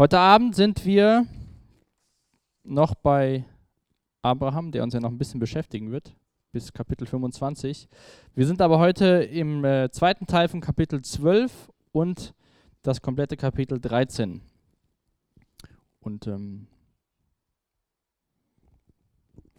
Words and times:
Heute 0.00 0.18
Abend 0.18 0.56
sind 0.56 0.86
wir 0.86 1.26
noch 2.64 2.94
bei 2.94 3.44
Abraham, 4.22 4.72
der 4.72 4.82
uns 4.82 4.94
ja 4.94 5.00
noch 5.00 5.10
ein 5.10 5.18
bisschen 5.18 5.40
beschäftigen 5.40 5.90
wird, 5.90 6.16
bis 6.52 6.72
Kapitel 6.72 7.06
25. 7.06 7.86
Wir 8.34 8.46
sind 8.46 8.62
aber 8.62 8.78
heute 8.78 9.04
im 9.24 9.62
äh, 9.62 9.90
zweiten 9.90 10.26
Teil 10.26 10.48
von 10.48 10.62
Kapitel 10.62 11.02
12 11.02 11.70
und 11.92 12.32
das 12.80 13.02
komplette 13.02 13.36
Kapitel 13.36 13.78
13. 13.78 14.40
Und 16.00 16.26
ähm, 16.26 16.66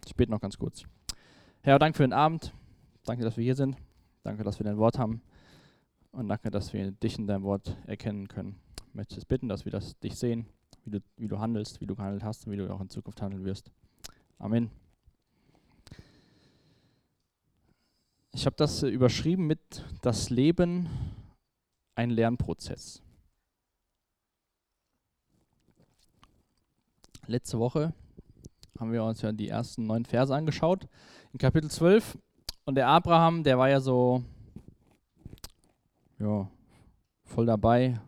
ich 0.04 0.16
bete 0.16 0.32
noch 0.32 0.40
ganz 0.40 0.58
kurz. 0.58 0.82
Herr, 1.60 1.78
danke 1.78 1.98
für 1.98 2.02
den 2.02 2.12
Abend. 2.12 2.52
Danke, 3.04 3.22
dass 3.22 3.36
wir 3.36 3.44
hier 3.44 3.54
sind. 3.54 3.76
Danke, 4.24 4.42
dass 4.42 4.58
wir 4.58 4.64
dein 4.64 4.78
Wort 4.78 4.98
haben. 4.98 5.22
Und 6.10 6.26
danke, 6.26 6.50
dass 6.50 6.72
wir 6.72 6.90
dich 6.90 7.16
in 7.16 7.28
deinem 7.28 7.44
Wort 7.44 7.76
erkennen 7.86 8.26
können. 8.26 8.61
Möchte 8.94 9.16
es 9.16 9.24
bitten, 9.24 9.48
dass 9.48 9.64
wir 9.64 9.72
das, 9.72 9.98
dich 10.00 10.16
sehen, 10.16 10.46
wie 10.84 10.90
du, 10.90 11.00
wie 11.16 11.28
du 11.28 11.38
handelst, 11.38 11.80
wie 11.80 11.86
du 11.86 11.94
gehandelt 11.94 12.24
hast 12.24 12.46
und 12.46 12.52
wie 12.52 12.56
du 12.56 12.70
auch 12.70 12.80
in 12.80 12.90
Zukunft 12.90 13.22
handeln 13.22 13.44
wirst. 13.44 13.70
Amen. 14.38 14.70
Ich 18.34 18.44
habe 18.44 18.56
das 18.56 18.82
äh, 18.82 18.88
überschrieben 18.88 19.46
mit 19.46 19.84
das 20.02 20.28
Leben 20.28 20.88
ein 21.94 22.10
Lernprozess. 22.10 23.02
Letzte 27.26 27.58
Woche 27.58 27.94
haben 28.78 28.92
wir 28.92 29.04
uns 29.04 29.22
ja 29.22 29.32
die 29.32 29.48
ersten 29.48 29.86
neun 29.86 30.04
Verse 30.04 30.34
angeschaut 30.34 30.88
in 31.32 31.38
Kapitel 31.38 31.70
12 31.70 32.18
und 32.64 32.74
der 32.74 32.88
Abraham, 32.88 33.42
der 33.44 33.58
war 33.58 33.70
ja 33.70 33.80
so 33.80 34.24
ja, 36.18 36.50
voll 37.24 37.46
dabei, 37.46 38.00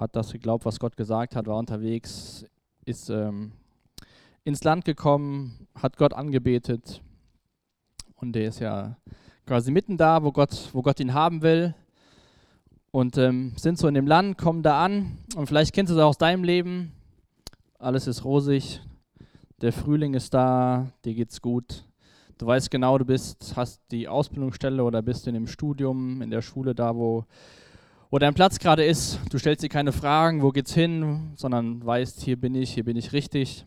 hat 0.00 0.16
das 0.16 0.32
geglaubt, 0.32 0.64
was 0.64 0.80
Gott 0.80 0.96
gesagt 0.96 1.36
hat, 1.36 1.46
war 1.46 1.58
unterwegs, 1.58 2.46
ist 2.86 3.10
ähm, 3.10 3.52
ins 4.44 4.64
Land 4.64 4.84
gekommen, 4.86 5.68
hat 5.74 5.98
Gott 5.98 6.14
angebetet 6.14 7.02
und 8.16 8.32
der 8.32 8.48
ist 8.48 8.60
ja 8.60 8.96
quasi 9.46 9.70
mitten 9.70 9.98
da, 9.98 10.22
wo 10.22 10.32
Gott, 10.32 10.70
wo 10.72 10.80
Gott 10.80 11.00
ihn 11.00 11.12
haben 11.12 11.42
will 11.42 11.74
und 12.90 13.18
ähm, 13.18 13.52
sind 13.56 13.78
so 13.78 13.88
in 13.88 13.94
dem 13.94 14.06
Land, 14.06 14.38
kommen 14.38 14.62
da 14.62 14.82
an 14.82 15.18
und 15.36 15.46
vielleicht 15.46 15.74
kennst 15.74 15.90
du 15.90 15.96
es 15.96 16.02
auch 16.02 16.08
aus 16.08 16.18
deinem 16.18 16.44
Leben, 16.44 16.92
alles 17.78 18.06
ist 18.06 18.24
rosig, 18.24 18.80
der 19.60 19.72
Frühling 19.72 20.14
ist 20.14 20.32
da, 20.32 20.90
dir 21.04 21.14
geht's 21.14 21.42
gut, 21.42 21.84
du 22.38 22.46
weißt 22.46 22.70
genau, 22.70 22.96
du 22.96 23.04
bist, 23.04 23.54
hast 23.54 23.82
die 23.90 24.08
Ausbildungsstelle 24.08 24.82
oder 24.82 25.02
bist 25.02 25.26
in 25.26 25.34
dem 25.34 25.46
Studium, 25.46 26.22
in 26.22 26.30
der 26.30 26.40
Schule 26.40 26.74
da, 26.74 26.96
wo 26.96 27.26
wo 28.10 28.18
dein 28.18 28.34
Platz 28.34 28.58
gerade 28.58 28.84
ist. 28.84 29.20
Du 29.30 29.38
stellst 29.38 29.62
dir 29.62 29.68
keine 29.68 29.92
Fragen, 29.92 30.42
wo 30.42 30.50
geht's 30.50 30.74
hin, 30.74 31.30
sondern 31.36 31.84
weißt, 31.84 32.20
hier 32.20 32.38
bin 32.38 32.54
ich, 32.54 32.74
hier 32.74 32.84
bin 32.84 32.96
ich 32.96 33.12
richtig. 33.12 33.66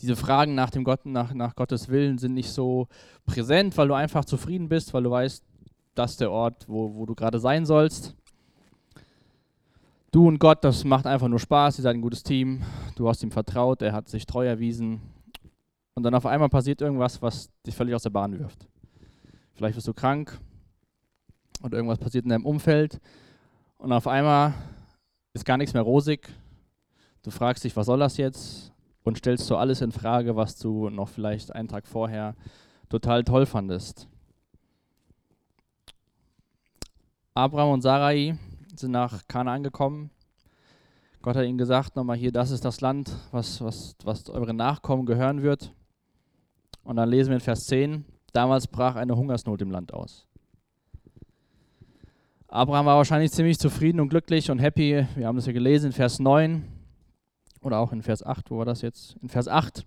Diese 0.00 0.16
Fragen 0.16 0.54
nach 0.54 0.70
dem 0.70 0.84
Gott, 0.84 1.06
nach, 1.06 1.32
nach 1.32 1.54
Gottes 1.54 1.88
Willen 1.88 2.18
sind 2.18 2.34
nicht 2.34 2.50
so 2.50 2.88
präsent, 3.24 3.78
weil 3.78 3.88
du 3.88 3.94
einfach 3.94 4.24
zufrieden 4.24 4.68
bist, 4.68 4.92
weil 4.92 5.04
du 5.04 5.10
weißt, 5.10 5.42
das 5.94 6.12
ist 6.12 6.20
der 6.20 6.30
Ort, 6.30 6.68
wo, 6.68 6.94
wo 6.94 7.06
du 7.06 7.14
gerade 7.14 7.38
sein 7.38 7.64
sollst. 7.64 8.14
Du 10.10 10.28
und 10.28 10.38
Gott, 10.38 10.64
das 10.64 10.84
macht 10.84 11.06
einfach 11.06 11.28
nur 11.28 11.38
Spaß, 11.38 11.78
ihr 11.78 11.82
seid 11.82 11.94
ein 11.94 12.02
gutes 12.02 12.22
Team, 12.22 12.62
du 12.96 13.08
hast 13.08 13.22
ihm 13.22 13.30
vertraut, 13.30 13.82
er 13.82 13.92
hat 13.92 14.08
sich 14.08 14.26
treu 14.26 14.46
erwiesen. 14.46 15.00
Und 15.94 16.02
dann 16.02 16.14
auf 16.14 16.26
einmal 16.26 16.48
passiert 16.48 16.82
irgendwas, 16.82 17.22
was 17.22 17.50
dich 17.66 17.74
völlig 17.74 17.94
aus 17.94 18.02
der 18.02 18.10
Bahn 18.10 18.38
wirft. 18.38 18.66
Vielleicht 19.54 19.76
wirst 19.76 19.88
du 19.88 19.94
krank, 19.94 20.38
und 21.62 21.74
irgendwas 21.74 21.98
passiert 21.98 22.24
in 22.24 22.30
deinem 22.30 22.46
Umfeld 22.46 23.00
und 23.78 23.92
auf 23.92 24.06
einmal 24.06 24.54
ist 25.32 25.44
gar 25.44 25.56
nichts 25.56 25.74
mehr 25.74 25.82
rosig. 25.82 26.28
Du 27.22 27.30
fragst 27.30 27.64
dich, 27.64 27.76
was 27.76 27.86
soll 27.86 27.98
das 27.98 28.16
jetzt? 28.16 28.72
Und 29.02 29.18
stellst 29.18 29.48
du 29.50 29.56
alles 29.56 29.80
in 29.80 29.92
Frage, 29.92 30.34
was 30.34 30.58
du 30.58 30.90
noch 30.90 31.08
vielleicht 31.08 31.54
einen 31.54 31.68
Tag 31.68 31.86
vorher 31.86 32.34
total 32.88 33.22
toll 33.24 33.46
fandest. 33.46 34.08
Abraham 37.34 37.74
und 37.74 37.82
Sarai 37.82 38.38
sind 38.74 38.92
nach 38.92 39.28
Kanaan 39.28 39.62
gekommen. 39.62 40.10
Gott 41.20 41.36
hat 41.36 41.44
ihnen 41.44 41.58
gesagt, 41.58 41.96
nochmal 41.96 42.16
hier, 42.16 42.32
das 42.32 42.50
ist 42.50 42.64
das 42.64 42.80
Land, 42.80 43.12
was, 43.30 43.60
was, 43.60 43.94
was 44.04 44.28
euren 44.30 44.56
Nachkommen 44.56 45.06
gehören 45.06 45.42
wird. 45.42 45.74
Und 46.82 46.96
dann 46.96 47.10
lesen 47.10 47.30
wir 47.30 47.36
in 47.36 47.40
Vers 47.40 47.66
10, 47.66 48.04
damals 48.32 48.68
brach 48.68 48.96
eine 48.96 49.16
Hungersnot 49.16 49.60
im 49.60 49.70
Land 49.70 49.92
aus. 49.92 50.26
Abraham 52.56 52.86
war 52.86 52.96
wahrscheinlich 52.96 53.32
ziemlich 53.32 53.58
zufrieden 53.58 54.00
und 54.00 54.08
glücklich 54.08 54.50
und 54.50 54.60
happy. 54.60 55.06
Wir 55.14 55.26
haben 55.26 55.36
das 55.36 55.44
ja 55.44 55.52
gelesen 55.52 55.88
in 55.88 55.92
Vers 55.92 56.18
9 56.18 56.64
oder 57.60 57.78
auch 57.78 57.92
in 57.92 58.00
Vers 58.00 58.24
8, 58.24 58.50
wo 58.50 58.56
war 58.56 58.64
das 58.64 58.80
jetzt? 58.80 59.14
In 59.20 59.28
Vers 59.28 59.46
8, 59.46 59.84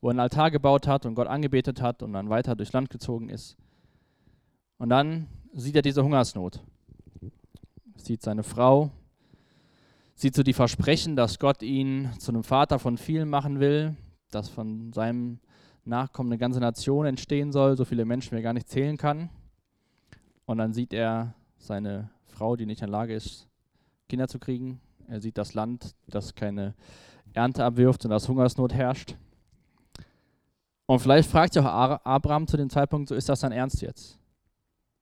wo 0.00 0.08
er 0.08 0.12
einen 0.12 0.20
Altar 0.20 0.50
gebaut 0.50 0.86
hat 0.86 1.04
und 1.04 1.14
Gott 1.14 1.26
angebetet 1.26 1.82
hat 1.82 2.02
und 2.02 2.14
dann 2.14 2.30
weiter 2.30 2.56
durchs 2.56 2.72
Land 2.72 2.88
gezogen 2.88 3.28
ist. 3.28 3.58
Und 4.78 4.88
dann 4.88 5.26
sieht 5.52 5.76
er 5.76 5.82
diese 5.82 6.02
Hungersnot. 6.02 6.62
Sieht 7.96 8.22
seine 8.22 8.44
Frau, 8.44 8.92
sieht 10.14 10.34
so 10.34 10.42
die 10.42 10.54
Versprechen, 10.54 11.16
dass 11.16 11.38
Gott 11.38 11.62
ihn 11.62 12.08
zu 12.18 12.32
einem 12.32 12.44
Vater 12.44 12.78
von 12.78 12.96
vielen 12.96 13.28
machen 13.28 13.60
will, 13.60 13.94
dass 14.30 14.48
von 14.48 14.90
seinem 14.94 15.38
Nachkommen 15.84 16.32
eine 16.32 16.38
ganze 16.38 16.60
Nation 16.60 17.04
entstehen 17.04 17.52
soll, 17.52 17.76
so 17.76 17.84
viele 17.84 18.06
Menschen, 18.06 18.30
wie 18.32 18.36
er 18.36 18.42
gar 18.42 18.54
nicht 18.54 18.70
zählen 18.70 18.96
kann. 18.96 19.28
Und 20.46 20.56
dann 20.56 20.72
sieht 20.72 20.94
er 20.94 21.34
seine 21.66 22.10
Frau, 22.24 22.56
die 22.56 22.66
nicht 22.66 22.80
in 22.80 22.86
der 22.86 22.92
Lage 22.92 23.14
ist, 23.14 23.48
Kinder 24.08 24.28
zu 24.28 24.38
kriegen. 24.38 24.80
Er 25.08 25.20
sieht 25.20 25.38
das 25.38 25.54
Land, 25.54 25.94
das 26.06 26.34
keine 26.34 26.74
Ernte 27.32 27.64
abwirft 27.64 28.04
und 28.04 28.10
das 28.10 28.28
Hungersnot 28.28 28.72
herrscht. 28.72 29.16
Und 30.86 31.00
vielleicht 31.00 31.28
fragt 31.28 31.54
sich 31.54 31.62
auch 31.62 31.66
Abraham 32.04 32.46
zu 32.46 32.56
dem 32.56 32.70
Zeitpunkt, 32.70 33.08
so 33.08 33.14
ist 33.14 33.28
das 33.28 33.40
dein 33.40 33.52
Ernst 33.52 33.82
jetzt? 33.82 34.18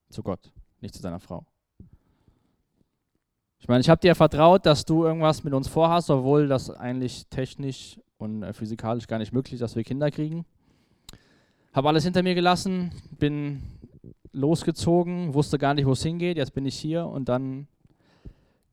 Zu 0.09 0.23
Gott, 0.23 0.51
nicht 0.81 0.95
zu 0.95 1.03
seiner 1.03 1.21
Frau. 1.21 1.45
Ich 3.59 3.69
meine, 3.69 3.81
ich 3.81 3.89
habe 3.89 4.01
dir 4.01 4.15
vertraut, 4.15 4.67
dass 4.67 4.85
du 4.85 5.05
irgendwas 5.05 5.43
mit 5.45 5.55
uns 5.55 5.69
vorhast, 5.69 6.11
obwohl 6.11 6.49
das 6.49 6.71
eigentlich 6.71 7.27
technisch 7.29 7.99
und 8.19 8.43
äh, 8.43 8.53
physikalisch 8.53 9.07
gar 9.07 9.19
nicht 9.19 9.33
möglich 9.33 9.55
ist, 9.55 9.61
dass 9.61 9.77
wir 9.77 9.85
Kinder 9.85 10.11
kriegen. 10.11 10.45
Habe 11.73 11.89
alles 11.89 12.05
hinter 12.05 12.23
mir 12.23 12.35
gelassen, 12.35 12.93
bin 13.19 13.63
losgezogen, 14.35 15.33
wusste 15.33 15.59
gar 15.59 15.75
nicht, 15.75 15.87
wo 15.87 15.93
es 15.93 16.03
hingeht, 16.03 16.37
jetzt 16.37 16.55
bin 16.55 16.67
ich 16.67 16.77
hier 16.77 17.07
und 17.07 17.29
dann 17.29 17.69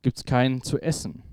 gibt 0.01 0.17
es 0.17 0.25
keinen 0.25 0.61
zu 0.63 0.79
essen. 0.79 1.23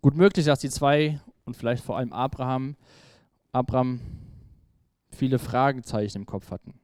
Gut 0.00 0.16
möglich, 0.16 0.44
dass 0.46 0.60
die 0.60 0.68
zwei 0.68 1.20
und 1.44 1.56
vielleicht 1.56 1.82
vor 1.82 1.96
allem 1.96 2.12
Abraham, 2.12 2.76
Abraham 3.52 4.00
viele 5.10 5.38
Fragezeichen 5.38 6.18
im 6.18 6.26
Kopf 6.26 6.50
hatten. 6.50 6.74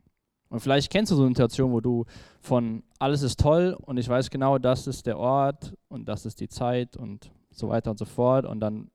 Und 0.49 0.61
vielleicht 0.61 0.91
kennst 0.91 1.13
du 1.13 1.17
so 1.17 1.23
eine 1.23 1.31
Situation, 1.31 1.73
wo 1.73 1.81
du 1.81 2.07
von 2.41 2.83
alles 2.99 3.23
ist 3.23 3.39
toll 3.39 3.77
und 3.83 3.99
ich 3.99 4.09
weiß 4.09 4.31
genau, 4.31 4.59
das 4.59 4.87
ist 4.87 5.07
der 5.07 5.19
Ort 5.19 5.75
und 5.89 6.09
das 6.09 6.25
ist 6.25 6.41
die 6.41 6.49
Zeit 6.49 6.97
und 6.97 7.31
so 7.51 7.69
weiter 7.69 7.91
und 7.91 7.99
so 7.99 8.07
fort 8.07 8.47
und 8.47 8.61
dann 8.61 8.91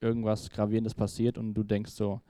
irgendwas 0.00 0.50
Gravierendes 0.50 0.94
passiert 0.94 1.38
und 1.38 1.54
du 1.54 1.64
denkst 1.64 1.92
so, 1.92 2.20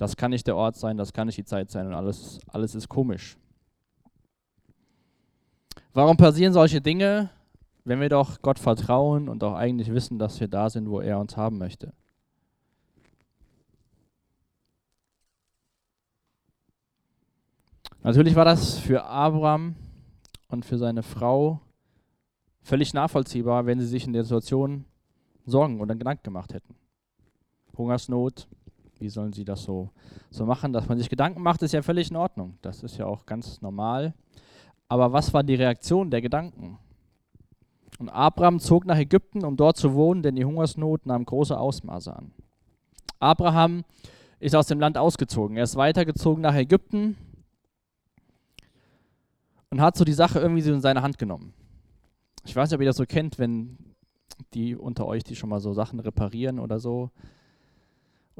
das 0.00 0.16
kann 0.16 0.30
nicht 0.30 0.46
der 0.46 0.56
Ort 0.56 0.76
sein, 0.76 0.96
das 0.96 1.12
kann 1.12 1.26
nicht 1.26 1.36
die 1.36 1.44
Zeit 1.44 1.70
sein 1.70 1.86
und 1.86 1.92
alles, 1.92 2.38
alles 2.46 2.74
ist 2.74 2.88
komisch. 2.88 3.36
Warum 5.92 6.16
passieren 6.16 6.54
solche 6.54 6.80
Dinge, 6.80 7.28
wenn 7.84 8.00
wir 8.00 8.08
doch 8.08 8.40
Gott 8.40 8.58
vertrauen 8.58 9.28
und 9.28 9.44
auch 9.44 9.52
eigentlich 9.52 9.92
wissen, 9.92 10.18
dass 10.18 10.40
wir 10.40 10.48
da 10.48 10.70
sind, 10.70 10.88
wo 10.88 11.00
er 11.00 11.20
uns 11.20 11.36
haben 11.36 11.58
möchte? 11.58 11.92
Natürlich 18.02 18.34
war 18.34 18.46
das 18.46 18.78
für 18.78 19.04
Abraham 19.04 19.74
und 20.48 20.64
für 20.64 20.78
seine 20.78 21.02
Frau 21.02 21.60
völlig 22.62 22.94
nachvollziehbar, 22.94 23.66
wenn 23.66 23.80
sie 23.80 23.86
sich 23.86 24.06
in 24.06 24.14
der 24.14 24.24
Situation 24.24 24.86
Sorgen 25.44 25.78
oder 25.78 25.94
Gedanken 25.94 26.22
gemacht 26.22 26.54
hätten. 26.54 26.74
Hungersnot, 27.76 28.48
wie 29.00 29.08
sollen 29.08 29.32
sie 29.32 29.44
das 29.44 29.62
so, 29.62 29.90
so 30.30 30.46
machen? 30.46 30.72
Dass 30.72 30.88
man 30.88 30.98
sich 30.98 31.08
Gedanken 31.08 31.42
macht, 31.42 31.62
ist 31.62 31.72
ja 31.72 31.82
völlig 31.82 32.10
in 32.10 32.16
Ordnung. 32.16 32.58
Das 32.62 32.82
ist 32.82 32.98
ja 32.98 33.06
auch 33.06 33.26
ganz 33.26 33.60
normal. 33.60 34.14
Aber 34.88 35.12
was 35.12 35.32
war 35.32 35.42
die 35.42 35.54
Reaktion 35.54 36.10
der 36.10 36.20
Gedanken? 36.20 36.78
Und 37.98 38.08
Abraham 38.08 38.60
zog 38.60 38.86
nach 38.86 38.96
Ägypten, 38.96 39.44
um 39.44 39.56
dort 39.56 39.76
zu 39.76 39.94
wohnen, 39.94 40.22
denn 40.22 40.36
die 40.36 40.44
Hungersnot 40.44 41.06
nahm 41.06 41.24
große 41.24 41.58
Ausmaße 41.58 42.14
an. 42.14 42.32
Abraham 43.18 43.84
ist 44.38 44.56
aus 44.56 44.66
dem 44.66 44.80
Land 44.80 44.96
ausgezogen. 44.96 45.56
Er 45.56 45.64
ist 45.64 45.76
weitergezogen 45.76 46.42
nach 46.42 46.54
Ägypten 46.54 47.16
und 49.70 49.80
hat 49.80 49.96
so 49.96 50.04
die 50.04 50.12
Sache 50.12 50.40
irgendwie 50.40 50.62
so 50.62 50.72
in 50.72 50.80
seine 50.80 51.02
Hand 51.02 51.18
genommen. 51.18 51.52
Ich 52.44 52.56
weiß 52.56 52.70
nicht, 52.70 52.76
ob 52.76 52.80
ihr 52.80 52.88
das 52.88 52.96
so 52.96 53.04
kennt, 53.04 53.38
wenn 53.38 53.76
die 54.54 54.74
unter 54.74 55.06
euch, 55.06 55.22
die 55.22 55.36
schon 55.36 55.50
mal 55.50 55.60
so 55.60 55.72
Sachen 55.72 56.00
reparieren 56.00 56.58
oder 56.58 56.78
so, 56.78 57.10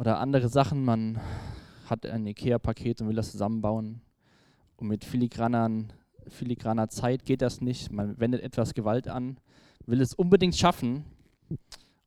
oder 0.00 0.18
andere 0.18 0.48
Sachen. 0.48 0.82
Man 0.82 1.20
hat 1.84 2.06
ein 2.06 2.26
IKEA-Paket 2.26 3.02
und 3.02 3.08
will 3.08 3.16
das 3.16 3.32
zusammenbauen. 3.32 4.00
Und 4.76 4.88
mit 4.88 5.04
filigranen 5.04 5.92
filigraner 6.26 6.88
Zeit 6.88 7.24
geht 7.26 7.42
das 7.42 7.60
nicht. 7.60 7.92
Man 7.92 8.18
wendet 8.18 8.42
etwas 8.42 8.72
Gewalt 8.72 9.08
an, 9.08 9.36
will 9.86 10.00
es 10.00 10.14
unbedingt 10.14 10.56
schaffen 10.56 11.04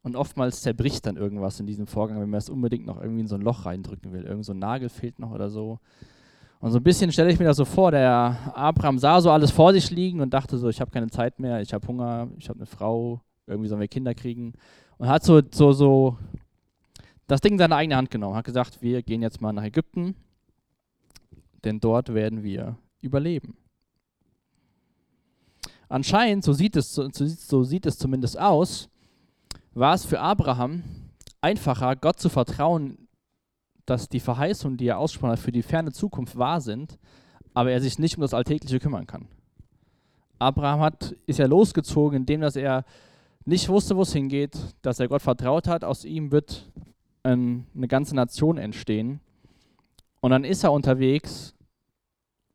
und 0.01 0.16
oftmals 0.16 0.62
zerbricht 0.62 1.06
dann 1.06 1.18
irgendwas 1.18 1.60
in 1.60 1.68
diesem 1.68 1.86
Vorgang, 1.86 2.19
wenn 2.19 2.30
man 2.30 2.38
es 2.40 2.50
unbedingt 2.50 2.86
noch 2.86 3.00
irgendwie 3.00 3.22
in 3.22 3.28
so 3.28 3.36
ein 3.36 3.42
Loch 3.42 3.66
reindrücken 3.66 4.12
will. 4.12 4.24
Irgend 4.24 4.46
so 4.46 4.54
ein 4.54 4.60
Nagel 4.60 4.89
fehlt 4.89 5.19
noch 5.19 5.31
oder 5.31 5.50
so. 5.50 5.80
Und 6.60 6.72
so 6.72 6.78
ein 6.78 6.84
bisschen 6.84 7.12
stelle 7.12 7.31
ich 7.31 7.38
mir 7.38 7.46
das 7.46 7.57
so 7.57 7.66
vor, 7.66 7.92
der 7.92 8.54
Abraham 8.56 8.98
sah 8.98 9.19
so 9.22 9.30
alles 9.30 9.51
vor 9.51 9.74
sich 9.74 9.92
liegen 9.92 10.22
und 10.22 10.34
dachte 10.34 10.57
so, 10.57 10.69
ich 10.69 10.80
habe 10.80 10.92
keine 10.92 11.10
Zeit 11.10 11.38
mehr, 11.39 11.62
ich 11.62 11.74
habe 11.74 11.86
Hunger, 11.88 12.30
ich 12.38 12.50
habe 12.50 12.60
eine 12.60 12.66
Frau, 12.66 13.22
irgendwie 13.46 13.68
sollen 13.68 13.81
wir 13.81 13.88
Kinder 13.88 14.16
kriegen. 14.16 14.54
Und 14.98 15.10
hat 15.10 15.24
so, 15.24 15.42
so, 15.51 15.74
so 15.74 16.18
das 17.28 17.42
Ding 17.42 17.54
in 17.54 17.60
seine 17.60 17.75
eigene 17.75 17.96
Hand 17.96 18.12
genommen, 18.12 18.36
hat 18.36 18.46
gesagt, 18.46 18.81
wir 18.81 19.02
gehen 19.02 19.22
jetzt 19.22 19.42
mal 19.42 19.54
nach 19.54 19.64
Ägypten, 19.64 20.16
denn 21.64 21.80
dort 21.80 22.14
werden 22.14 22.44
wir 22.44 22.78
überleben. 23.02 23.58
Anscheinend, 25.90 26.44
so 26.44 26.54
sieht 26.54 26.75
es, 26.75 26.94
so, 26.94 27.64
sieht 27.64 27.86
es 27.86 27.98
zumindest 27.98 28.40
aus, 28.40 28.90
war 29.74 29.94
es 29.94 30.06
für 30.06 30.20
Abraham 30.20 30.84
einfacher, 31.42 31.96
Gott 31.96 32.20
zu 32.20 32.30
vertrauen, 32.30 33.08
dass 33.86 34.10
die 34.10 34.20
Verheißungen, 34.20 34.78
die 34.78 34.88
er 34.88 34.98
aussprach, 34.98 35.38
für 35.38 35.52
die 35.52 35.62
ferne 35.62 35.92
Zukunft 35.92 36.38
wahr 36.38 36.62
sind, 36.62 36.98
aber 37.54 37.72
er 37.72 37.81
sich 37.81 38.00
nicht 38.00 38.18
um 38.18 38.22
das 38.22 38.34
Alltägliche 38.34 38.80
kümmern 38.80 39.08
kann. 39.08 39.28
Abraham 40.40 40.81
hat, 40.81 41.16
ist 41.25 41.40
ja 41.40 41.46
losgezogen, 41.46 42.18
indem 42.18 42.42
dass 42.42 42.56
er 42.56 42.86
nicht 43.46 43.70
wusste, 43.70 43.96
wo 43.96 44.02
es 44.02 44.14
hingeht, 44.14 44.58
dass 44.81 45.00
er 45.00 45.08
Gott 45.08 45.22
vertraut 45.22 45.68
hat. 45.68 45.84
Aus 45.84 46.06
ihm 46.06 46.31
wird 46.31 46.72
ein, 47.24 47.66
eine 47.75 47.88
ganze 47.88 48.16
Nation 48.16 48.58
entstehen. 48.58 49.20
Und 50.22 50.31
dann 50.31 50.44
ist 50.44 50.64
er 50.64 50.72
unterwegs 50.72 51.56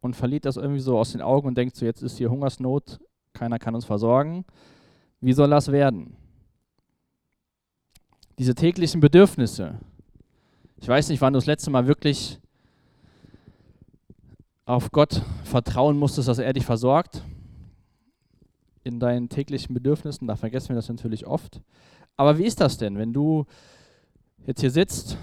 und 0.00 0.15
verliert 0.15 0.44
das 0.44 0.56
irgendwie 0.56 0.81
so 0.81 0.99
aus 0.99 1.12
den 1.12 1.20
Augen 1.20 1.49
und 1.49 1.59
denkt 1.59 1.76
so, 1.76 1.85
jetzt 1.85 2.03
ist 2.03 2.19
hier 2.19 2.31
Hungersnot, 2.31 3.00
keiner 3.32 3.59
kann 3.59 3.75
uns 3.75 3.85
versorgen. 3.85 4.44
Wie 5.20 5.32
soll 5.32 5.50
das 5.50 5.73
werden? 5.73 6.17
Diese 8.38 8.55
täglichen 8.55 9.00
Bedürfnisse, 9.00 9.81
ich 10.81 10.87
weiß 10.87 11.09
nicht, 11.09 11.20
wann 11.20 11.32
du 11.32 11.38
das 11.38 11.47
letzte 11.47 11.70
Mal 11.70 11.88
wirklich 11.88 12.38
auf 14.65 14.93
Gott 14.93 15.23
vertrauen 15.44 15.99
musstest, 15.99 16.29
dass 16.29 16.38
er 16.38 16.53
dich 16.53 16.65
versorgt 16.65 17.25
in 18.85 19.00
deinen 19.00 19.29
täglichen 19.29 19.75
Bedürfnissen. 19.75 20.29
Da 20.29 20.37
vergessen 20.37 20.69
wir 20.69 20.76
das 20.76 20.88
natürlich 20.88 21.26
oft. 21.26 21.61
Aber 22.17 22.38
wie 22.38 22.44
ist 22.44 22.61
das 22.61 22.79
denn, 22.79 22.97
wenn 22.97 23.12
du 23.12 23.47
jetzt 24.49 24.62
hier 24.62 24.71
sitzt 24.71 25.19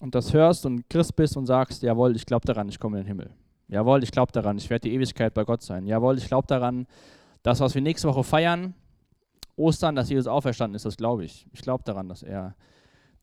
und 0.00 0.14
das 0.14 0.34
hörst 0.34 0.66
und 0.66 0.88
Christ 0.90 1.16
bist 1.16 1.34
und 1.36 1.46
sagst, 1.46 1.82
jawohl, 1.82 2.14
ich 2.14 2.26
glaube 2.26 2.46
daran, 2.46 2.68
ich 2.68 2.78
komme 2.78 2.98
in 2.98 3.04
den 3.04 3.08
Himmel. 3.08 3.30
Jawohl, 3.68 4.02
ich 4.02 4.10
glaube 4.10 4.32
daran, 4.32 4.58
ich 4.58 4.68
werde 4.68 4.86
die 4.86 4.94
Ewigkeit 4.94 5.32
bei 5.32 5.44
Gott 5.44 5.62
sein. 5.62 5.86
Jawohl, 5.86 6.18
ich 6.18 6.26
glaube 6.26 6.46
daran, 6.46 6.86
das, 7.42 7.60
was 7.60 7.74
wir 7.74 7.80
nächste 7.80 8.06
Woche 8.08 8.22
feiern, 8.22 8.74
Ostern, 9.56 9.96
dass 9.96 10.10
Jesus 10.10 10.26
auferstanden 10.26 10.74
ist, 10.74 10.84
das 10.84 10.98
glaube 10.98 11.24
ich. 11.24 11.46
Ich 11.52 11.62
glaube 11.62 11.84
daran, 11.84 12.10
dass 12.10 12.22
er 12.22 12.54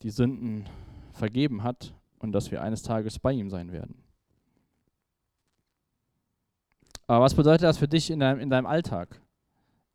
die 0.02 0.10
Sünden 0.10 0.66
vergeben 1.12 1.62
hat 1.62 1.94
und 2.18 2.32
dass 2.32 2.50
wir 2.50 2.60
eines 2.60 2.82
Tages 2.82 3.20
bei 3.20 3.32
ihm 3.32 3.48
sein 3.48 3.70
werden. 3.70 4.02
Aber 7.06 7.24
was 7.24 7.34
bedeutet 7.34 7.62
das 7.62 7.78
für 7.78 7.88
dich 7.88 8.10
in 8.10 8.18
deinem, 8.18 8.40
in 8.40 8.50
deinem 8.50 8.66
Alltag? 8.66 9.20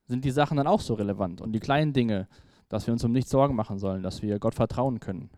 Sind 0.07 0.23
die 0.23 0.31
Sachen 0.31 0.55
dann 0.55 0.67
auch 0.67 0.81
so 0.81 0.93
relevant? 0.93 1.41
Und 1.41 1.51
die 1.51 1.59
kleinen 1.59 1.91
Dinge, 1.91 2.29
dass 2.73 2.87
wir 2.87 2.91
uns 2.91 3.03
um 3.03 3.11
nichts 3.11 3.29
Sorgen 3.29 3.55
machen 3.55 3.77
sollen, 3.77 4.01
dass 4.01 4.23
wir 4.23 4.39
Gott 4.39 4.55
vertrauen 4.55 4.99
können? 4.99 5.29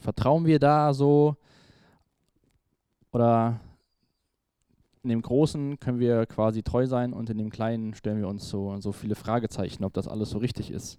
Vertrauen 0.00 0.44
wir 0.44 0.58
da 0.58 0.92
so 0.92 1.36
oder 3.12 3.60
in 5.04 5.10
dem 5.10 5.22
Großen 5.22 5.78
können 5.78 6.00
wir 6.00 6.26
quasi 6.26 6.64
treu 6.64 6.88
sein 6.88 7.12
und 7.12 7.30
in 7.30 7.38
dem 7.38 7.50
Kleinen 7.50 7.94
stellen 7.94 8.18
wir 8.18 8.26
uns 8.26 8.48
so, 8.48 8.76
so 8.80 8.90
viele 8.90 9.14
Fragezeichen, 9.14 9.84
ob 9.84 9.92
das 9.92 10.08
alles 10.08 10.30
so 10.30 10.38
richtig 10.38 10.72
ist. 10.72 10.98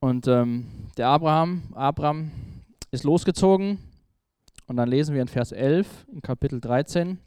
Und 0.00 0.26
ähm, 0.26 0.66
der 0.96 1.06
Abraham, 1.06 1.62
Abraham 1.74 2.32
ist 2.90 3.04
losgezogen 3.04 3.78
und 4.68 4.76
dann 4.76 4.88
lesen 4.88 5.14
wir 5.14 5.22
in 5.22 5.28
Vers 5.28 5.50
11, 5.50 6.06
in 6.12 6.22
Kapitel 6.22 6.60
13 6.60 7.18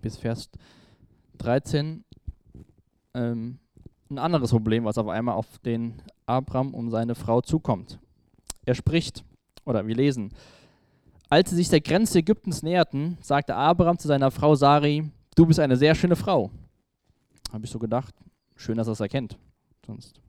bis 0.00 0.16
Vers 0.16 0.50
13 1.38 2.04
ähm, 3.14 3.58
ein 4.10 4.18
anderes 4.18 4.50
Problem, 4.50 4.84
was 4.84 4.98
auf 4.98 5.08
einmal 5.08 5.34
auf 5.34 5.58
den 5.60 5.94
Abraham 6.26 6.74
und 6.74 6.90
seine 6.90 7.14
Frau 7.14 7.40
zukommt. 7.40 7.98
Er 8.64 8.74
spricht, 8.74 9.24
oder 9.64 9.86
wir 9.86 9.94
lesen, 9.94 10.32
als 11.30 11.50
sie 11.50 11.56
sich 11.56 11.70
der 11.70 11.80
Grenze 11.80 12.18
Ägyptens 12.18 12.62
näherten, 12.62 13.16
sagte 13.22 13.54
Abraham 13.54 13.98
zu 13.98 14.06
seiner 14.06 14.30
Frau 14.30 14.54
Sari, 14.54 15.10
du 15.34 15.46
bist 15.46 15.60
eine 15.60 15.76
sehr 15.76 15.94
schöne 15.94 16.16
Frau. 16.16 16.50
Habe 17.50 17.64
ich 17.64 17.70
so 17.70 17.78
gedacht. 17.78 18.14
Schön, 18.54 18.76
dass 18.76 18.86
er 18.86 18.92
es 18.92 19.00
erkennt. 19.00 19.38
Sonst 19.86 20.20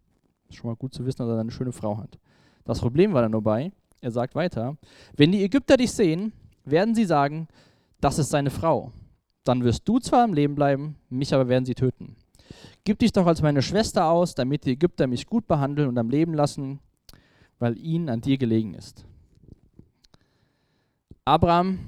ist 0.50 0.56
schon 0.56 0.70
mal 0.70 0.78
gut 0.78 0.94
zu 0.94 1.06
wissen, 1.06 1.20
dass 1.20 1.30
er 1.30 1.40
eine 1.40 1.52
schöne 1.52 1.74
Frau 1.74 1.98
hat. 1.98 2.18
Das 2.64 2.80
Problem 2.80 3.14
war 3.14 3.22
dann 3.22 3.32
nur 3.32 3.44
bei, 3.44 3.74
er 4.04 4.12
sagt 4.12 4.36
weiter, 4.36 4.78
wenn 5.16 5.32
die 5.32 5.44
Ägypter 5.44 5.78
dich 5.78 5.94
sehen, 5.94 6.34
werden 6.66 6.94
sie 6.94 7.06
sagen, 7.06 7.48
das 8.02 8.20
ist 8.20 8.30
seine 8.30 8.50
Frau. 8.50 8.92
Dann 9.46 9.64
wirst 9.64 9.88
du 9.88 10.00
zwar 10.00 10.24
am 10.24 10.34
Leben 10.34 10.56
bleiben, 10.56 10.98
mich 11.10 11.34
aber 11.34 11.48
werden 11.48 11.66
sie 11.66 11.74
töten. 11.74 12.18
Gib 12.84 13.00
dich 13.00 13.14
doch 13.14 13.26
als 13.26 13.42
meine 13.42 13.62
Schwester 13.62 14.08
aus, 14.08 14.36
damit 14.36 14.66
die 14.66 14.72
Ägypter 14.72 15.08
mich 15.08 15.26
gut 15.26 15.48
behandeln 15.48 15.88
und 15.88 15.98
am 15.98 16.10
Leben 16.10 16.34
lassen, 16.34 16.80
weil 17.60 17.78
ihnen 17.78 18.10
an 18.10 18.20
dir 18.20 18.38
gelegen 18.38 18.74
ist. 18.74 19.06
Abraham 21.24 21.80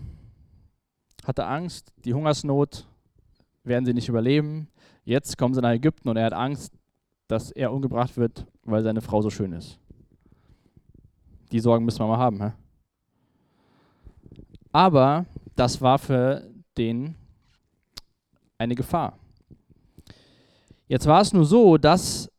hatte 1.26 1.46
Angst, 1.46 1.92
die 2.06 2.14
Hungersnot 2.14 2.88
werden 3.66 3.86
sie 3.86 3.94
nicht 3.94 4.08
überleben. 4.08 4.70
Jetzt 5.04 5.38
kommen 5.38 5.54
sie 5.54 5.62
nach 5.62 5.74
Ägypten 5.74 6.08
und 6.08 6.16
er 6.16 6.26
hat 6.26 6.34
Angst, 6.34 6.74
dass 7.28 7.52
er 7.52 7.74
umgebracht 7.74 8.16
wird, 8.16 8.46
weil 8.64 8.84
seine 8.84 9.02
Frau 9.02 9.22
so 9.22 9.30
schön 9.30 9.52
ist. 9.52 9.80
Die 11.52 11.60
Sorgen 11.60 11.86
müssen 11.86 12.00
wir 12.00 12.08
mal 12.08 12.18
haben. 12.18 12.42
Hä? 12.42 12.52
Aber 14.72 15.26
das 15.56 15.82
war 15.82 15.98
für 16.00 16.50
den 16.78 17.16
eine 18.58 18.76
Gefahr. 18.76 19.18
Jetzt 20.88 21.08
war 21.08 21.22
es 21.22 21.34
nur 21.34 21.46
so, 21.46 21.78
dass 21.78 22.30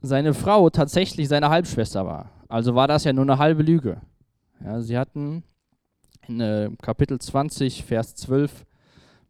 seine 0.00 0.34
Frau 0.34 0.70
tatsächlich 0.70 1.28
seine 1.28 1.50
Halbschwester 1.50 2.06
war. 2.06 2.30
Also 2.48 2.74
war 2.74 2.88
das 2.88 3.04
ja 3.04 3.12
nur 3.12 3.24
eine 3.24 3.38
halbe 3.38 3.62
Lüge. 3.62 4.00
Ja, 4.64 4.80
sie 4.80 4.96
hatten 4.98 5.42
in 6.26 6.40
äh, 6.40 6.70
Kapitel 6.80 7.18
20, 7.18 7.84
Vers 7.84 8.14
12 8.14 8.64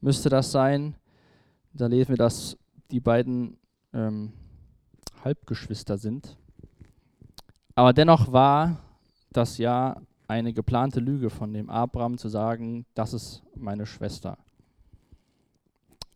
müsste 0.00 0.28
das 0.28 0.52
sein. 0.52 0.97
Da 1.73 1.87
lesen 1.87 2.11
wir, 2.11 2.16
dass 2.16 2.58
die 2.90 3.00
beiden 3.00 3.56
ähm, 3.94 4.32
Halbgeschwister 5.25 5.97
sind. 5.97 6.37
Aber 7.75 7.92
dennoch 7.92 8.30
war 8.32 8.78
das 9.36 9.58
ja 9.58 9.96
eine 10.28 10.52
geplante 10.52 11.00
Lüge 11.00 11.30
von 11.30 11.52
dem 11.52 11.68
Abraham 11.68 12.18
zu 12.18 12.28
sagen, 12.28 12.86
das 12.94 13.12
ist 13.12 13.42
meine 13.54 13.86
Schwester. 13.86 14.38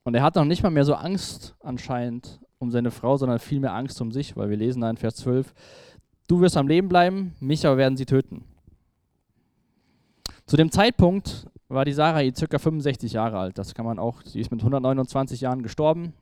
Und 0.04 0.14
er 0.14 0.22
hat 0.22 0.36
noch 0.36 0.44
nicht 0.44 0.62
mal 0.62 0.70
mehr 0.70 0.84
so 0.84 0.94
Angst 0.94 1.54
anscheinend 1.60 2.40
um 2.58 2.70
seine 2.70 2.90
Frau, 2.90 3.16
sondern 3.16 3.38
vielmehr 3.38 3.74
Angst 3.74 4.00
um 4.00 4.12
sich, 4.12 4.36
weil 4.36 4.48
wir 4.48 4.56
lesen 4.56 4.80
da 4.80 4.90
in 4.90 4.96
Vers 4.96 5.16
12, 5.16 5.52
du 6.28 6.40
wirst 6.40 6.56
am 6.56 6.68
Leben 6.68 6.88
bleiben, 6.88 7.34
mich 7.40 7.66
aber 7.66 7.76
werden 7.76 7.96
sie 7.96 8.06
töten. 8.06 8.44
Zu 10.46 10.56
dem 10.56 10.70
Zeitpunkt 10.70 11.48
war 11.68 11.84
die 11.84 11.92
Sarai 11.92 12.30
ca. 12.30 12.58
65 12.58 13.12
Jahre 13.12 13.38
alt. 13.38 13.58
Das 13.58 13.74
kann 13.74 13.84
man 13.84 13.98
auch, 13.98 14.22
sie 14.24 14.40
ist 14.40 14.50
mit 14.50 14.60
129 14.60 15.40
Jahren 15.40 15.62
gestorben. 15.62 16.12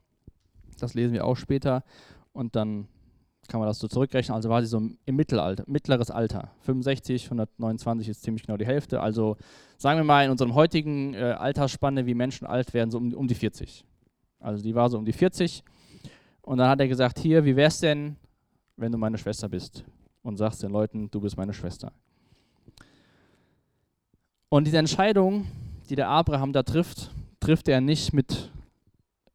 Das 0.79 0.95
lesen 0.95 1.13
wir 1.13 1.27
auch 1.27 1.37
später. 1.37 1.85
Und 2.33 2.57
dann 2.57 2.89
kann 3.49 3.61
man 3.61 3.69
das 3.69 3.79
so 3.79 3.89
zurückrechnen. 3.89 4.35
Also 4.35 4.49
war 4.49 4.63
sie 4.63 4.69
so 4.69 4.79
im 4.79 5.17
Mittelalter, 5.17 5.65
mittleres 5.67 6.11
Alter. 6.11 6.51
65, 6.63 7.25
129 7.25 8.09
ist 8.09 8.23
ziemlich 8.23 8.45
genau 8.45 8.57
die 8.57 8.67
Hälfte. 8.67 9.01
Also 9.01 9.37
sagen 9.77 9.99
wir 9.99 10.05
mal 10.05 10.25
in 10.25 10.31
unserem 10.31 10.55
heutigen 10.55 11.15
äh, 11.15 11.37
Altersspanne, 11.39 12.07
wie 12.07 12.15
Menschen 12.15 12.47
alt 12.47 12.75
werden, 12.75 12.91
so 12.91 12.99
um, 12.99 13.13
um 13.13 13.29
die 13.29 13.35
40. 13.35 13.85
Also 14.41 14.63
die 14.63 14.75
war 14.75 14.91
so 14.91 14.99
um 14.99 15.05
die 15.05 15.13
40. 15.13 15.63
Und 16.43 16.59
dann 16.59 16.69
hat 16.69 16.81
er 16.81 16.89
gesagt, 16.89 17.19
hier, 17.19 17.45
wie 17.45 17.57
wär's 17.57 17.81
denn, 17.81 18.17
wenn 18.77 18.93
du 18.93 18.99
meine 18.99 19.19
Schwester 19.19 19.49
bist? 19.49 19.85
Und 20.23 20.37
sagst 20.37 20.63
den 20.63 20.71
Leuten, 20.71 21.11
du 21.11 21.21
bist 21.21 21.37
meine 21.37 21.53
Schwester. 21.53 21.93
Und 24.49 24.67
diese 24.67 24.79
Entscheidung, 24.79 25.47
die 25.91 25.97
der 25.97 26.09
Abraham 26.09 26.53
da 26.53 26.63
trifft, 26.63 27.11
trifft 27.41 27.69
er 27.69 27.81
nicht 27.81 28.13
mit, 28.13 28.53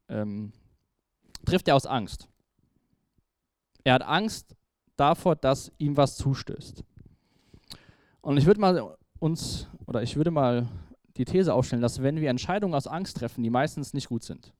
ähm, 0.08 0.52
trifft 1.44 1.68
er 1.68 1.76
aus 1.76 1.86
Angst. 1.86 2.29
Er 3.84 3.94
hat 3.94 4.02
Angst 4.02 4.56
davor, 4.96 5.36
dass 5.36 5.72
ihm 5.78 5.96
was 5.96 6.16
zustößt. 6.16 6.84
Und 8.20 8.36
ich 8.36 8.46
würde 8.46 8.60
mal 8.60 8.96
uns, 9.18 9.68
oder 9.86 10.02
ich 10.02 10.16
würde 10.16 10.30
mal 10.30 10.68
die 11.16 11.24
These 11.24 11.54
aufstellen, 11.54 11.82
dass 11.82 12.02
wenn 12.02 12.20
wir 12.20 12.30
Entscheidungen 12.30 12.74
aus 12.74 12.86
Angst 12.86 13.16
treffen, 13.16 13.42
die 13.42 13.50
meistens 13.50 13.94
nicht 13.94 14.08
gut 14.08 14.22
sind, 14.22 14.52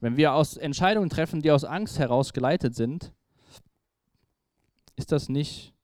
wenn 0.00 0.16
wir 0.16 0.34
aus 0.34 0.56
Entscheidungen 0.56 1.08
treffen, 1.08 1.40
die 1.40 1.50
aus 1.50 1.64
Angst 1.64 1.98
heraus 1.98 2.32
geleitet 2.32 2.74
sind, 2.74 3.12
ist 4.96 5.12
das 5.12 5.28
nicht 5.28 5.74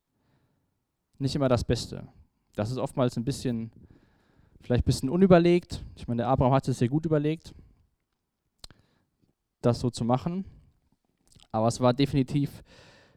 nicht 1.20 1.36
immer 1.36 1.48
das 1.48 1.64
Beste. 1.64 2.08
Das 2.56 2.70
ist 2.70 2.78
oftmals 2.78 3.16
ein 3.16 3.24
bisschen, 3.24 3.70
vielleicht 4.60 4.82
ein 4.82 4.86
bisschen 4.86 5.10
unüberlegt. 5.10 5.84
Ich 5.96 6.08
meine, 6.08 6.22
der 6.22 6.28
Abraham 6.28 6.54
hat 6.54 6.66
es 6.66 6.78
sehr 6.78 6.88
gut 6.88 7.06
überlegt, 7.06 7.54
das 9.60 9.80
so 9.80 9.90
zu 9.90 10.04
machen. 10.04 10.44
Aber 11.52 11.68
es 11.68 11.80
war 11.80 11.92
definitiv 11.92 12.62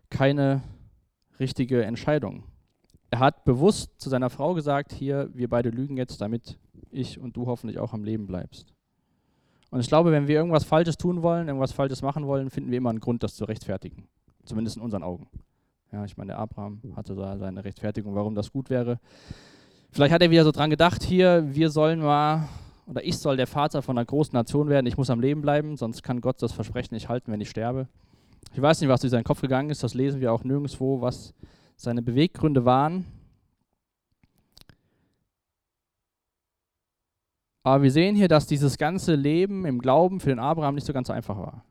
keine 0.10 0.62
richtige 1.40 1.84
Entscheidung. 1.84 2.44
Er 3.10 3.20
hat 3.20 3.46
bewusst 3.46 4.00
zu 4.00 4.10
seiner 4.10 4.30
Frau 4.30 4.54
gesagt, 4.54 4.92
hier, 4.92 5.30
wir 5.34 5.50
beide 5.50 5.70
lügen 5.70 5.98
jetzt, 5.98 6.20
damit 6.22 6.58
ich 6.90 7.20
und 7.20 7.38
du 7.38 7.46
hoffentlich 7.46 7.80
auch 7.80 7.94
am 7.94 8.04
Leben 8.04 8.28
bleibst. 8.28 8.74
Und 9.70 9.80
ich 9.80 9.88
glaube, 9.88 10.12
wenn 10.12 10.28
wir 10.28 10.36
irgendwas 10.36 10.64
Falsches 10.64 10.98
tun 10.98 11.24
wollen, 11.24 11.48
irgendwas 11.48 11.72
Falsches 11.72 12.02
machen 12.02 12.28
wollen, 12.28 12.50
finden 12.50 12.72
wir 12.72 12.78
immer 12.78 12.92
einen 12.92 13.00
Grund, 13.00 13.24
das 13.24 13.36
zu 13.36 13.46
rechtfertigen. 13.46 14.08
Zumindest 14.46 14.78
in 14.78 14.84
unseren 14.84 15.04
Augen. 15.04 15.28
Ja, 15.92 16.06
ich 16.06 16.18
meine, 16.18 16.30
der 16.30 16.40
Abraham 16.40 16.82
hatte 16.96 17.16
da 17.16 17.38
seine 17.38 17.64
Rechtfertigung, 17.64 18.16
warum 18.16 18.36
das 18.36 18.52
gut 18.52 18.70
wäre. 18.70 19.00
Vielleicht 19.92 20.14
hat 20.14 20.24
er 20.24 20.32
wieder 20.32 20.44
so 20.44 20.52
dran 20.52 20.72
gedacht, 20.72 21.04
hier, 21.04 21.56
wir 21.56 21.70
sollen 21.70 22.00
mal, 22.00 22.50
oder 22.88 23.06
ich 23.06 23.18
soll 23.20 23.38
der 23.38 23.46
Vater 23.46 23.84
von 23.84 23.98
einer 23.98 24.06
großen 24.06 24.34
Nation 24.34 24.70
werden, 24.70 24.88
ich 24.88 24.98
muss 24.98 25.12
am 25.12 25.20
Leben 25.20 25.42
bleiben, 25.42 25.78
sonst 25.78 26.02
kann 26.02 26.20
Gott 26.20 26.42
das 26.42 26.52
Versprechen 26.52 26.96
nicht 26.96 27.10
halten, 27.10 27.32
wenn 27.32 27.42
ich 27.42 27.50
sterbe. 27.52 27.88
Ich 28.54 28.62
weiß 28.62 28.82
nicht, 28.82 28.90
was 28.90 29.02
durch 29.02 29.12
seinen 29.12 29.24
Kopf 29.24 29.42
gegangen 29.42 29.72
ist, 29.72 29.84
das 29.84 29.96
lesen 29.96 30.22
wir 30.22 30.32
auch 30.32 30.44
nirgendwo, 30.44 31.02
was 31.02 31.34
seine 31.76 32.04
Beweggründe 32.04 32.66
waren. 32.66 33.06
Aber 37.64 37.82
wir 37.82 37.92
sehen 37.92 38.16
hier, 38.16 38.28
dass 38.28 38.46
dieses 38.46 38.78
ganze 38.78 39.16
Leben 39.16 39.66
im 39.66 39.80
Glauben 39.80 40.20
für 40.20 40.30
den 40.30 40.40
Abraham 40.40 40.76
nicht 40.76 40.86
so 40.86 40.94
ganz 40.94 41.10
einfach 41.10 41.38
war. 41.38 41.66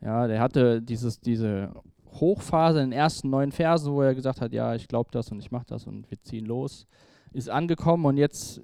Ja, 0.00 0.28
der 0.28 0.40
hatte 0.40 0.80
dieses, 0.80 1.20
diese 1.20 1.72
Hochphase 2.06 2.80
in 2.80 2.90
den 2.90 2.98
ersten 2.98 3.30
neun 3.30 3.50
Versen, 3.50 3.92
wo 3.92 4.02
er 4.02 4.14
gesagt 4.14 4.40
hat, 4.40 4.52
ja, 4.52 4.74
ich 4.74 4.86
glaube 4.86 5.10
das 5.10 5.32
und 5.32 5.40
ich 5.40 5.50
mache 5.50 5.66
das 5.66 5.86
und 5.86 6.08
wir 6.10 6.22
ziehen 6.22 6.46
los, 6.46 6.86
ist 7.32 7.50
angekommen 7.50 8.04
und 8.06 8.16
jetzt 8.16 8.62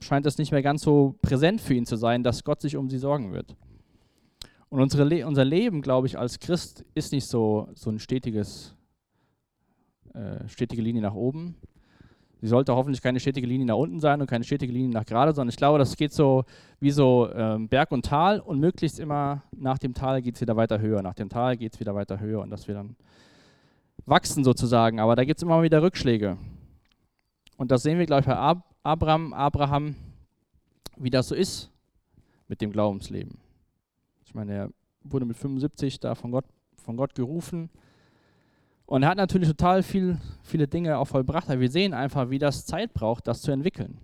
scheint 0.00 0.26
es 0.26 0.36
nicht 0.36 0.52
mehr 0.52 0.62
ganz 0.62 0.82
so 0.82 1.16
präsent 1.22 1.60
für 1.60 1.74
ihn 1.74 1.86
zu 1.86 1.96
sein, 1.96 2.22
dass 2.22 2.44
Gott 2.44 2.60
sich 2.60 2.76
um 2.76 2.90
sie 2.90 2.98
sorgen 2.98 3.32
wird. 3.32 3.56
Und 4.70 4.80
unsere 4.80 5.04
Le 5.04 5.26
unser 5.26 5.44
Leben, 5.44 5.80
glaube 5.80 6.06
ich, 6.06 6.18
als 6.18 6.38
Christ 6.38 6.84
ist 6.94 7.12
nicht 7.12 7.26
so, 7.26 7.68
so 7.74 7.90
ein 7.90 7.98
stetiges, 7.98 8.74
äh, 10.12 10.46
stetige 10.48 10.82
Linie 10.82 11.02
nach 11.02 11.14
oben. 11.14 11.56
Sie 12.40 12.46
sollte 12.46 12.74
hoffentlich 12.74 13.02
keine 13.02 13.18
stetige 13.18 13.46
Linie 13.46 13.66
nach 13.66 13.76
unten 13.76 13.98
sein 13.98 14.20
und 14.20 14.28
keine 14.28 14.44
stetige 14.44 14.72
Linie 14.72 14.90
nach 14.90 15.04
gerade, 15.04 15.32
sondern 15.32 15.48
ich 15.48 15.56
glaube, 15.56 15.78
das 15.78 15.96
geht 15.96 16.12
so 16.12 16.44
wie 16.78 16.92
so 16.92 17.28
ähm, 17.32 17.68
Berg 17.68 17.90
und 17.90 18.04
Tal 18.04 18.38
und 18.38 18.60
möglichst 18.60 19.00
immer 19.00 19.42
nach 19.56 19.78
dem 19.78 19.94
Tal 19.94 20.22
geht 20.22 20.36
es 20.36 20.40
wieder 20.40 20.54
weiter 20.54 20.78
höher. 20.78 21.02
Nach 21.02 21.14
dem 21.14 21.28
Tal 21.28 21.56
geht 21.56 21.74
es 21.74 21.80
wieder 21.80 21.94
weiter 21.94 22.20
höher 22.20 22.40
und 22.40 22.50
dass 22.50 22.68
wir 22.68 22.74
dann 22.74 22.94
wachsen 24.06 24.44
sozusagen. 24.44 25.00
Aber 25.00 25.16
da 25.16 25.24
gibt 25.24 25.38
es 25.38 25.42
immer 25.42 25.62
wieder 25.62 25.82
Rückschläge. 25.82 26.36
Und 27.56 27.72
das 27.72 27.82
sehen 27.82 27.98
wir, 27.98 28.06
glaube 28.06 28.20
ich, 28.20 28.26
bei 28.26 28.36
Ab 28.36 28.64
Abraham, 28.84 29.32
Abraham, 29.32 29.96
wie 30.96 31.10
das 31.10 31.28
so 31.28 31.34
ist 31.34 31.70
mit 32.46 32.60
dem 32.60 32.70
Glaubensleben. 32.70 33.38
Ich 34.28 34.34
meine, 34.34 34.52
er 34.52 34.70
wurde 35.04 35.24
mit 35.24 35.38
75 35.38 36.00
da 36.00 36.14
von 36.14 36.30
Gott, 36.30 36.44
von 36.76 36.98
Gott 36.98 37.14
gerufen. 37.14 37.70
Und 38.84 39.02
er 39.02 39.08
hat 39.08 39.16
natürlich 39.16 39.48
total 39.48 39.82
viel, 39.82 40.18
viele 40.42 40.68
Dinge 40.68 40.98
auch 40.98 41.06
vollbracht, 41.06 41.48
aber 41.48 41.60
wir 41.60 41.70
sehen 41.70 41.94
einfach, 41.94 42.28
wie 42.28 42.38
das 42.38 42.66
Zeit 42.66 42.92
braucht, 42.92 43.26
das 43.26 43.40
zu 43.40 43.52
entwickeln. 43.52 43.96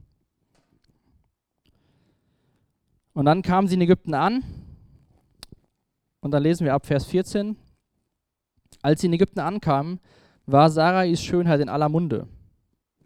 Und 3.12 3.26
dann 3.26 3.42
kamen 3.42 3.68
sie 3.68 3.74
in 3.74 3.82
Ägypten 3.82 4.14
an. 4.14 4.42
Und 6.22 6.30
dann 6.30 6.42
lesen 6.42 6.64
wir 6.64 6.72
ab 6.72 6.86
Vers 6.86 7.04
14. 7.04 7.56
Als 8.80 9.02
sie 9.02 9.08
in 9.08 9.12
Ägypten 9.12 9.40
ankamen, 9.40 10.00
war 10.46 10.70
Sarais 10.70 11.20
Schönheit 11.20 11.60
in 11.60 11.68
aller 11.68 11.90
Munde. 11.90 12.28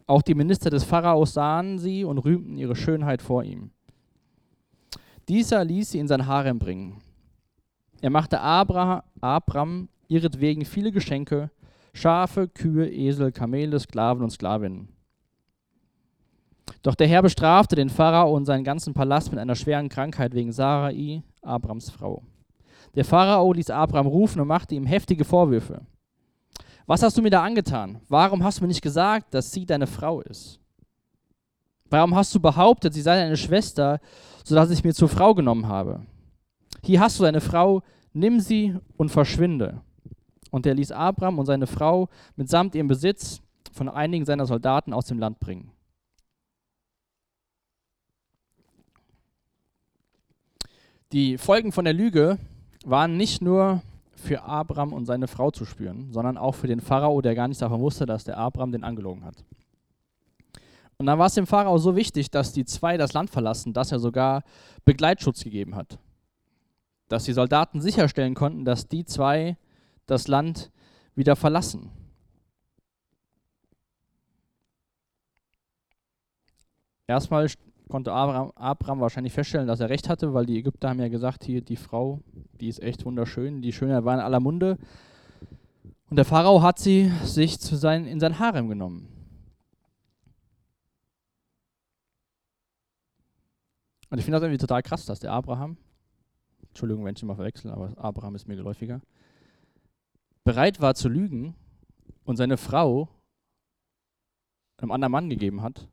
Auch 0.06 0.22
die 0.22 0.36
Minister 0.36 0.70
des 0.70 0.84
Pharaos 0.84 1.34
sahen 1.34 1.80
sie 1.80 2.04
und 2.04 2.18
rühmten 2.18 2.56
ihre 2.58 2.76
Schönheit 2.76 3.22
vor 3.22 3.42
ihm. 3.42 3.72
Dieser 5.28 5.64
ließ 5.64 5.90
sie 5.90 5.98
in 5.98 6.06
sein 6.06 6.26
Harem 6.26 6.60
bringen. 6.60 7.02
Er 8.00 8.10
machte 8.10 8.40
Abra, 8.40 9.04
Abram 9.20 9.88
ihretwegen 10.08 10.64
viele 10.64 10.92
Geschenke, 10.92 11.50
Schafe, 11.92 12.48
Kühe, 12.48 12.88
Esel, 12.88 13.32
Kamele, 13.32 13.78
Sklaven 13.80 14.22
und 14.22 14.30
Sklavinnen. 14.30 14.88
Doch 16.82 16.94
der 16.94 17.08
Herr 17.08 17.22
bestrafte 17.22 17.76
den 17.76 17.90
Pharao 17.90 18.34
und 18.34 18.44
seinen 18.44 18.64
ganzen 18.64 18.94
Palast 18.94 19.30
mit 19.30 19.40
einer 19.40 19.56
schweren 19.56 19.88
Krankheit 19.88 20.34
wegen 20.34 20.52
Sarai, 20.52 21.22
Abrams 21.42 21.90
Frau. 21.90 22.22
Der 22.94 23.04
Pharao 23.04 23.52
ließ 23.52 23.70
Abram 23.70 24.06
rufen 24.06 24.40
und 24.40 24.48
machte 24.48 24.74
ihm 24.74 24.86
heftige 24.86 25.24
Vorwürfe. 25.24 25.82
Was 26.86 27.02
hast 27.02 27.18
du 27.18 27.22
mir 27.22 27.30
da 27.30 27.42
angetan? 27.42 28.00
Warum 28.08 28.42
hast 28.44 28.58
du 28.58 28.64
mir 28.64 28.68
nicht 28.68 28.82
gesagt, 28.82 29.34
dass 29.34 29.52
sie 29.52 29.66
deine 29.66 29.86
Frau 29.86 30.20
ist? 30.20 30.60
Warum 31.90 32.14
hast 32.14 32.34
du 32.34 32.40
behauptet, 32.40 32.94
sie 32.94 33.02
sei 33.02 33.16
deine 33.16 33.36
Schwester, 33.36 33.98
sodass 34.44 34.70
ich 34.70 34.84
mir 34.84 34.94
zur 34.94 35.08
Frau 35.08 35.34
genommen 35.34 35.68
habe? 35.68 36.00
Hier 36.82 37.00
hast 37.00 37.18
du 37.18 37.24
deine 37.24 37.40
Frau, 37.40 37.82
nimm 38.12 38.40
sie 38.40 38.76
und 38.96 39.10
verschwinde. 39.10 39.80
Und 40.50 40.66
er 40.66 40.74
ließ 40.74 40.92
Abraham 40.92 41.38
und 41.38 41.46
seine 41.46 41.66
Frau 41.66 42.08
mitsamt 42.36 42.74
ihrem 42.74 42.88
Besitz 42.88 43.40
von 43.72 43.88
einigen 43.88 44.24
seiner 44.24 44.46
Soldaten 44.46 44.92
aus 44.92 45.06
dem 45.06 45.18
Land 45.18 45.40
bringen. 45.40 45.70
Die 51.12 51.38
Folgen 51.38 51.72
von 51.72 51.84
der 51.84 51.94
Lüge 51.94 52.38
waren 52.84 53.16
nicht 53.16 53.40
nur 53.40 53.82
für 54.14 54.42
Abraham 54.42 54.92
und 54.92 55.06
seine 55.06 55.28
Frau 55.28 55.50
zu 55.50 55.64
spüren, 55.64 56.12
sondern 56.12 56.36
auch 56.36 56.54
für 56.54 56.66
den 56.66 56.80
Pharao, 56.80 57.20
der 57.20 57.34
gar 57.34 57.48
nicht 57.48 57.62
davon 57.62 57.80
wusste, 57.80 58.04
dass 58.04 58.24
der 58.24 58.36
Abraham 58.36 58.72
den 58.72 58.84
angelogen 58.84 59.24
hat. 59.24 59.44
Und 60.98 61.06
dann 61.06 61.18
war 61.18 61.26
es 61.26 61.34
dem 61.34 61.46
Pharao 61.46 61.78
so 61.78 61.94
wichtig, 61.94 62.30
dass 62.30 62.52
die 62.52 62.64
zwei 62.64 62.96
das 62.96 63.12
Land 63.12 63.30
verlassen, 63.30 63.72
dass 63.72 63.92
er 63.92 64.00
sogar 64.00 64.42
Begleitschutz 64.84 65.44
gegeben 65.44 65.76
hat 65.76 65.98
dass 67.08 67.24
die 67.24 67.32
Soldaten 67.32 67.80
sicherstellen 67.80 68.34
konnten, 68.34 68.64
dass 68.64 68.88
die 68.88 69.04
zwei 69.04 69.56
das 70.06 70.28
Land 70.28 70.70
wieder 71.14 71.36
verlassen. 71.36 71.90
Erstmal 77.06 77.48
konnte 77.88 78.12
Abraham, 78.12 78.52
Abraham, 78.54 79.00
wahrscheinlich 79.00 79.32
feststellen, 79.32 79.66
dass 79.66 79.80
er 79.80 79.88
recht 79.88 80.08
hatte, 80.08 80.34
weil 80.34 80.44
die 80.44 80.58
Ägypter 80.58 80.90
haben 80.90 81.00
ja 81.00 81.08
gesagt, 81.08 81.44
hier 81.44 81.62
die 81.62 81.76
Frau, 81.76 82.20
die 82.60 82.68
ist 82.68 82.82
echt 82.82 83.04
wunderschön, 83.06 83.62
die 83.62 83.72
Schönheit 83.72 84.04
war 84.04 84.14
in 84.14 84.20
aller 84.20 84.40
Munde. 84.40 84.78
Und 86.10 86.16
der 86.16 86.26
Pharao 86.26 86.62
hat 86.62 86.78
sie 86.78 87.10
sich 87.24 87.58
zu 87.58 87.76
sein, 87.76 88.06
in 88.06 88.20
sein 88.20 88.38
Harem 88.38 88.68
genommen. 88.68 89.08
Und 94.10 94.18
ich 94.18 94.24
finde 94.24 94.36
das 94.36 94.44
irgendwie 94.44 94.60
total 94.60 94.82
krass, 94.82 95.04
dass 95.06 95.20
der 95.20 95.32
Abraham 95.32 95.76
Entschuldigung, 96.78 97.04
wenn 97.04 97.16
ich 97.16 97.22
immer 97.24 97.34
verwechsel, 97.34 97.72
aber 97.72 97.92
Abraham 97.96 98.36
ist 98.36 98.46
mir 98.46 98.54
geläufiger, 98.54 99.00
bereit 100.44 100.80
war 100.80 100.94
zu 100.94 101.08
lügen 101.08 101.56
und 102.22 102.36
seine 102.36 102.56
Frau 102.56 103.08
einem 104.76 104.92
anderen 104.92 105.10
Mann 105.10 105.28
gegeben 105.28 105.60
hat, 105.60 105.88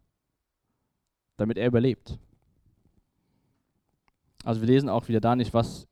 damit 1.37 1.57
er 1.57 1.65
überlebt. 1.65 2.19
Also 4.43 4.61
wir 4.61 4.67
lesen 4.67 4.87
auch 4.87 5.07
wieder 5.07 5.19
da 5.19 5.35
nicht, 5.35 5.55
was 5.55 5.87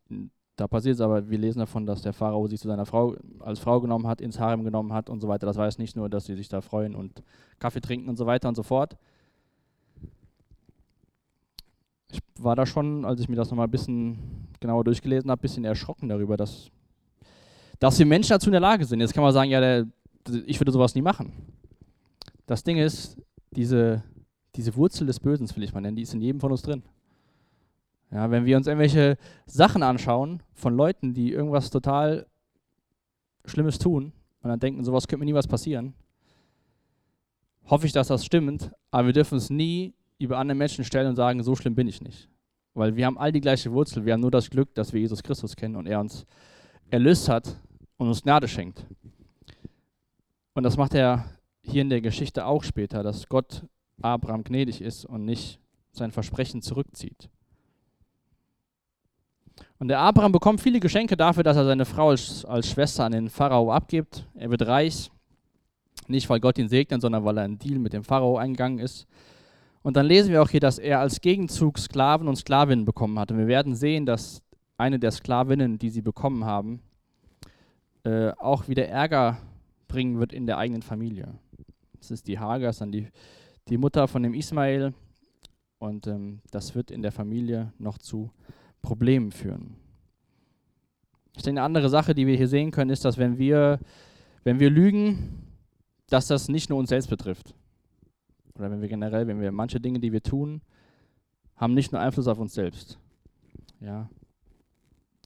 da 0.58 0.68
passiert 0.68 0.94
ist, 0.94 1.02
aber 1.02 1.28
wir 1.28 1.40
lesen 1.40 1.58
davon, 1.58 1.88
dass 1.88 2.04
der 2.04 2.14
Pharao 2.14 2.46
sich 2.46 2.62
zu 2.62 2.68
seiner 2.68 2.86
Frau 2.86 3.16
als 3.40 3.58
Frau 3.58 3.82
genommen 3.82 4.06
hat, 4.06 4.22
ins 4.22 4.40
Harem 4.40 4.64
genommen 4.64 4.94
hat 4.94 5.10
und 5.10 5.22
so 5.22 5.28
weiter. 5.28 5.48
Das 5.48 5.58
war 5.58 5.66
jetzt 5.66 5.80
nicht 5.80 5.96
nur, 5.96 6.08
dass 6.08 6.26
sie 6.26 6.36
sich 6.36 6.50
da 6.50 6.62
freuen 6.62 6.94
und 6.94 7.24
Kaffee 7.58 7.82
trinken 7.82 8.10
und 8.10 8.16
so 8.18 8.28
weiter 8.28 8.48
und 8.48 8.54
so 8.54 8.62
fort. 8.62 8.96
Ich 12.14 12.20
war 12.40 12.56
da 12.56 12.66
schon, 12.66 13.06
als 13.06 13.20
ich 13.20 13.28
mir 13.28 13.36
das 13.36 13.50
nochmal 13.50 13.68
ein 13.68 13.72
bisschen 13.72 14.48
genauer 14.60 14.84
durchgelesen 14.84 15.32
habe, 15.32 15.40
ein 15.40 15.42
bisschen 15.42 15.66
erschrocken 15.66 16.10
darüber, 16.10 16.38
dass, 16.38 16.70
dass 17.80 17.98
wir 17.98 18.06
Menschen 18.06 18.30
dazu 18.30 18.48
in 18.50 18.54
der 18.54 18.62
Lage 18.62 18.86
sind. 18.86 19.00
Jetzt 19.00 19.14
kann 19.14 19.24
man 19.24 19.34
sagen, 19.34 19.50
ja, 19.50 19.60
der, 19.60 19.88
ich 20.46 20.60
würde 20.60 20.72
sowas 20.72 20.94
nie 20.94 21.02
machen. 21.02 21.34
Das 22.46 22.64
Ding 22.64 22.78
ist, 22.78 23.18
diese, 23.52 24.04
diese 24.56 24.76
Wurzel 24.76 25.08
des 25.08 25.20
Bösen, 25.20 25.50
will 25.56 25.64
ich 25.64 25.74
mal 25.74 25.82
nennen, 25.82 25.96
die 25.96 26.04
ist 26.04 26.14
in 26.14 26.22
jedem 26.22 26.40
von 26.40 26.52
uns 26.52 26.62
drin. 26.62 26.84
Ja, 28.12 28.30
wenn 28.30 28.46
wir 28.46 28.58
uns 28.58 28.68
irgendwelche 28.68 29.18
Sachen 29.48 29.82
anschauen 29.82 30.44
von 30.54 30.76
Leuten, 30.76 31.16
die 31.16 31.32
irgendwas 31.32 31.72
total 31.72 32.28
Schlimmes 33.46 33.80
tun 33.80 34.14
und 34.42 34.50
dann 34.50 34.60
denken, 34.60 34.84
sowas 34.84 35.08
könnte 35.08 35.22
mir 35.22 35.32
nie 35.32 35.34
was 35.34 35.48
passieren, 35.48 35.96
hoffe 37.66 37.88
ich, 37.88 37.92
dass 37.92 38.10
das 38.10 38.24
stimmt, 38.24 38.72
aber 38.92 39.08
wir 39.08 39.14
dürfen 39.14 39.38
es 39.38 39.50
nie 39.50 39.96
über 40.24 40.38
andere 40.38 40.58
Menschen 40.58 40.84
stellen 40.84 41.08
und 41.08 41.16
sagen, 41.16 41.44
so 41.44 41.56
schlimm 41.56 41.76
bin 41.76 41.88
ich 41.88 42.02
nicht. 42.02 42.30
Weil 42.74 42.96
wir 42.96 43.06
haben 43.06 43.18
all 43.18 43.32
die 43.32 43.42
gleiche 43.42 43.72
Wurzel. 43.72 44.06
Wir 44.06 44.14
haben 44.14 44.22
nur 44.22 44.32
das 44.32 44.50
Glück, 44.50 44.74
dass 44.74 44.94
wir 44.94 45.00
Jesus 45.00 45.22
Christus 45.22 45.56
kennen 45.56 45.76
und 45.76 45.86
er 45.86 46.00
uns 46.00 46.26
erlöst 46.90 47.30
hat 47.30 47.56
und 47.98 48.08
uns 48.08 48.24
Gnade 48.24 48.48
schenkt. 48.48 48.86
Und 50.54 50.64
das 50.64 50.78
macht 50.78 50.94
er 50.94 51.26
hier 51.62 51.82
in 51.82 51.90
der 51.90 52.02
Geschichte 52.02 52.46
auch 52.46 52.64
später, 52.64 53.04
dass 53.04 53.28
Gott 53.28 53.64
Abraham 54.02 54.44
gnädig 54.44 54.82
ist 54.82 55.06
und 55.06 55.26
nicht 55.26 55.60
sein 55.92 56.12
Versprechen 56.12 56.62
zurückzieht. 56.62 57.30
Und 59.80 59.88
der 59.88 60.00
Abraham 60.00 60.32
bekommt 60.32 60.62
viele 60.62 60.80
Geschenke 60.80 61.18
dafür, 61.18 61.44
dass 61.44 61.58
er 61.58 61.66
seine 61.66 61.86
Frau 61.86 62.10
als, 62.10 62.46
als 62.46 62.70
Schwester 62.70 63.06
an 63.06 63.12
den 63.12 63.30
Pharao 63.30 63.72
abgibt. 63.72 64.26
Er 64.36 64.50
wird 64.50 64.66
reich. 64.66 65.12
Nicht, 66.08 66.30
weil 66.30 66.40
Gott 66.40 66.58
ihn 66.58 66.68
segnet, 66.68 67.02
sondern 67.02 67.24
weil 67.24 67.38
er 67.38 67.44
einen 67.44 67.60
Deal 67.60 67.80
mit 67.80 67.94
dem 67.94 68.04
Pharao 68.04 68.38
eingegangen 68.38 68.80
ist. 68.80 69.08
Und 69.84 69.98
dann 69.98 70.06
lesen 70.06 70.32
wir 70.32 70.42
auch 70.42 70.50
hier, 70.50 70.62
dass 70.62 70.80
er 70.80 71.02
als 71.02 71.20
Gegenzug 71.20 71.78
Sklaven 71.78 72.28
und 72.30 72.38
Sklavinnen 72.38 72.86
bekommen 72.86 73.20
hat. 73.20 73.32
Und 73.32 73.38
wir 73.38 73.48
werden 73.48 73.76
sehen, 73.76 74.06
dass 74.06 74.42
eine 74.78 74.98
der 74.98 75.12
Sklavinnen, 75.12 75.78
die 75.78 75.90
sie 75.90 76.02
bekommen 76.02 76.46
haben, 76.46 76.82
äh, 78.06 78.32
auch 78.40 78.68
wieder 78.68 78.88
Ärger 78.88 79.38
bringen 79.90 80.20
wird 80.20 80.34
in 80.34 80.48
der 80.48 80.58
eigenen 80.58 80.82
Familie. 80.82 81.36
Das 82.00 82.12
ist 82.12 82.28
die 82.28 82.40
Hagar, 82.40 82.72
dann 82.72 82.92
die, 82.92 83.08
die 83.68 83.78
Mutter 83.78 84.08
von 84.08 84.24
dem 84.24 84.34
Ismael. 84.34 84.94
Und 85.80 86.08
ähm, 86.08 86.40
das 86.50 86.76
wird 86.76 86.90
in 86.90 87.02
der 87.02 87.12
Familie 87.12 87.74
noch 87.78 87.98
zu 87.98 88.32
Problemen 88.82 89.32
führen. 89.32 89.76
Ich 91.36 91.44
denke, 91.44 91.60
eine 91.60 91.66
andere 91.66 91.90
Sache, 91.90 92.16
die 92.16 92.26
wir 92.26 92.38
hier 92.38 92.48
sehen 92.48 92.72
können, 92.72 92.92
ist, 92.92 93.04
dass 93.04 93.18
wenn 93.18 93.38
wir, 93.38 93.80
wenn 94.44 94.60
wir 94.60 94.70
lügen, 94.70 95.44
dass 96.08 96.28
das 96.28 96.48
nicht 96.48 96.70
nur 96.70 96.80
uns 96.80 96.90
selbst 96.90 97.10
betrifft. 97.10 97.54
Oder 98.56 98.70
wenn 98.72 98.82
wir 98.82 98.88
generell, 98.88 99.28
wenn 99.28 99.42
wir 99.42 99.52
manche 99.52 99.80
Dinge, 99.80 100.00
die 100.00 100.12
wir 100.12 100.22
tun, 100.22 100.62
haben 101.56 101.74
nicht 101.74 101.92
nur 101.92 102.02
Einfluss 102.02 102.28
auf 102.28 102.40
uns 102.40 102.54
selbst. 102.54 103.00
Ja. 103.80 104.10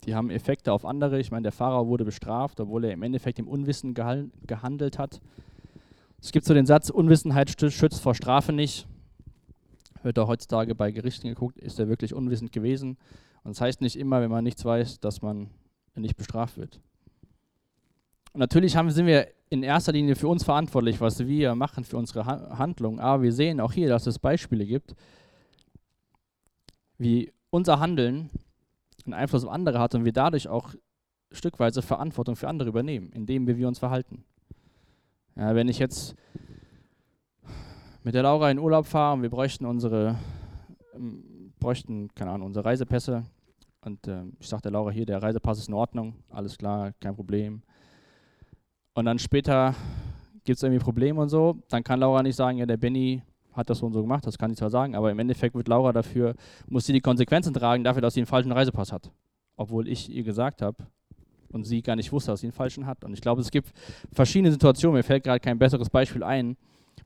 Die 0.04 0.16
haben 0.16 0.30
Effekte 0.30 0.72
auf 0.72 0.86
andere. 0.86 1.20
Ich 1.20 1.32
meine, 1.32 1.44
der 1.44 1.52
Pharao 1.52 1.88
wurde 1.88 2.06
bestraft, 2.06 2.60
obwohl 2.60 2.86
er 2.86 2.94
im 2.94 3.04
Endeffekt 3.04 3.40
im 3.40 3.48
Unwissen 3.48 3.94
gehandelt 3.94 4.98
hat. 4.98 5.22
Es 6.22 6.32
gibt 6.32 6.46
so 6.46 6.54
den 6.54 6.66
Satz, 6.66 6.90
Unwissenheit 6.90 7.50
schützt 7.60 8.02
vor 8.02 8.16
Strafe 8.16 8.54
nicht. 8.54 8.88
Wird 10.04 10.18
da 10.18 10.28
heutzutage 10.28 10.76
bei 10.76 10.92
Gerichten 10.92 11.28
geguckt, 11.28 11.58
ist 11.60 11.80
er 11.80 11.90
wirklich 11.90 12.14
unwissend 12.14 12.52
gewesen. 12.52 12.98
Und 13.44 13.56
das 13.56 13.62
heißt 13.62 13.82
nicht 13.82 13.98
immer, 13.98 14.22
wenn 14.22 14.32
man 14.32 14.44
nichts 14.44 14.64
weiß, 14.64 15.00
dass 15.00 15.22
man 15.22 15.50
nicht 15.96 16.16
bestraft 16.16 16.58
wird. 16.58 16.80
Natürlich 18.34 18.76
haben, 18.76 18.90
sind 18.92 19.06
wir 19.06 19.28
in 19.50 19.64
erster 19.64 19.92
Linie 19.92 20.16
für 20.16 20.28
uns 20.28 20.44
verantwortlich, 20.44 21.00
was 21.00 21.26
wir 21.26 21.56
machen 21.56 21.84
für 21.84 21.98
unsere 21.98 22.26
Handlungen. 22.26 23.00
Aber 23.00 23.24
wir 23.24 23.32
sehen 23.32 23.60
auch 23.60 23.72
hier, 23.72 23.88
dass 23.88 24.08
es 24.08 24.20
Beispiele 24.20 24.66
gibt, 24.66 24.96
wie 26.98 27.32
unser 27.50 27.80
Handeln 27.80 28.30
einen 29.06 29.14
Einfluss 29.14 29.46
auf 29.46 29.52
andere 29.52 29.80
hat 29.80 29.96
und 29.96 30.06
wir 30.06 30.12
dadurch 30.12 30.48
auch 30.48 30.74
stückweise 31.32 31.82
Verantwortung 31.82 32.36
für 32.36 32.48
andere 32.48 32.70
übernehmen, 32.70 33.12
indem 33.14 33.48
wir, 33.48 33.58
wir 33.58 33.68
uns 33.68 33.80
verhalten. 33.80 34.24
Ja, 35.36 35.56
wenn 35.56 35.68
ich 35.68 35.80
jetzt 35.80 36.16
mit 38.04 38.16
der 38.16 38.24
Laura 38.24 38.50
in 38.50 38.60
Urlaub 38.60 38.86
fahre 38.86 39.16
und 39.16 39.22
wir 39.22 39.30
bräuchten 39.30 39.66
unsere, 39.66 40.18
ähm, 40.96 41.54
bräuchten, 41.60 42.14
keine 42.16 42.32
Ahnung, 42.32 42.48
unsere 42.48 42.66
Reisepässe 42.66 43.26
und 43.82 44.08
äh, 44.08 44.24
ich 44.40 44.48
sage 44.48 44.64
der 44.64 44.72
Laura 44.72 44.92
hier, 44.92 45.06
der 45.06 45.22
Reisepass 45.22 45.60
ist 45.60 45.68
in 45.68 45.74
Ordnung, 45.74 46.16
alles 46.30 46.58
klar, 46.58 46.94
kein 47.00 47.16
Problem. 47.16 47.62
Und 48.98 49.06
dann 49.06 49.20
später 49.20 49.76
gibt 50.44 50.58
es 50.58 50.64
irgendwie 50.64 50.84
Probleme 50.84 51.22
und 51.22 51.30
so, 51.30 51.60
dann 51.70 51.84
kann 51.84 52.00
Laura 52.00 52.24
nicht 52.24 52.36
sagen, 52.36 52.58
ja, 52.58 52.66
der 52.66 52.78
Benny 52.78 53.22
hat 53.54 53.70
das 53.70 53.78
so 53.78 53.86
und 53.86 53.94
so 53.94 54.02
gemacht, 54.02 54.26
das 54.26 54.40
kann 54.40 54.50
ich 54.50 54.58
zwar 54.58 54.72
sagen, 54.72 54.96
aber 54.96 55.12
im 55.12 55.20
Endeffekt 55.20 55.54
wird 55.54 55.68
Laura 55.68 55.94
dafür, 55.94 56.34
muss 56.68 56.88
sie 56.88 56.94
die 56.94 57.00
Konsequenzen 57.00 57.54
tragen 57.54 57.84
dafür, 57.84 58.02
dass 58.02 58.16
sie 58.16 58.22
einen 58.22 58.26
falschen 58.26 58.52
Reisepass 58.52 58.92
hat. 58.92 59.12
Obwohl 59.56 59.88
ich 59.88 60.10
ihr 60.10 60.24
gesagt 60.24 60.64
habe, 60.64 60.88
und 61.50 61.66
sie 61.66 61.84
gar 61.84 61.96
nicht 61.96 62.12
wusste, 62.12 62.32
dass 62.32 62.40
sie 62.40 62.48
einen 62.48 62.54
falschen 62.54 62.88
hat. 62.88 63.04
Und 63.06 63.14
ich 63.14 63.22
glaube, 63.22 63.40
es 63.40 63.52
gibt 63.52 63.72
verschiedene 64.12 64.52
Situationen, 64.52 64.98
mir 64.98 65.04
fällt 65.04 65.26
gerade 65.26 65.42
kein 65.42 65.60
besseres 65.60 65.92
Beispiel 65.92 66.24
ein, 66.24 66.58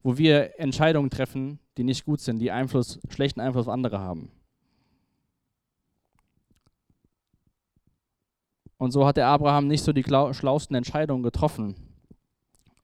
wo 0.01 0.17
wir 0.17 0.61
Entscheidungen 0.61 1.09
treffen, 1.09 1.59
die 1.77 1.83
nicht 1.83 2.05
gut 2.05 2.21
sind, 2.21 2.39
die 2.39 2.51
Einfluss, 2.51 3.01
schlechten 3.09 3.41
Einfluss 3.41 3.67
auf 3.67 3.73
andere 3.73 3.99
haben. 3.99 4.31
Und 8.81 8.89
so 8.89 9.05
hat 9.05 9.15
der 9.15 9.27
Abraham 9.27 9.67
nicht 9.67 9.83
so 9.83 9.93
die 9.93 10.01
schlausten 10.03 10.75
Entscheidungen 10.75 11.21
getroffen 11.21 11.75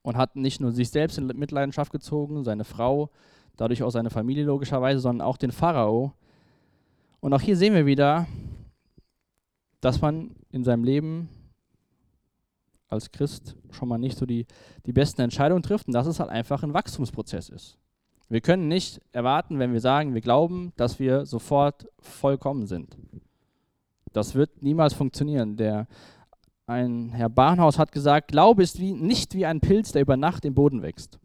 und 0.02 0.16
hat 0.16 0.36
nicht 0.36 0.60
nur 0.60 0.70
sich 0.70 0.90
selbst 0.90 1.18
in 1.18 1.26
Mitleidenschaft 1.26 1.90
gezogen, 1.90 2.44
seine 2.44 2.62
Frau, 2.62 3.10
dadurch 3.56 3.82
auch 3.82 3.90
seine 3.90 4.08
Familie 4.08 4.44
logischerweise, 4.44 5.00
sondern 5.00 5.26
auch 5.26 5.36
den 5.36 5.50
Pharao. 5.50 6.12
Und 7.18 7.34
auch 7.34 7.40
hier 7.40 7.56
sehen 7.56 7.74
wir 7.74 7.84
wieder, 7.84 8.28
dass 9.80 10.00
man 10.00 10.36
in 10.52 10.62
seinem 10.62 10.84
Leben 10.84 11.30
als 12.86 13.10
Christ 13.10 13.56
schon 13.72 13.88
mal 13.88 13.98
nicht 13.98 14.16
so 14.16 14.24
die, 14.24 14.46
die 14.86 14.92
besten 14.92 15.22
Entscheidungen 15.22 15.64
trifft 15.64 15.88
und 15.88 15.94
dass 15.94 16.06
es 16.06 16.20
halt 16.20 16.30
einfach 16.30 16.62
ein 16.62 16.74
Wachstumsprozess 16.74 17.48
ist. 17.48 17.76
Wir 18.28 18.40
können 18.40 18.68
nicht 18.68 19.00
erwarten, 19.10 19.58
wenn 19.58 19.72
wir 19.72 19.80
sagen, 19.80 20.14
wir 20.14 20.20
glauben, 20.20 20.72
dass 20.76 21.00
wir 21.00 21.26
sofort 21.26 21.88
vollkommen 21.98 22.68
sind. 22.68 22.96
Das 24.12 24.34
wird 24.34 24.62
niemals 24.62 24.94
funktionieren. 24.94 25.56
Der, 25.56 25.86
ein 26.66 27.10
Herr 27.10 27.28
Barnhaus 27.28 27.78
hat 27.78 27.92
gesagt, 27.92 28.28
Glaube 28.28 28.62
ist 28.62 28.78
wie, 28.78 28.92
nicht 28.92 29.34
wie 29.34 29.46
ein 29.46 29.60
Pilz, 29.60 29.92
der 29.92 30.02
über 30.02 30.16
Nacht 30.16 30.44
im 30.44 30.54
Boden 30.54 30.82
wächst. 30.82 31.18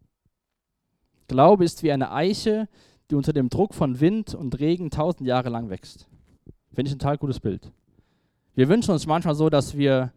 Glaube 1.27 1.63
ist 1.63 1.83
wie 1.83 1.91
eine 1.91 2.11
Eiche, 2.11 2.67
die 3.09 3.15
unter 3.15 3.33
dem 3.33 3.49
Druck 3.49 3.73
von 3.73 3.99
Wind 3.99 4.33
und 4.33 4.59
Regen 4.59 4.89
tausend 4.89 5.27
Jahre 5.27 5.49
lang 5.49 5.69
wächst. 5.69 6.07
Finde 6.73 6.89
ich 6.89 6.95
ein 6.95 6.99
total 6.99 7.17
gutes 7.17 7.39
Bild. 7.39 7.71
Wir 8.55 8.69
wünschen 8.69 8.91
uns 8.91 9.05
manchmal 9.05 9.35
so, 9.35 9.49
dass 9.49 9.75
wir 9.75 10.11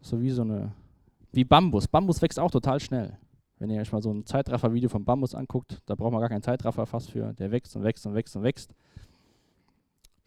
so 0.00 0.20
wie 0.20 0.30
so 0.30 0.42
eine, 0.42 0.72
wie 1.32 1.44
Bambus. 1.44 1.88
Bambus 1.88 2.20
wächst 2.22 2.38
auch 2.38 2.50
total 2.50 2.80
schnell. 2.80 3.16
Wenn 3.58 3.70
ihr 3.70 3.80
euch 3.80 3.92
mal 3.92 4.02
so 4.02 4.10
ein 4.10 4.24
Zeitraffer-Video 4.24 4.88
von 4.88 5.04
Bambus 5.04 5.34
anguckt, 5.34 5.82
da 5.86 5.94
braucht 5.94 6.12
man 6.12 6.20
gar 6.20 6.30
keinen 6.30 6.42
Zeitraffer 6.42 6.86
fast 6.86 7.10
für. 7.10 7.34
Der 7.34 7.50
wächst 7.50 7.76
und 7.76 7.84
wächst 7.84 8.06
und 8.06 8.14
wächst 8.14 8.34
und 8.34 8.42
wächst. 8.42 8.74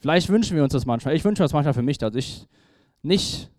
Vielleicht 0.03 0.27
wünschen 0.27 0.57
wir 0.57 0.65
uns 0.65 0.73
das 0.73 0.85
manchmal. 0.85 1.15
Ich 1.15 1.23
wünsche 1.23 1.43
das 1.43 1.53
manchmal 1.53 1.73
für 1.73 1.81
mich, 1.81 1.97
dass 1.97 2.13
ich 2.15 2.45
nicht, 3.03 3.49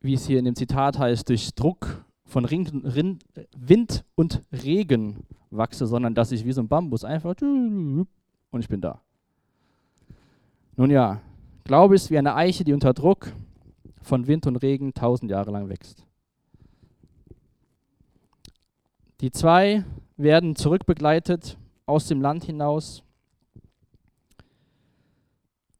wie 0.00 0.14
es 0.14 0.26
hier 0.26 0.40
in 0.40 0.44
dem 0.44 0.56
Zitat 0.56 0.98
heißt, 0.98 1.28
durch 1.28 1.54
Druck 1.54 2.04
von 2.24 2.44
Ring, 2.44 2.66
Rin, 2.84 3.20
Wind 3.56 4.04
und 4.16 4.42
Regen 4.50 5.18
wachse, 5.50 5.86
sondern 5.86 6.16
dass 6.16 6.32
ich 6.32 6.44
wie 6.44 6.50
so 6.50 6.60
ein 6.60 6.66
Bambus 6.66 7.04
einfach 7.04 7.36
und 7.40 8.08
ich 8.58 8.68
bin 8.68 8.80
da. 8.80 9.00
Nun 10.74 10.90
ja, 10.90 11.20
Glaube 11.62 11.94
ist 11.94 12.10
wie 12.10 12.18
eine 12.18 12.34
Eiche, 12.34 12.64
die 12.64 12.72
unter 12.72 12.92
Druck 12.92 13.32
von 14.02 14.26
Wind 14.26 14.48
und 14.48 14.56
Regen 14.56 14.92
tausend 14.92 15.30
Jahre 15.30 15.52
lang 15.52 15.68
wächst. 15.68 16.04
Die 19.20 19.30
zwei 19.30 19.84
werden 20.16 20.56
zurückbegleitet 20.56 21.56
aus 21.86 22.08
dem 22.08 22.20
Land 22.20 22.42
hinaus. 22.42 23.04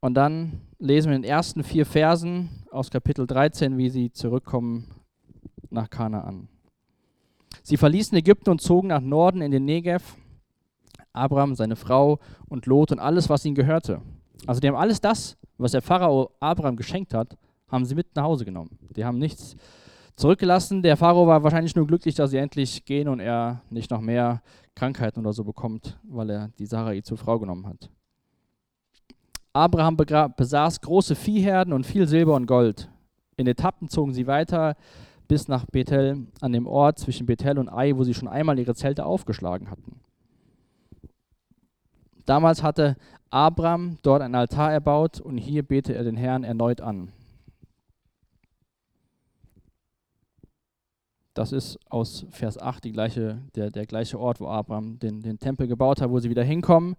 Und 0.00 0.14
dann 0.14 0.62
lesen 0.78 1.10
wir 1.10 1.16
in 1.16 1.22
den 1.22 1.30
ersten 1.30 1.62
vier 1.62 1.84
Versen 1.84 2.48
aus 2.70 2.90
Kapitel 2.90 3.26
13, 3.26 3.76
wie 3.76 3.90
sie 3.90 4.10
zurückkommen 4.10 4.86
nach 5.68 5.90
Kanaan. 5.90 6.48
Sie 7.62 7.76
verließen 7.76 8.16
Ägypten 8.16 8.48
und 8.48 8.62
zogen 8.62 8.88
nach 8.88 9.02
Norden 9.02 9.42
in 9.42 9.50
den 9.50 9.66
Negev. 9.66 10.16
Abraham, 11.12 11.54
seine 11.54 11.76
Frau 11.76 12.18
und 12.48 12.64
Lot 12.64 12.92
und 12.92 12.98
alles, 12.98 13.28
was 13.28 13.44
ihnen 13.44 13.54
gehörte. 13.54 14.00
Also 14.46 14.60
die 14.60 14.68
haben 14.68 14.76
alles 14.76 15.02
das, 15.02 15.36
was 15.58 15.72
der 15.72 15.82
Pharao 15.82 16.30
Abraham 16.40 16.76
geschenkt 16.76 17.12
hat, 17.12 17.36
haben 17.68 17.84
sie 17.84 17.94
mit 17.94 18.14
nach 18.16 18.24
Hause 18.24 18.46
genommen. 18.46 18.78
Die 18.96 19.04
haben 19.04 19.18
nichts 19.18 19.54
zurückgelassen. 20.16 20.82
Der 20.82 20.96
Pharao 20.96 21.26
war 21.26 21.42
wahrscheinlich 21.42 21.76
nur 21.76 21.86
glücklich, 21.86 22.14
dass 22.14 22.30
sie 22.30 22.38
endlich 22.38 22.86
gehen 22.86 23.08
und 23.08 23.20
er 23.20 23.62
nicht 23.68 23.90
noch 23.90 24.00
mehr 24.00 24.40
Krankheiten 24.74 25.20
oder 25.20 25.34
so 25.34 25.44
bekommt, 25.44 25.98
weil 26.04 26.30
er 26.30 26.48
die 26.58 26.66
Sarai 26.66 27.02
zur 27.02 27.18
Frau 27.18 27.38
genommen 27.38 27.66
hat. 27.66 27.90
Abraham 29.52 29.96
besaß 29.96 30.80
große 30.80 31.14
Viehherden 31.14 31.72
und 31.72 31.84
viel 31.84 32.06
Silber 32.06 32.34
und 32.34 32.46
Gold. 32.46 32.88
In 33.36 33.46
Etappen 33.46 33.88
zogen 33.88 34.12
sie 34.12 34.26
weiter 34.26 34.76
bis 35.26 35.48
nach 35.48 35.64
Bethel, 35.66 36.26
an 36.40 36.52
dem 36.52 36.66
Ort 36.66 36.98
zwischen 36.98 37.26
Bethel 37.26 37.58
und 37.58 37.68
Ai, 37.68 37.96
wo 37.96 38.04
sie 38.04 38.14
schon 38.14 38.28
einmal 38.28 38.58
ihre 38.58 38.74
Zelte 38.74 39.06
aufgeschlagen 39.06 39.70
hatten. 39.70 40.00
Damals 42.26 42.62
hatte 42.62 42.96
Abraham 43.30 43.98
dort 44.02 44.22
ein 44.22 44.34
Altar 44.34 44.72
erbaut 44.72 45.20
und 45.20 45.38
hier 45.38 45.62
bete 45.62 45.94
er 45.94 46.04
den 46.04 46.16
Herrn 46.16 46.44
erneut 46.44 46.80
an. 46.80 47.12
Das 51.34 51.52
ist 51.52 51.78
aus 51.88 52.26
Vers 52.30 52.58
8 52.58 52.84
die 52.84 52.92
gleiche, 52.92 53.40
der, 53.54 53.70
der 53.70 53.86
gleiche 53.86 54.18
Ort, 54.18 54.40
wo 54.40 54.48
Abraham 54.48 54.98
den, 54.98 55.22
den 55.22 55.38
Tempel 55.38 55.68
gebaut 55.68 56.00
hat, 56.00 56.10
wo 56.10 56.18
sie 56.18 56.28
wieder 56.28 56.42
hinkommen. 56.42 56.96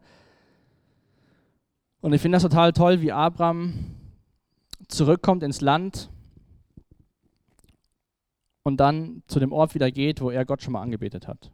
Und 2.02 2.14
ich 2.14 2.22
finde 2.22 2.38
das 2.38 2.44
total 2.44 2.74
toll, 2.74 3.02
wie 3.02 3.12
Abraham 3.12 3.96
zurückkommt 4.88 5.44
ins 5.44 5.62
Land 5.62 6.10
und 8.64 8.78
dann 8.78 9.24
zu 9.28 9.40
dem 9.40 9.52
Ort 9.52 9.76
wieder 9.76 9.92
geht, 9.92 10.22
wo 10.22 10.32
er 10.32 10.46
Gott 10.46 10.62
schon 10.62 10.74
mal 10.74 10.82
angebetet 10.82 11.28
hat. 11.28 11.52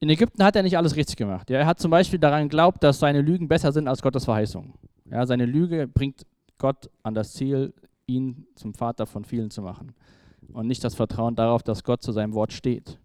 In 0.00 0.08
Ägypten 0.10 0.44
hat 0.44 0.54
er 0.54 0.62
nicht 0.62 0.76
alles 0.76 0.94
richtig 0.94 1.16
gemacht. 1.16 1.50
Ja, 1.50 1.58
er 1.58 1.66
hat 1.66 1.80
zum 1.80 1.90
Beispiel 1.90 2.20
daran 2.20 2.44
geglaubt, 2.44 2.84
dass 2.84 3.00
seine 3.00 3.20
Lügen 3.20 3.48
besser 3.48 3.72
sind 3.72 3.88
als 3.88 4.00
Gottes 4.00 4.24
Verheißung. 4.24 4.74
Ja, 5.10 5.26
seine 5.26 5.46
Lüge 5.46 5.88
bringt 5.88 6.24
Gott 6.58 6.88
an 7.02 7.14
das 7.14 7.32
Ziel, 7.32 7.72
ihn 8.06 8.46
zum 8.54 8.74
Vater 8.74 9.06
von 9.06 9.24
vielen 9.24 9.50
zu 9.50 9.60
machen. 9.62 9.94
Und 10.52 10.66
nicht 10.68 10.84
das 10.84 10.94
Vertrauen 10.94 11.34
darauf, 11.34 11.62
dass 11.62 11.82
Gott 11.82 12.02
zu 12.02 12.12
seinem 12.12 12.34
Wort 12.34 12.52
steht. 12.52 12.98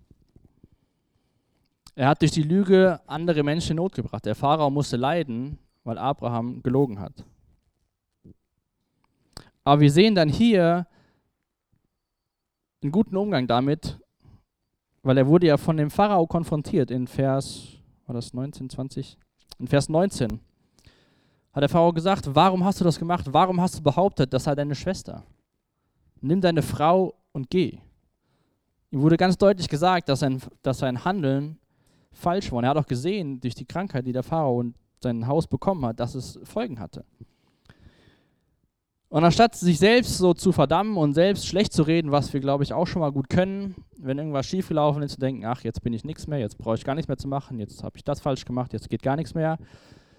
Er 1.96 2.08
hat 2.08 2.22
durch 2.22 2.32
die 2.32 2.44
Lüge 2.44 3.00
andere 3.06 3.44
Menschen 3.44 3.72
in 3.72 3.78
Not 3.78 3.94
gebracht. 3.94 4.26
Der 4.26 4.36
Pharao 4.36 4.70
musste 4.70 4.98
leiden, 4.98 5.60
weil 5.84 5.98
Abraham 5.98 6.64
gelogen 6.64 7.00
hat. 7.00 7.24
Aber 9.64 9.80
wir 9.80 9.92
sehen 9.92 10.16
dann 10.16 10.30
hier, 10.30 10.88
einen 12.82 12.92
guten 12.92 13.16
Umgang 13.16 13.48
damit, 13.48 13.98
weil 15.04 15.18
er 15.18 15.28
wurde 15.28 15.48
ja 15.48 15.58
von 15.58 15.78
dem 15.78 15.90
Pharao 15.90 16.28
konfrontiert 16.28 16.92
in 16.92 17.08
Vers, 17.08 17.78
war 18.06 18.16
das 18.16 18.34
19, 18.34 18.70
20? 18.70 19.18
In 19.60 19.68
Vers 19.68 19.88
19 19.88 20.40
hat 21.54 21.62
der 21.62 21.70
Pharao 21.70 21.94
gesagt, 21.94 22.28
warum 22.34 22.66
hast 22.66 22.82
du 22.82 22.84
das 22.84 23.00
gemacht? 23.00 23.28
Warum 23.32 23.62
hast 23.62 23.78
du 23.78 23.84
behauptet, 23.84 24.34
das 24.34 24.46
sei 24.46 24.56
deine 24.56 24.76
Schwester? 24.76 25.24
Nimm 26.20 26.42
deine 26.42 26.62
Frau 26.62 27.14
und 27.32 27.50
geh. 27.50 27.80
Ihm 28.92 29.02
wurde 29.02 29.18
ganz 29.18 29.38
deutlich 29.38 29.70
gesagt, 29.70 30.10
dass 30.10 30.20
sein, 30.20 30.42
dass 30.62 30.80
sein 30.80 31.06
Handeln 31.06 31.60
falsch 32.14 32.52
war. 32.52 32.60
Und 32.60 32.64
er 32.64 32.72
hat 32.72 32.78
auch 32.78 32.88
gesehen, 32.88 33.40
durch 33.40 33.56
die 33.56 33.66
Krankheit, 33.66 34.06
die 34.06 34.14
der 34.14 34.24
Pharao 34.24 34.60
und 34.60 34.76
sein 35.02 35.28
Haus 35.28 35.48
bekommen 35.48 35.86
hat, 35.86 36.00
dass 36.00 36.16
es 36.16 36.40
Folgen 36.44 36.80
hatte. 36.80 37.06
Und 39.10 39.24
anstatt 39.24 39.54
sich 39.54 39.78
selbst 39.78 40.18
so 40.18 40.34
zu 40.34 40.52
verdammen 40.52 40.98
und 40.98 41.14
selbst 41.14 41.46
schlecht 41.46 41.72
zu 41.72 41.84
reden, 41.84 42.12
was 42.12 42.34
wir, 42.34 42.40
glaube 42.40 42.64
ich, 42.64 42.74
auch 42.74 42.88
schon 42.88 43.02
mal 43.02 43.12
gut 43.12 43.30
können, 43.30 43.76
wenn 44.00 44.18
irgendwas 44.18 44.48
schiefgelaufen 44.48 45.04
ist, 45.04 45.14
zu 45.14 45.20
denken, 45.20 45.46
ach, 45.46 45.64
jetzt 45.64 45.84
bin 45.84 45.94
ich 45.94 46.04
nichts 46.04 46.26
mehr, 46.26 46.40
jetzt 46.40 46.58
brauche 46.58 46.74
ich 46.76 46.84
gar 46.84 46.96
nichts 46.96 47.08
mehr 47.08 47.18
zu 47.18 47.28
machen, 47.28 47.60
jetzt 47.60 47.84
habe 47.84 47.96
ich 47.96 48.04
das 48.04 48.22
falsch 48.22 48.44
gemacht, 48.44 48.74
jetzt 48.74 48.90
geht 48.90 49.04
gar 49.04 49.16
nichts 49.16 49.36
mehr. 49.36 49.60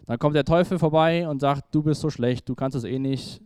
Dann 0.06 0.20
kommt 0.20 0.36
der 0.36 0.44
Teufel 0.44 0.78
vorbei 0.78 1.26
und 1.26 1.40
sagt, 1.40 1.74
du 1.74 1.82
bist 1.82 2.02
so 2.02 2.10
schlecht, 2.10 2.48
du 2.48 2.54
kannst 2.54 2.76
es 2.76 2.84
eh 2.84 3.00
nicht, 3.00 3.42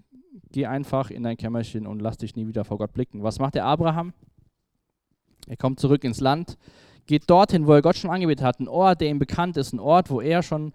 geh 0.53 0.67
einfach 0.67 1.11
in 1.11 1.23
dein 1.23 1.39
Kämmerchen 1.39 1.87
und 1.87 2.03
lass 2.03 2.19
dich 2.19 2.37
nie 2.37 2.47
wieder 2.47 2.65
vor 2.67 2.77
Gott 2.77 2.93
blicken. 2.93 3.23
Was 3.23 3.39
macht 3.39 3.55
der 3.55 3.65
Abraham? 3.65 4.13
Er 5.47 5.57
kommt 5.57 5.81
zurück 5.81 6.05
ins 6.05 6.21
Land, 6.21 6.59
geht 7.09 7.29
dorthin, 7.29 7.67
wo 7.67 7.73
er 7.73 7.83
Gott 7.83 7.97
schon 7.97 8.11
angebetet 8.11 8.45
hat, 8.45 8.61
ein 8.61 8.69
Ort, 8.69 9.01
der 9.01 9.09
ihm 9.09 9.19
bekannt 9.19 9.57
ist, 9.57 9.73
ein 9.73 9.81
Ort, 9.81 10.11
wo 10.11 10.21
er 10.21 10.43
schon 10.45 10.73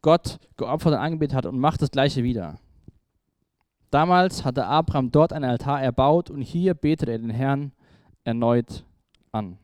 Gott 0.00 0.38
geopfert 0.56 0.94
und 0.94 0.98
angebetet 0.98 1.36
hat 1.36 1.46
und 1.46 1.58
macht 1.58 1.82
das 1.82 1.90
gleiche 1.90 2.22
wieder. 2.22 2.58
Damals 3.90 4.44
hatte 4.44 4.66
Abraham 4.66 5.10
dort 5.10 5.32
einen 5.32 5.44
Altar 5.44 5.82
erbaut 5.82 6.30
und 6.30 6.40
hier 6.40 6.74
betet 6.74 7.08
er 7.08 7.18
den 7.18 7.30
Herrn 7.30 7.72
erneut 8.24 8.84
an. 9.30 9.58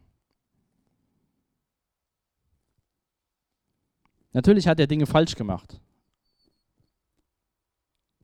Natürlich 4.33 4.69
hat 4.69 4.79
er 4.79 4.87
Dinge 4.87 5.07
falsch 5.07 5.35
gemacht. 5.35 5.81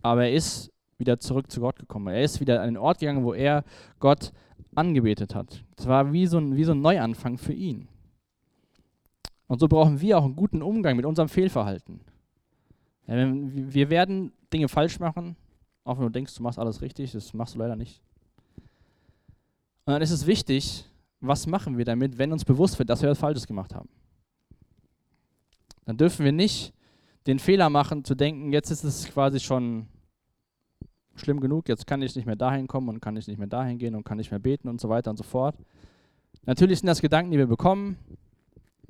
Aber 0.03 0.25
er 0.25 0.33
ist 0.33 0.73
wieder 0.99 1.19
zurück 1.19 1.51
zu 1.51 1.61
Gott 1.61 1.79
gekommen. 1.79 2.15
Er 2.15 2.23
ist 2.23 2.41
wieder 2.41 2.61
an 2.61 2.69
den 2.69 2.77
Ort 2.77 3.01
gegangen, 3.01 3.25
wo 3.25 3.35
er 3.35 3.65
Gott 3.99 4.33
angebetet 4.77 5.35
hat. 5.35 5.65
Es 5.77 5.87
war 5.87 6.13
wie 6.13 6.27
so, 6.27 6.39
ein, 6.39 6.57
wie 6.57 6.65
so 6.65 6.73
ein 6.73 6.81
Neuanfang 6.81 7.39
für 7.39 7.53
ihn. 7.53 7.89
Und 9.49 9.61
so 9.61 9.69
brauchen 9.69 10.01
wir 10.01 10.19
auch 10.19 10.25
einen 10.25 10.37
guten 10.37 10.63
Umgang 10.63 10.97
mit 10.97 11.07
unserem 11.07 11.29
Fehlverhalten. 11.29 12.01
Ja, 13.07 13.15
wir 13.17 13.91
werden 13.91 14.33
Dinge 14.53 14.69
falsch 14.69 14.99
machen, 14.99 15.37
auch 15.85 15.99
wenn 15.99 16.07
du 16.07 16.11
denkst, 16.11 16.35
du 16.35 16.43
machst 16.43 16.59
alles 16.59 16.83
richtig, 16.83 17.13
das 17.13 17.33
machst 17.33 17.55
du 17.55 17.59
leider 17.59 17.77
nicht. 17.77 18.03
Und 19.85 19.93
dann 19.93 20.03
ist 20.03 20.11
es 20.11 20.27
wichtig, 20.27 20.85
was 21.21 21.47
machen 21.47 21.79
wir 21.79 21.85
damit, 21.85 22.19
wenn 22.19 22.33
uns 22.33 22.45
bewusst 22.45 22.79
wird, 22.79 22.91
dass 22.91 23.03
wir 23.03 23.09
etwas 23.09 23.21
Falsches 23.21 23.47
gemacht 23.47 23.75
haben. 23.75 23.89
Dann 25.85 25.97
dürfen 25.97 26.25
wir 26.25 26.33
nicht 26.33 26.75
den 27.29 27.39
Fehler 27.39 27.71
machen, 27.71 28.05
zu 28.05 28.17
denken, 28.17 28.53
jetzt 28.53 28.71
ist 28.71 28.83
es 28.83 29.07
quasi 29.09 29.39
schon 29.39 29.87
schlimm 31.17 31.41
genug, 31.41 31.69
jetzt 31.69 31.87
kann 31.87 32.03
ich 32.03 32.15
nicht 32.15 32.27
mehr 32.27 32.37
dahin 32.37 32.67
kommen 32.67 32.89
und 32.89 33.01
kann 33.01 33.17
ich 33.17 33.27
nicht 33.27 33.39
mehr 33.39 33.47
dahin 33.47 33.79
gehen 33.79 33.95
und 33.95 34.05
kann 34.05 34.19
nicht 34.19 34.31
mehr 34.31 34.41
beten 34.41 34.69
und 34.69 34.81
so 34.81 34.89
weiter 34.89 35.11
und 35.11 35.17
so 35.17 35.25
fort. 35.25 35.57
Natürlich 36.45 36.81
sind 36.81 36.87
das 36.87 37.01
Gedanken, 37.01 37.33
die 37.33 37.39
wir 37.39 37.47
bekommen, 37.47 37.97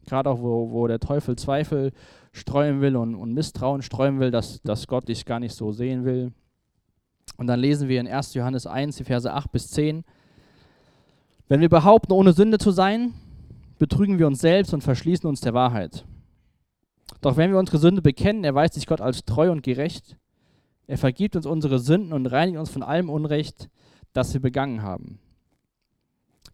gerade 0.07 0.31
auch 0.31 0.41
wo, 0.41 0.71
wo 0.71 0.87
der 0.87 1.01
Teufel 1.01 1.37
Zweifel 1.37 1.93
streuen 2.33 2.81
will 2.81 2.97
und, 2.97 3.15
und 3.15 3.33
Misstrauen 3.33 3.83
streuen 3.83 4.21
will, 4.21 4.31
dass, 4.31 4.61
dass 4.62 4.87
Gott 4.87 5.09
dich 5.09 5.25
gar 5.25 5.41
nicht 5.41 5.55
so 5.55 5.73
sehen 5.73 6.05
will, 6.05 6.33
und 7.37 7.49
dann 7.49 7.61
lesen 7.61 7.89
wir 7.89 8.01
in 8.01 8.09
1. 8.09 8.35
Johannes 8.35 8.67
1, 8.67 8.97
die 8.97 9.05
Verse 9.05 9.31
8 9.33 9.53
bis 9.53 9.71
10. 9.71 10.05
Wenn 11.49 11.61
wir 11.61 11.69
behaupten, 11.69 12.12
ohne 12.12 12.33
Sünde 12.33 12.59
zu 12.59 12.71
sein, 12.71 13.15
betrügen 13.79 14.19
wir 14.19 14.27
uns 14.27 14.41
selbst 14.41 14.73
und 14.73 14.83
verschließen 14.83 15.29
uns 15.29 15.41
der 15.41 15.55
Wahrheit. 15.55 16.05
Doch 17.21 17.37
wenn 17.37 17.51
wir 17.51 17.59
unsere 17.59 17.79
Sünde 17.79 18.03
bekennen, 18.03 18.45
erweist 18.45 18.75
sich 18.75 18.87
Gott 18.87 19.01
als 19.01 19.25
treu 19.25 19.51
und 19.51 19.62
gerecht. 19.62 20.17
Er 20.87 20.99
vergibt 20.99 21.37
uns 21.37 21.46
unsere 21.46 21.79
Sünden 21.79 22.12
und 22.12 22.27
reinigt 22.27 22.59
uns 22.59 22.70
von 22.70 22.83
allem 22.83 23.11
Unrecht, 23.11 23.68
das 24.12 24.33
wir 24.33 24.40
begangen 24.40 24.83
haben. 24.83 25.18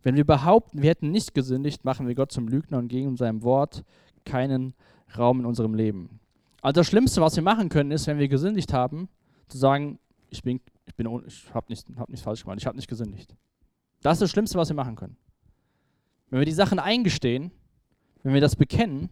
Wenn 0.02 0.16
wir 0.16 0.24
behaupten, 0.24 0.82
wir 0.82 0.90
hätten 0.90 1.10
nicht 1.10 1.34
gesündigt, 1.34 1.84
machen 1.84 2.08
wir 2.08 2.14
Gott 2.14 2.32
zum 2.32 2.48
Lügner 2.48 2.78
und 2.78 2.88
geben 2.88 3.16
seinem 3.16 3.42
Wort 3.42 3.84
keinen 4.24 4.74
Raum 5.16 5.40
in 5.40 5.46
unserem 5.46 5.74
Leben. 5.74 6.20
Also 6.60 6.80
das 6.80 6.86
Schlimmste, 6.86 7.20
was 7.20 7.36
wir 7.36 7.42
machen 7.42 7.68
können, 7.68 7.90
ist, 7.90 8.06
wenn 8.06 8.18
wir 8.18 8.28
gesündigt 8.28 8.72
haben, 8.72 9.08
zu 9.48 9.58
sagen, 9.58 9.98
ich 10.30 10.42
bin, 10.42 10.60
ich 10.86 10.94
bin, 10.94 11.06
ich 11.26 11.52
habe 11.52 11.66
nicht, 11.68 11.86
hab 11.96 12.08
nichts 12.08 12.24
falsch 12.24 12.42
gemacht, 12.42 12.58
ich 12.58 12.66
habe 12.66 12.76
nicht 12.76 12.88
gesündigt. 12.88 13.34
Das 14.00 14.14
ist 14.14 14.22
das 14.22 14.30
Schlimmste, 14.30 14.58
was 14.58 14.68
wir 14.68 14.76
machen 14.76 14.96
können. 14.96 15.16
Wenn 16.30 16.40
wir 16.40 16.46
die 16.46 16.52
Sachen 16.52 16.78
eingestehen, 16.78 17.52
wenn 18.22 18.34
wir 18.34 18.40
das 18.40 18.56
bekennen, 18.56 19.10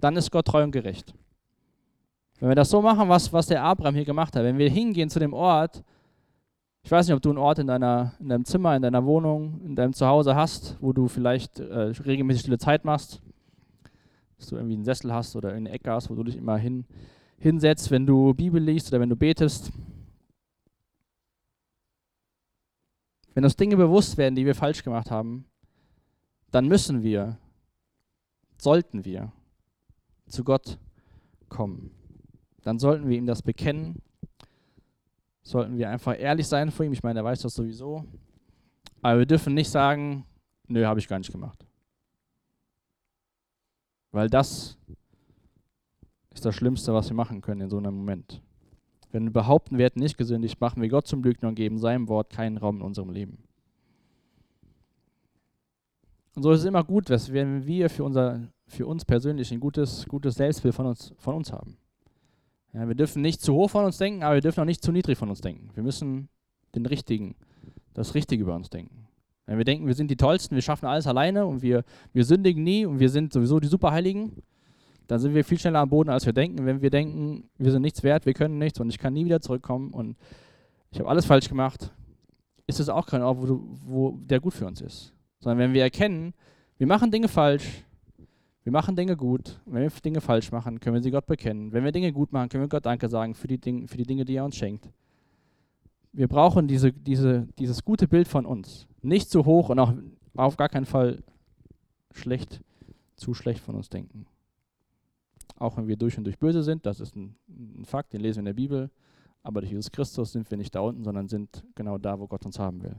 dann 0.00 0.16
ist 0.16 0.30
Gott 0.30 0.46
treu 0.46 0.62
und 0.62 0.72
gerecht. 0.72 1.14
Wenn 2.40 2.48
wir 2.48 2.54
das 2.54 2.70
so 2.70 2.82
machen, 2.82 3.08
was, 3.08 3.32
was 3.32 3.46
der 3.46 3.62
Abraham 3.62 3.94
hier 3.94 4.04
gemacht 4.04 4.34
hat, 4.34 4.42
wenn 4.42 4.58
wir 4.58 4.68
hingehen 4.68 5.08
zu 5.08 5.18
dem 5.18 5.32
Ort, 5.32 5.82
ich 6.82 6.90
weiß 6.90 7.06
nicht, 7.06 7.14
ob 7.14 7.22
du 7.22 7.30
einen 7.30 7.38
Ort 7.38 7.58
in, 7.60 7.66
deiner, 7.66 8.12
in 8.20 8.28
deinem 8.28 8.44
Zimmer, 8.44 8.76
in 8.76 8.82
deiner 8.82 9.04
Wohnung, 9.06 9.60
in 9.64 9.74
deinem 9.74 9.94
Zuhause 9.94 10.34
hast, 10.34 10.76
wo 10.80 10.92
du 10.92 11.08
vielleicht 11.08 11.58
äh, 11.58 11.92
regelmäßig 12.04 12.42
stille 12.42 12.58
Zeit 12.58 12.84
machst, 12.84 13.22
dass 14.36 14.48
du 14.48 14.56
irgendwie 14.56 14.74
einen 14.74 14.84
Sessel 14.84 15.12
hast 15.12 15.34
oder 15.34 15.52
eine 15.52 15.70
Ecke 15.70 15.90
hast, 15.90 16.10
wo 16.10 16.14
du 16.14 16.24
dich 16.24 16.36
immer 16.36 16.58
hin, 16.58 16.84
hinsetzt, 17.38 17.90
wenn 17.90 18.04
du 18.04 18.34
Bibel 18.34 18.62
liest 18.62 18.88
oder 18.92 19.00
wenn 19.00 19.08
du 19.08 19.16
betest. 19.16 19.72
Wenn 23.32 23.44
uns 23.44 23.56
Dinge 23.56 23.76
bewusst 23.76 24.18
werden, 24.18 24.34
die 24.34 24.44
wir 24.44 24.54
falsch 24.54 24.84
gemacht 24.84 25.10
haben, 25.10 25.46
dann 26.50 26.68
müssen 26.68 27.02
wir, 27.02 27.38
sollten 28.58 29.04
wir 29.04 29.32
zu 30.26 30.44
Gott 30.44 30.78
kommen. 31.48 31.90
Dann 32.64 32.78
sollten 32.78 33.08
wir 33.08 33.16
ihm 33.16 33.26
das 33.26 33.42
bekennen. 33.42 34.02
Sollten 35.42 35.76
wir 35.76 35.90
einfach 35.90 36.18
ehrlich 36.18 36.48
sein 36.48 36.70
vor 36.70 36.84
ihm. 36.84 36.92
Ich 36.92 37.02
meine, 37.02 37.20
er 37.20 37.24
weiß 37.24 37.42
das 37.42 37.54
sowieso. 37.54 38.04
Aber 39.02 39.18
wir 39.20 39.26
dürfen 39.26 39.54
nicht 39.54 39.70
sagen, 39.70 40.24
nö, 40.66 40.84
habe 40.84 40.98
ich 40.98 41.06
gar 41.06 41.18
nicht 41.18 41.30
gemacht. 41.30 41.64
Weil 44.10 44.30
das 44.30 44.78
ist 46.32 46.44
das 46.44 46.54
Schlimmste, 46.54 46.94
was 46.94 47.10
wir 47.10 47.16
machen 47.16 47.42
können 47.42 47.60
in 47.62 47.70
so 47.70 47.76
einem 47.76 47.94
Moment. 47.94 48.40
Wenn 49.12 49.24
wir 49.24 49.32
behaupten, 49.32 49.76
wir 49.76 49.84
hätten 49.84 50.00
nicht 50.00 50.16
gesündigt, 50.16 50.60
machen 50.60 50.80
wir 50.80 50.88
Gott 50.88 51.06
zum 51.06 51.22
Lügner 51.22 51.48
und 51.48 51.54
geben 51.54 51.78
seinem 51.78 52.08
Wort 52.08 52.30
keinen 52.30 52.56
Raum 52.56 52.76
in 52.76 52.82
unserem 52.82 53.10
Leben. 53.10 53.44
Und 56.34 56.42
so 56.42 56.50
ist 56.50 56.60
es 56.60 56.64
immer 56.64 56.82
gut, 56.82 57.10
wenn 57.10 57.66
wir 57.66 57.90
für, 57.90 58.02
unser, 58.02 58.48
für 58.66 58.86
uns 58.86 59.04
persönlich 59.04 59.52
ein 59.52 59.60
gutes, 59.60 60.06
gutes 60.06 60.34
Selbstbild 60.34 60.74
von 60.74 60.86
uns, 60.86 61.12
von 61.18 61.34
uns 61.34 61.52
haben. 61.52 61.76
Ja, 62.74 62.88
wir 62.88 62.96
dürfen 62.96 63.22
nicht 63.22 63.40
zu 63.40 63.54
hoch 63.54 63.70
von 63.70 63.84
uns 63.84 63.98
denken, 63.98 64.24
aber 64.24 64.34
wir 64.34 64.40
dürfen 64.40 64.60
auch 64.60 64.66
nicht 64.66 64.82
zu 64.82 64.90
niedrig 64.90 65.16
von 65.16 65.28
uns 65.30 65.40
denken. 65.40 65.70
Wir 65.74 65.84
müssen 65.84 66.28
den 66.74 66.86
richtigen, 66.86 67.36
das 67.94 68.14
Richtige 68.14 68.42
über 68.42 68.56
uns 68.56 68.68
denken. 68.68 69.06
Wenn 69.46 69.58
wir 69.58 69.64
denken, 69.64 69.86
wir 69.86 69.94
sind 69.94 70.10
die 70.10 70.16
Tollsten, 70.16 70.56
wir 70.56 70.62
schaffen 70.62 70.86
alles 70.86 71.06
alleine 71.06 71.46
und 71.46 71.62
wir, 71.62 71.84
wir 72.12 72.24
sündigen 72.24 72.64
nie 72.64 72.84
und 72.84 72.98
wir 72.98 73.10
sind 73.10 73.32
sowieso 73.32 73.60
die 73.60 73.68
Superheiligen, 73.68 74.42
dann 75.06 75.20
sind 75.20 75.34
wir 75.34 75.44
viel 75.44 75.58
schneller 75.58 75.80
am 75.80 75.90
Boden, 75.90 76.10
als 76.10 76.26
wir 76.26 76.32
denken. 76.32 76.66
Wenn 76.66 76.82
wir 76.82 76.90
denken, 76.90 77.48
wir 77.58 77.70
sind 77.70 77.82
nichts 77.82 78.02
wert, 78.02 78.26
wir 78.26 78.34
können 78.34 78.58
nichts 78.58 78.80
und 78.80 78.88
ich 78.88 78.98
kann 78.98 79.12
nie 79.12 79.24
wieder 79.24 79.40
zurückkommen 79.40 79.92
und 79.92 80.16
ich 80.90 80.98
habe 80.98 81.08
alles 81.08 81.26
falsch 81.26 81.48
gemacht, 81.48 81.92
ist 82.66 82.80
es 82.80 82.88
auch 82.88 83.06
kein 83.06 83.22
Ort, 83.22 83.38
wo, 83.40 83.60
wo 83.84 84.18
der 84.18 84.40
gut 84.40 84.54
für 84.54 84.66
uns 84.66 84.80
ist. 84.80 85.12
Sondern 85.40 85.58
wenn 85.58 85.74
wir 85.74 85.82
erkennen, 85.82 86.32
wir 86.78 86.86
machen 86.86 87.10
Dinge 87.10 87.28
falsch, 87.28 87.84
wir 88.64 88.72
machen 88.72 88.96
Dinge 88.96 89.16
gut. 89.16 89.60
Wenn 89.66 89.82
wir 89.82 89.90
Dinge 89.90 90.22
falsch 90.22 90.50
machen, 90.50 90.80
können 90.80 90.94
wir 90.94 91.02
sie 91.02 91.10
Gott 91.10 91.26
bekennen. 91.26 91.72
Wenn 91.72 91.84
wir 91.84 91.92
Dinge 91.92 92.12
gut 92.12 92.32
machen, 92.32 92.48
können 92.48 92.64
wir 92.64 92.68
Gott 92.68 92.86
Danke 92.86 93.08
sagen 93.08 93.34
für 93.34 93.46
die, 93.46 93.58
Dinge, 93.58 93.86
für 93.86 93.98
die 93.98 94.06
Dinge, 94.06 94.24
die 94.24 94.36
er 94.36 94.44
uns 94.44 94.56
schenkt. 94.56 94.90
Wir 96.12 96.28
brauchen 96.28 96.66
diese, 96.66 96.92
diese, 96.92 97.46
dieses 97.58 97.84
gute 97.84 98.08
Bild 98.08 98.26
von 98.26 98.46
uns. 98.46 98.86
Nicht 99.02 99.28
zu 99.28 99.44
hoch 99.44 99.68
und 99.68 99.78
auch 99.78 99.92
auf 100.34 100.56
gar 100.56 100.70
keinen 100.70 100.86
Fall 100.86 101.22
schlecht, 102.10 102.62
zu 103.16 103.34
schlecht 103.34 103.60
von 103.60 103.74
uns 103.74 103.90
denken. 103.90 104.26
Auch 105.56 105.76
wenn 105.76 105.86
wir 105.86 105.96
durch 105.96 106.16
und 106.16 106.24
durch 106.24 106.38
böse 106.38 106.62
sind, 106.62 106.86
das 106.86 107.00
ist 107.00 107.14
ein, 107.14 107.36
ein 107.48 107.84
Fakt, 107.84 108.14
den 108.14 108.20
lesen 108.20 108.38
wir 108.38 108.40
in 108.40 108.46
der 108.46 108.52
Bibel. 108.54 108.90
Aber 109.42 109.60
durch 109.60 109.72
Jesus 109.72 109.92
Christus 109.92 110.32
sind 110.32 110.50
wir 110.50 110.56
nicht 110.56 110.74
da 110.74 110.80
unten, 110.80 111.04
sondern 111.04 111.28
sind 111.28 111.64
genau 111.74 111.98
da, 111.98 112.18
wo 112.18 112.26
Gott 112.26 112.46
uns 112.46 112.58
haben 112.58 112.82
will. 112.82 112.96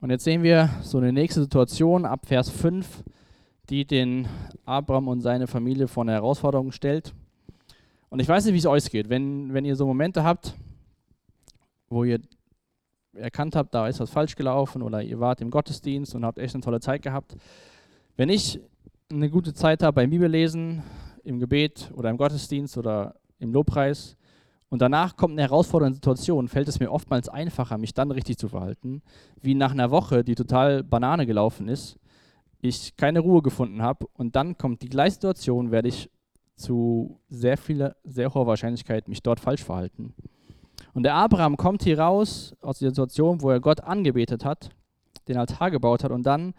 Und 0.00 0.08
jetzt 0.10 0.24
sehen 0.24 0.42
wir 0.42 0.70
so 0.82 0.96
eine 0.96 1.12
nächste 1.12 1.42
Situation 1.42 2.06
ab 2.06 2.26
Vers 2.26 2.48
5, 2.48 3.04
die 3.68 3.84
den 3.84 4.26
Abraham 4.64 5.08
und 5.08 5.20
seine 5.20 5.46
Familie 5.46 5.88
vor 5.88 6.04
eine 6.04 6.12
Herausforderung 6.12 6.72
stellt. 6.72 7.12
Und 8.08 8.20
ich 8.20 8.28
weiß 8.28 8.46
nicht, 8.46 8.54
wie 8.54 8.58
es 8.58 8.66
euch 8.66 8.90
geht. 8.90 9.10
Wenn, 9.10 9.52
wenn 9.52 9.66
ihr 9.66 9.76
so 9.76 9.86
Momente 9.86 10.24
habt, 10.24 10.54
wo 11.90 12.04
ihr 12.04 12.18
erkannt 13.12 13.54
habt, 13.54 13.74
da 13.74 13.88
ist 13.88 14.00
was 14.00 14.08
falsch 14.08 14.36
gelaufen 14.36 14.80
oder 14.80 15.02
ihr 15.02 15.20
wart 15.20 15.42
im 15.42 15.50
Gottesdienst 15.50 16.14
und 16.14 16.24
habt 16.24 16.38
echt 16.38 16.54
eine 16.54 16.62
tolle 16.62 16.80
Zeit 16.80 17.02
gehabt. 17.02 17.36
Wenn 18.16 18.30
ich 18.30 18.58
eine 19.10 19.28
gute 19.28 19.52
Zeit 19.52 19.82
habe 19.82 19.96
beim 19.96 20.10
Bibellesen, 20.10 20.82
im 21.24 21.38
Gebet 21.38 21.90
oder 21.94 22.08
im 22.08 22.16
Gottesdienst 22.16 22.78
oder 22.78 23.16
im 23.38 23.52
Lobpreis 23.52 24.16
und 24.70 24.80
danach 24.80 25.16
kommt 25.16 25.32
eine 25.32 25.42
herausfordernde 25.42 25.96
Situation, 25.96 26.48
fällt 26.48 26.68
es 26.68 26.78
mir 26.78 26.90
oftmals 26.90 27.28
einfacher, 27.28 27.76
mich 27.76 27.92
dann 27.92 28.12
richtig 28.12 28.38
zu 28.38 28.48
verhalten, 28.48 29.02
wie 29.40 29.54
nach 29.54 29.72
einer 29.72 29.90
Woche, 29.90 30.22
die 30.22 30.36
total 30.36 30.84
Banane 30.84 31.26
gelaufen 31.26 31.68
ist, 31.68 31.98
ich 32.60 32.96
keine 32.96 33.20
Ruhe 33.20 33.42
gefunden 33.42 33.82
habe. 33.82 34.06
Und 34.14 34.36
dann 34.36 34.56
kommt 34.56 34.82
die 34.82 34.88
gleiche 34.88 35.14
Situation, 35.14 35.72
werde 35.72 35.88
ich 35.88 36.08
zu 36.54 37.18
sehr 37.28 37.56
vieler, 37.56 37.96
sehr 38.04 38.32
hoher 38.32 38.46
Wahrscheinlichkeit 38.46 39.08
mich 39.08 39.22
dort 39.22 39.40
falsch 39.40 39.64
verhalten. 39.64 40.14
Und 40.92 41.02
der 41.02 41.14
Abraham 41.14 41.56
kommt 41.56 41.82
hier 41.82 41.98
raus 41.98 42.54
aus 42.60 42.78
der 42.78 42.90
Situation, 42.90 43.42
wo 43.42 43.50
er 43.50 43.60
Gott 43.60 43.80
angebetet 43.80 44.44
hat, 44.44 44.70
den 45.26 45.36
Altar 45.36 45.70
gebaut 45.70 46.04
hat. 46.04 46.12
Und 46.12 46.24
dann 46.24 46.54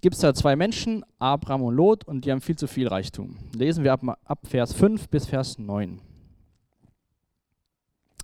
gibt 0.00 0.14
es 0.14 0.20
da 0.20 0.34
zwei 0.34 0.54
Menschen, 0.54 1.04
Abraham 1.18 1.62
und 1.62 1.74
Lot, 1.74 2.04
und 2.04 2.24
die 2.24 2.30
haben 2.30 2.40
viel 2.40 2.56
zu 2.56 2.66
viel 2.66 2.88
Reichtum. 2.88 3.36
Lesen 3.54 3.84
wir 3.84 3.92
ab, 3.92 4.02
ab 4.24 4.38
Vers 4.44 4.72
5 4.72 5.08
bis 5.08 5.26
Vers 5.26 5.58
9. 5.58 6.00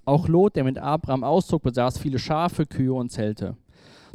Auch 0.04 0.28
Lot, 0.28 0.56
der 0.56 0.64
mit 0.64 0.78
Abraham 0.78 1.24
auszog, 1.24 1.62
besaß 1.62 1.98
viele 1.98 2.18
Schafe, 2.18 2.66
Kühe 2.66 2.92
und 2.92 3.10
Zelte, 3.10 3.56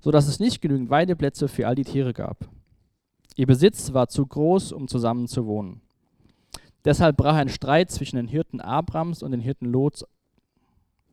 so 0.02 0.12
dass 0.12 0.28
es 0.28 0.40
nicht 0.40 0.62
genügend 0.62 0.90
Weideplätze 0.90 1.48
für 1.48 1.68
all 1.68 1.76
die 1.76 1.86
Tiere 1.86 2.14
gab. 2.14 2.48
Ihr 3.36 3.48
Besitz 3.48 3.94
war 3.94 4.10
zu 4.10 4.26
groß, 4.26 4.72
um 4.72 4.88
zusammen 4.88 5.28
zu 5.28 5.46
wohnen. 5.46 5.82
Deshalb 6.86 7.18
brach 7.18 7.36
ein 7.36 7.50
Streit 7.50 7.92
zwischen 7.92 8.18
den 8.18 8.28
Hirten 8.28 8.62
Abrams 8.62 9.24
und 9.24 9.32
den 9.32 9.42
Hirten 9.42 9.68
Lots. 9.68 10.06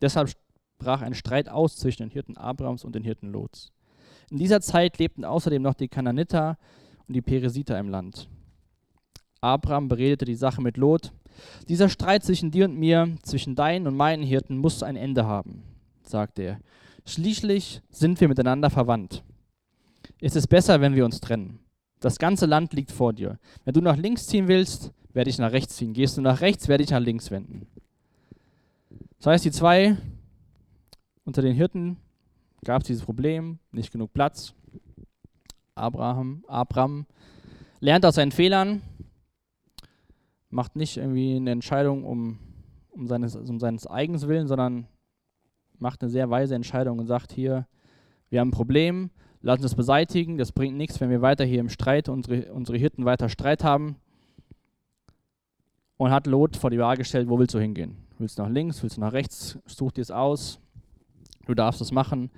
Deshalb 0.01 0.31
brach 0.77 1.01
ein 1.01 1.13
Streit 1.13 1.49
aus 1.49 1.77
zwischen 1.77 2.03
den 2.03 2.09
Hirten 2.09 2.37
Abrams 2.37 2.83
und 2.83 2.95
den 2.95 3.03
Hirten 3.03 3.31
Lots. 3.31 3.71
In 4.31 4.37
dieser 4.37 4.61
Zeit 4.61 4.97
lebten 4.97 5.25
außerdem 5.25 5.61
noch 5.61 5.73
die 5.75 5.87
Kananiter 5.87 6.57
und 7.07 7.13
die 7.13 7.21
Peresiter 7.21 7.77
im 7.79 7.89
Land. 7.89 8.27
Abraham 9.41 9.87
beredete 9.87 10.25
die 10.25 10.35
Sache 10.35 10.61
mit 10.61 10.77
Lot. 10.77 11.11
Dieser 11.69 11.89
Streit 11.89 12.23
zwischen 12.23 12.49
dir 12.49 12.65
und 12.65 12.77
mir, 12.77 13.15
zwischen 13.23 13.55
deinen 13.55 13.87
und 13.87 13.95
meinen 13.95 14.23
Hirten, 14.23 14.57
muss 14.57 14.81
ein 14.81 14.95
Ende 14.95 15.25
haben, 15.25 15.63
sagte 16.03 16.41
er. 16.41 16.59
Schließlich 17.05 17.81
sind 17.89 18.19
wir 18.19 18.27
miteinander 18.27 18.69
verwandt. 18.69 19.23
Es 20.19 20.35
ist 20.35 20.47
besser, 20.47 20.81
wenn 20.81 20.95
wir 20.95 21.05
uns 21.05 21.19
trennen. 21.19 21.59
Das 21.99 22.17
ganze 22.17 22.45
Land 22.45 22.73
liegt 22.73 22.91
vor 22.91 23.13
dir. 23.13 23.37
Wenn 23.63 23.73
du 23.73 23.81
nach 23.81 23.97
links 23.97 24.27
ziehen 24.27 24.47
willst, 24.47 24.91
werde 25.13 25.29
ich 25.29 25.37
nach 25.37 25.51
rechts 25.51 25.75
ziehen. 25.75 25.93
Gehst 25.93 26.17
du 26.17 26.21
nach 26.21 26.41
rechts, 26.41 26.67
werde 26.67 26.83
ich 26.83 26.89
nach 26.89 26.99
links 26.99 27.29
wenden. 27.29 27.67
Das 29.17 29.27
heißt, 29.27 29.45
die 29.45 29.51
zwei 29.51 29.97
unter 31.23 31.41
den 31.41 31.55
Hirten 31.55 31.97
gab 32.65 32.81
es 32.81 32.87
dieses 32.87 33.03
Problem, 33.03 33.59
nicht 33.71 33.91
genug 33.91 34.11
Platz. 34.11 34.53
Abraham, 35.75 36.43
Abraham 36.47 37.05
lernt 37.79 38.05
aus 38.05 38.15
seinen 38.15 38.31
Fehlern, 38.31 38.81
macht 40.49 40.75
nicht 40.75 40.97
irgendwie 40.97 41.35
eine 41.35 41.51
Entscheidung 41.51 42.03
um, 42.03 42.39
um, 42.89 43.07
seines, 43.07 43.35
um 43.35 43.59
seines 43.59 43.87
eigens 43.87 44.27
Willen, 44.27 44.47
sondern 44.47 44.87
macht 45.77 46.01
eine 46.01 46.09
sehr 46.09 46.29
weise 46.29 46.55
Entscheidung 46.55 46.99
und 46.99 47.07
sagt 47.07 47.31
hier, 47.31 47.67
wir 48.29 48.39
haben 48.39 48.49
ein 48.49 48.51
Problem, 48.51 49.11
lass 49.41 49.57
uns 49.57 49.63
das 49.63 49.75
beseitigen, 49.75 50.37
das 50.37 50.51
bringt 50.51 50.75
nichts, 50.75 50.99
wenn 50.99 51.09
wir 51.09 51.21
weiter 51.21 51.45
hier 51.45 51.59
im 51.59 51.69
Streit, 51.69 52.09
unsere, 52.09 52.51
unsere 52.51 52.77
Hirten 52.77 53.05
weiter 53.05 53.29
Streit 53.29 53.63
haben. 53.63 53.97
Und 55.97 56.11
hat 56.11 56.27
Lot 56.27 56.57
vor 56.57 56.71
die 56.71 56.79
Wahl 56.79 56.97
gestellt, 56.97 57.29
wo 57.29 57.39
willst 57.39 57.53
du 57.53 57.59
hingehen? 57.59 57.95
Willst 58.17 58.37
du 58.37 58.43
nach 58.43 58.49
links, 58.49 58.81
willst 58.83 58.97
du 58.97 59.01
nach 59.01 59.13
rechts, 59.13 59.57
such 59.65 59.93
dir 59.93 60.01
es 60.01 60.11
aus, 60.11 60.59
du 61.45 61.53
darfst 61.53 61.81
es 61.81 61.91
machen. 61.91 62.29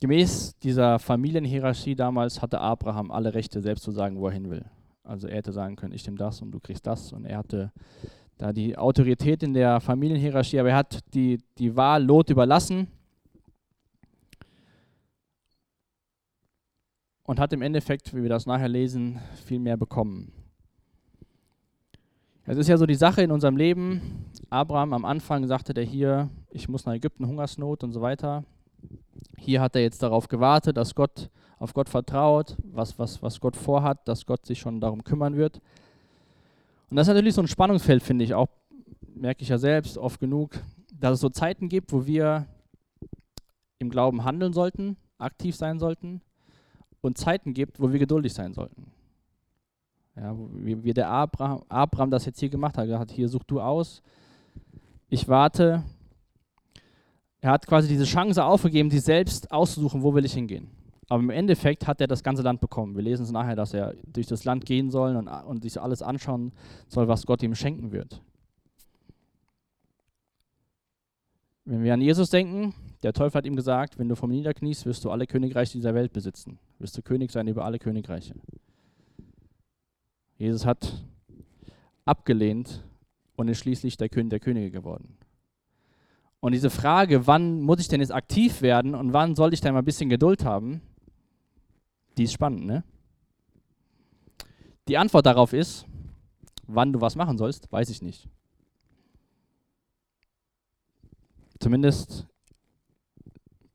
Gemäß 0.00 0.58
dieser 0.58 0.98
Familienhierarchie 0.98 1.94
damals 1.94 2.42
hatte 2.42 2.60
Abraham 2.60 3.10
alle 3.10 3.32
Rechte, 3.34 3.60
selbst 3.60 3.84
zu 3.84 3.90
sagen, 3.90 4.18
wo 4.18 4.26
er 4.26 4.32
hin 4.32 4.50
will. 4.50 4.64
Also 5.02 5.28
er 5.28 5.36
hätte 5.36 5.52
sagen 5.52 5.76
können, 5.76 5.94
ich 5.94 6.04
nehme 6.06 6.18
das 6.18 6.42
und 6.42 6.50
du 6.50 6.60
kriegst 6.60 6.86
das. 6.86 7.12
Und 7.12 7.24
er 7.24 7.38
hatte 7.38 7.72
da 8.36 8.52
die 8.52 8.76
Autorität 8.76 9.42
in 9.42 9.54
der 9.54 9.80
Familienhierarchie, 9.80 10.58
aber 10.58 10.70
er 10.70 10.76
hat 10.76 11.00
die, 11.14 11.38
die 11.58 11.76
Wahl 11.76 12.04
Lot 12.04 12.30
überlassen 12.30 12.88
und 17.22 17.40
hat 17.40 17.52
im 17.52 17.62
Endeffekt, 17.62 18.14
wie 18.14 18.22
wir 18.22 18.28
das 18.28 18.46
nachher 18.46 18.68
lesen, 18.68 19.20
viel 19.46 19.58
mehr 19.58 19.76
bekommen. 19.76 20.32
Es 22.46 22.58
ist 22.58 22.68
ja 22.68 22.76
so 22.76 22.84
die 22.84 22.94
Sache 22.94 23.22
in 23.22 23.30
unserem 23.30 23.56
Leben. 23.56 24.26
Abraham 24.50 24.92
am 24.92 25.04
Anfang 25.06 25.46
sagte 25.46 25.72
der 25.72 25.84
hier, 25.84 26.28
ich 26.54 26.68
muss 26.68 26.86
nach 26.86 26.94
Ägypten, 26.94 27.26
Hungersnot 27.26 27.82
und 27.82 27.92
so 27.92 28.00
weiter. 28.00 28.44
Hier 29.36 29.60
hat 29.60 29.74
er 29.74 29.82
jetzt 29.82 30.02
darauf 30.02 30.28
gewartet, 30.28 30.76
dass 30.76 30.94
Gott 30.94 31.28
auf 31.58 31.74
Gott 31.74 31.88
vertraut, 31.88 32.56
was, 32.62 32.98
was, 32.98 33.22
was 33.22 33.40
Gott 33.40 33.56
vorhat, 33.56 34.06
dass 34.06 34.24
Gott 34.24 34.46
sich 34.46 34.60
schon 34.60 34.80
darum 34.80 35.02
kümmern 35.02 35.36
wird. 35.36 35.60
Und 36.90 36.96
das 36.96 37.08
ist 37.08 37.14
natürlich 37.14 37.34
so 37.34 37.42
ein 37.42 37.48
Spannungsfeld, 37.48 38.02
finde 38.02 38.24
ich, 38.24 38.34
auch 38.34 38.48
merke 39.14 39.42
ich 39.42 39.48
ja 39.48 39.58
selbst 39.58 39.98
oft 39.98 40.20
genug, 40.20 40.60
dass 40.92 41.14
es 41.14 41.20
so 41.20 41.28
Zeiten 41.28 41.68
gibt, 41.68 41.92
wo 41.92 42.06
wir 42.06 42.46
im 43.78 43.90
Glauben 43.90 44.24
handeln 44.24 44.52
sollten, 44.52 44.96
aktiv 45.18 45.56
sein 45.56 45.78
sollten 45.78 46.22
und 47.00 47.18
Zeiten 47.18 47.52
gibt, 47.52 47.80
wo 47.80 47.92
wir 47.92 47.98
geduldig 47.98 48.32
sein 48.32 48.54
sollten. 48.54 48.92
Ja, 50.16 50.36
wie, 50.52 50.84
wie 50.84 50.94
der 50.94 51.08
Abraham, 51.08 51.64
Abraham 51.68 52.10
das 52.10 52.26
jetzt 52.26 52.38
hier 52.38 52.48
gemacht 52.48 52.78
hat, 52.78 52.88
hat 52.88 53.10
hier 53.10 53.28
such 53.28 53.42
du 53.44 53.60
aus, 53.60 54.02
ich 55.08 55.28
warte, 55.28 55.82
er 57.44 57.50
hat 57.50 57.66
quasi 57.66 57.88
diese 57.88 58.04
Chance 58.04 58.42
aufgegeben, 58.42 58.88
sich 58.90 59.02
selbst 59.02 59.52
auszusuchen, 59.52 60.02
wo 60.02 60.14
will 60.14 60.24
ich 60.24 60.32
hingehen. 60.32 60.70
Aber 61.10 61.22
im 61.22 61.28
Endeffekt 61.28 61.86
hat 61.86 62.00
er 62.00 62.06
das 62.06 62.22
ganze 62.22 62.40
Land 62.40 62.62
bekommen. 62.62 62.96
Wir 62.96 63.02
lesen 63.02 63.22
es 63.22 63.30
nachher, 63.32 63.54
dass 63.54 63.74
er 63.74 63.92
durch 64.06 64.26
das 64.26 64.46
Land 64.46 64.64
gehen 64.64 64.90
soll 64.90 65.14
und, 65.14 65.28
und 65.28 65.62
sich 65.62 65.78
alles 65.78 66.00
anschauen 66.00 66.52
soll, 66.88 67.06
was 67.06 67.26
Gott 67.26 67.42
ihm 67.42 67.54
schenken 67.54 67.92
wird. 67.92 68.22
Wenn 71.66 71.82
wir 71.82 71.92
an 71.92 72.00
Jesus 72.00 72.30
denken, 72.30 72.72
der 73.02 73.12
Teufel 73.12 73.36
hat 73.36 73.44
ihm 73.44 73.56
gesagt, 73.56 73.98
wenn 73.98 74.08
du 74.08 74.16
vom 74.16 74.30
niederkniest, 74.30 74.86
wirst 74.86 75.04
du 75.04 75.10
alle 75.10 75.26
Königreiche 75.26 75.74
dieser 75.74 75.94
Welt 75.94 76.14
besitzen. 76.14 76.58
Wirst 76.78 76.96
du 76.96 77.02
König 77.02 77.30
sein 77.30 77.46
über 77.46 77.66
alle 77.66 77.78
Königreiche. 77.78 78.36
Jesus 80.38 80.64
hat 80.64 81.04
abgelehnt 82.06 82.82
und 83.36 83.48
ist 83.48 83.58
schließlich 83.58 83.98
der 83.98 84.08
König 84.08 84.30
der 84.30 84.40
Könige 84.40 84.70
geworden. 84.70 85.18
Und 86.44 86.52
diese 86.52 86.68
Frage, 86.68 87.26
wann 87.26 87.62
muss 87.62 87.80
ich 87.80 87.88
denn 87.88 88.00
jetzt 88.00 88.12
aktiv 88.12 88.60
werden 88.60 88.94
und 88.94 89.14
wann 89.14 89.34
soll 89.34 89.54
ich 89.54 89.62
denn 89.62 89.72
mal 89.72 89.78
ein 89.78 89.84
bisschen 89.86 90.10
Geduld 90.10 90.44
haben, 90.44 90.82
die 92.18 92.24
ist 92.24 92.34
spannend, 92.34 92.66
ne? 92.66 92.84
Die 94.86 94.98
Antwort 94.98 95.24
darauf 95.24 95.54
ist, 95.54 95.86
wann 96.66 96.92
du 96.92 97.00
was 97.00 97.16
machen 97.16 97.38
sollst, 97.38 97.72
weiß 97.72 97.88
ich 97.88 98.02
nicht. 98.02 98.28
Zumindest 101.60 102.26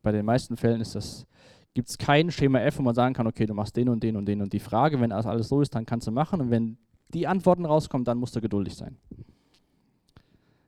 bei 0.03 0.11
den 0.11 0.23
meisten 0.23 0.55
Fällen 0.55 0.79
ist 0.79 0.93
das, 0.93 1.25
gibt 1.73 1.89
es 1.89 1.97
kein 1.97 2.29
Schema 2.29 2.59
F, 2.59 2.77
wo 2.77 2.83
man 2.83 2.93
sagen 2.93 3.15
kann, 3.15 3.25
okay, 3.25 3.47
du 3.47 3.55
machst 3.55 3.75
den 3.77 3.89
und 3.89 4.03
den 4.03 4.15
und 4.15 4.27
den 4.27 4.43
und 4.43 4.53
die 4.53 4.59
Frage, 4.59 5.01
wenn 5.01 5.09
das 5.09 5.25
alles 5.25 5.47
so 5.49 5.59
ist, 5.63 5.73
dann 5.73 5.87
kannst 5.87 6.05
du 6.05 6.11
machen 6.11 6.39
und 6.39 6.51
wenn 6.51 6.77
die 7.15 7.25
Antworten 7.25 7.65
rauskommen, 7.65 8.05
dann 8.05 8.19
musst 8.19 8.35
du 8.35 8.41
geduldig 8.41 8.75
sein. 8.75 8.95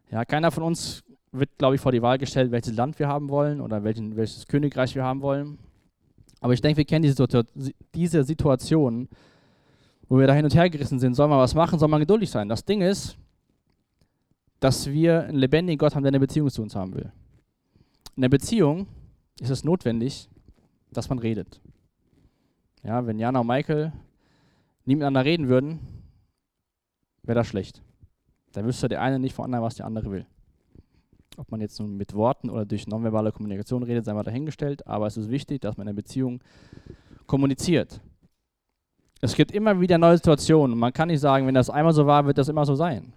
Ja, 0.10 0.26
keiner 0.26 0.50
von 0.50 0.64
uns 0.64 1.04
wird, 1.32 1.58
glaube 1.58 1.76
ich, 1.76 1.82
vor 1.82 1.92
die 1.92 2.02
Wahl 2.02 2.18
gestellt, 2.18 2.52
welches 2.52 2.76
Land 2.76 3.00
wir 3.00 3.08
haben 3.08 3.30
wollen 3.30 3.62
oder 3.62 3.84
welchen, 3.84 4.16
welches 4.16 4.48
Königreich 4.48 4.96
wir 4.96 5.04
haben 5.04 5.22
wollen. 5.22 5.58
Aber 6.42 6.54
ich 6.54 6.62
denke, 6.62 6.78
wir 6.78 6.86
kennen 6.86 7.04
diese, 7.04 8.24
Situation, 8.24 9.08
wo 10.10 10.18
wir 10.18 10.28
da 10.28 10.34
hin 10.34 10.44
und 10.44 10.56
her 10.56 10.70
gerissen 10.70 11.00
sind. 11.00 11.14
Soll 11.14 11.28
man 11.28 11.40
was 11.40 11.56
machen, 11.56 11.80
soll 11.80 11.88
man 11.88 12.00
geduldig 12.00 12.30
sein. 12.30 12.50
Das 12.50 12.66
Ding 12.66 12.82
ist, 12.82 13.16
dass 14.60 14.90
wir 14.90 15.24
einen 15.24 15.38
lebendigen 15.38 15.78
Gott 15.78 15.96
haben, 15.96 16.04
der 16.04 16.10
eine 16.10 16.20
Beziehung 16.20 16.50
zu 16.50 16.62
uns 16.62 16.76
haben 16.76 16.94
will. 16.96 17.12
In 18.16 18.22
der 18.22 18.30
Beziehung 18.30 18.88
ist 19.40 19.50
es 19.50 19.64
notwendig, 19.64 20.30
dass 20.92 21.10
man 21.10 21.20
redet. 21.20 21.62
Ja, 22.84 23.06
wenn 23.06 23.20
Jana 23.20 23.40
und 23.40 23.48
Michael 23.48 23.94
nie 24.86 24.96
miteinander 24.96 25.24
reden 25.24 25.48
würden, 25.48 25.80
wäre 27.24 27.40
das 27.40 27.48
schlecht. 27.48 27.82
Dann 28.54 28.66
wüsste 28.66 28.90
der 28.90 29.02
eine 29.02 29.20
nicht 29.20 29.34
von 29.34 29.46
anderen, 29.46 29.64
was 29.64 29.76
der 29.76 29.86
andere 29.86 30.12
will. 30.12 30.26
Ob 31.38 31.50
man 31.50 31.62
jetzt 31.62 31.80
nun 31.80 31.96
mit 31.96 32.14
Worten 32.14 32.50
oder 32.50 32.66
durch 32.66 32.88
nonverbale 32.88 33.32
Kommunikation 33.32 33.84
redet, 33.84 34.06
sei 34.06 34.14
mal 34.14 34.24
dahingestellt, 34.24 34.86
aber 34.86 35.08
es 35.08 35.18
ist 35.18 35.30
wichtig, 35.30 35.62
dass 35.62 35.78
man 35.78 35.88
in 35.88 35.90
einer 35.90 35.96
Beziehung 35.96 36.42
kommuniziert. 37.26 38.02
Es 39.22 39.36
gibt 39.36 39.52
immer 39.52 39.80
wieder 39.80 39.98
neue 39.98 40.18
Situationen. 40.18 40.78
Man 40.78 40.92
kann 40.92 41.08
nicht 41.08 41.20
sagen, 41.20 41.48
wenn 41.48 41.54
das 41.54 41.70
einmal 41.70 41.94
so 41.94 42.06
war, 42.06 42.26
wird 42.26 42.38
das 42.38 42.50
immer 42.50 42.66
so 42.66 42.76
sein. 42.76 43.14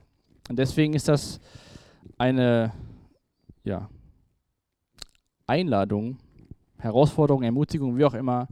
Und 0.48 0.58
deswegen 0.58 0.94
ist 0.94 1.08
das 1.08 1.40
eine 2.18 2.72
ja, 3.64 3.88
Einladung, 5.46 6.18
Herausforderung, 6.78 7.42
Ermutigung, 7.42 7.96
wie 7.96 8.04
auch 8.04 8.14
immer, 8.14 8.46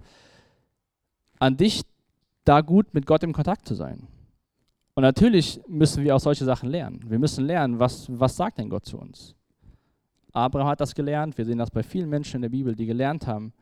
an 1.39 1.57
dich, 1.57 1.83
da 2.45 2.61
gut 2.61 2.93
mit 2.95 3.07
Gott 3.07 3.23
im 3.23 3.33
Kontakt 3.33 3.69
zu 3.69 3.75
sein. 3.75 4.09
Und 4.95 5.03
natürlich 5.03 5.61
müssen 5.69 6.05
wir 6.05 6.17
auch 6.17 6.21
solche 6.21 6.45
Sachen 6.45 6.69
lernen. 6.69 7.01
Wir 7.07 7.19
müssen 7.19 7.45
lernen, 7.45 7.79
was, 7.79 8.07
was 8.09 8.37
sagt 8.37 8.59
denn 8.59 8.69
Gott 8.69 8.85
zu 8.85 8.99
uns? 8.99 9.35
Abraham 10.33 10.69
hat 10.69 10.81
das 10.81 10.95
gelernt. 10.95 11.37
Wir 11.37 11.45
sehen 11.45 11.59
das 11.59 11.71
bei 11.71 11.83
vielen 11.83 12.09
Menschen 12.09 12.37
in 12.37 12.43
der 12.43 12.49
Bibel, 12.49 12.75
die 12.75 12.87
gelernt 12.87 13.27
haben, 13.27 13.53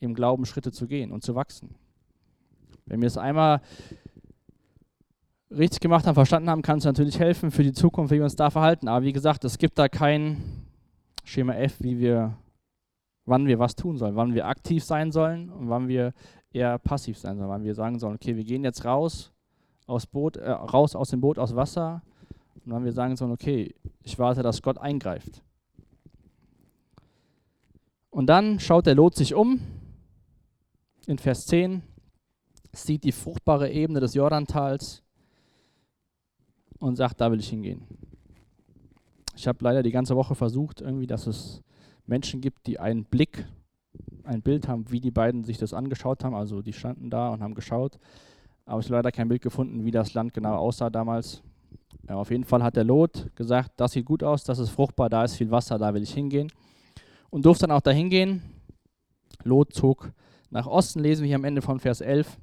im 0.00 0.14
Glauben 0.14 0.44
Schritte 0.44 0.72
zu 0.72 0.86
gehen 0.86 1.10
und 1.10 1.22
zu 1.22 1.34
wachsen. 1.34 1.74
Wenn 2.86 3.00
wir 3.00 3.06
es 3.06 3.18
einmal 3.18 3.60
richtig 5.50 5.80
gemacht 5.80 6.06
haben, 6.06 6.14
verstanden 6.14 6.50
haben, 6.50 6.62
kann 6.62 6.78
es 6.78 6.84
natürlich 6.84 7.18
helfen 7.18 7.50
für 7.50 7.62
die 7.62 7.72
Zukunft, 7.72 8.12
wie 8.12 8.16
wir 8.16 8.24
uns 8.24 8.36
da 8.36 8.50
verhalten. 8.50 8.88
Aber 8.88 9.04
wie 9.04 9.12
gesagt, 9.12 9.44
es 9.44 9.58
gibt 9.58 9.78
da 9.78 9.88
kein 9.88 10.66
Schema 11.24 11.54
F, 11.54 11.76
wie 11.80 11.98
wir, 11.98 12.36
wann 13.24 13.46
wir 13.46 13.58
was 13.58 13.76
tun 13.76 13.96
sollen, 13.96 14.16
wann 14.16 14.34
wir 14.34 14.46
aktiv 14.46 14.84
sein 14.84 15.12
sollen 15.12 15.50
und 15.50 15.68
wann 15.68 15.88
wir 15.88 16.12
eher 16.52 16.78
passiv 16.78 17.18
sein 17.18 17.36
sollen, 17.36 17.50
wann 17.50 17.64
wir 17.64 17.74
sagen 17.74 17.98
sollen, 17.98 18.14
okay, 18.14 18.36
wir 18.36 18.44
gehen 18.44 18.64
jetzt 18.64 18.84
raus 18.84 19.32
aus 19.86 20.06
Boot, 20.06 20.36
äh, 20.36 20.50
raus 20.50 20.94
aus 20.94 21.10
dem 21.10 21.20
Boot 21.20 21.38
aus 21.38 21.54
Wasser 21.54 22.02
und 22.64 22.72
wann 22.72 22.84
wir 22.84 22.92
sagen 22.92 23.16
sollen, 23.16 23.32
okay, 23.32 23.74
ich 24.02 24.18
warte, 24.18 24.42
dass 24.42 24.62
Gott 24.62 24.78
eingreift. 24.78 25.42
Und 28.10 28.26
dann 28.26 28.58
schaut 28.60 28.86
der 28.86 28.94
Lot 28.94 29.14
sich 29.14 29.34
um 29.34 29.60
in 31.06 31.18
Vers 31.18 31.46
10, 31.46 31.82
sieht 32.72 33.04
die 33.04 33.12
fruchtbare 33.12 33.70
Ebene 33.70 34.00
des 34.00 34.14
Jordantals 34.14 35.02
und 36.78 36.96
sagt, 36.96 37.20
da 37.20 37.30
will 37.30 37.40
ich 37.40 37.48
hingehen. 37.48 37.86
Ich 39.34 39.46
habe 39.46 39.62
leider 39.62 39.82
die 39.82 39.90
ganze 39.90 40.16
Woche 40.16 40.34
versucht, 40.34 40.80
irgendwie, 40.80 41.06
dass 41.06 41.26
es 41.26 41.62
Menschen 42.06 42.40
gibt, 42.40 42.66
die 42.66 42.80
einen 42.80 43.04
Blick, 43.04 43.46
ein 44.24 44.42
Bild 44.42 44.68
haben, 44.68 44.90
wie 44.90 45.00
die 45.00 45.10
beiden 45.10 45.44
sich 45.44 45.58
das 45.58 45.72
angeschaut 45.72 46.24
haben. 46.24 46.34
Also 46.34 46.62
die 46.62 46.72
standen 46.72 47.10
da 47.10 47.30
und 47.30 47.42
haben 47.42 47.54
geschaut. 47.54 47.98
Aber 48.66 48.80
ich 48.80 48.86
habe 48.86 48.96
leider 48.96 49.12
kein 49.12 49.28
Bild 49.28 49.42
gefunden, 49.42 49.84
wie 49.84 49.90
das 49.90 50.14
Land 50.14 50.34
genau 50.34 50.56
aussah 50.56 50.90
damals. 50.90 51.42
Ja, 52.08 52.16
auf 52.16 52.30
jeden 52.30 52.44
Fall 52.44 52.62
hat 52.62 52.76
der 52.76 52.84
Lot 52.84 53.30
gesagt, 53.34 53.72
das 53.76 53.92
sieht 53.92 54.04
gut 54.04 54.22
aus, 54.22 54.44
das 54.44 54.58
ist 54.58 54.70
fruchtbar, 54.70 55.08
da 55.08 55.24
ist 55.24 55.36
viel 55.36 55.50
Wasser, 55.50 55.78
da 55.78 55.92
will 55.94 56.02
ich 56.02 56.12
hingehen. 56.12 56.50
Und 57.30 57.44
durfte 57.44 57.66
dann 57.66 57.76
auch 57.76 57.82
dahin 57.82 58.10
gehen. 58.10 58.42
Lot 59.44 59.72
zog 59.72 60.12
nach 60.50 60.66
Osten, 60.66 61.00
lesen 61.00 61.22
wir 61.22 61.28
hier 61.28 61.36
am 61.36 61.44
Ende 61.44 61.62
von 61.62 61.78
Vers 61.78 62.00
11. 62.00 62.38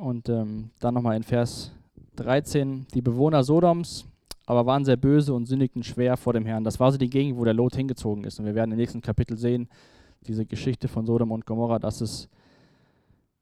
Und 0.00 0.28
ähm, 0.28 0.70
dann 0.80 0.94
nochmal 0.94 1.16
in 1.16 1.22
Vers 1.22 1.72
13, 2.16 2.86
die 2.94 3.02
Bewohner 3.02 3.44
Sodoms 3.44 4.06
aber 4.46 4.64
waren 4.64 4.84
sehr 4.84 4.96
böse 4.96 5.34
und 5.34 5.46
sündigten 5.46 5.82
schwer 5.82 6.16
vor 6.16 6.32
dem 6.32 6.46
Herrn. 6.46 6.62
Das 6.62 6.78
war 6.78 6.92
so 6.92 6.98
die 6.98 7.10
Gegend, 7.10 7.36
wo 7.36 7.44
der 7.44 7.52
Lot 7.52 7.74
hingezogen 7.74 8.24
ist. 8.24 8.38
Und 8.38 8.46
wir 8.46 8.54
werden 8.54 8.70
im 8.70 8.78
nächsten 8.78 9.00
Kapitel 9.00 9.36
sehen, 9.36 9.68
diese 10.26 10.46
Geschichte 10.46 10.86
von 10.86 11.04
Sodom 11.04 11.32
und 11.32 11.44
Gomorra, 11.44 11.80
dass 11.80 12.00
es 12.00 12.28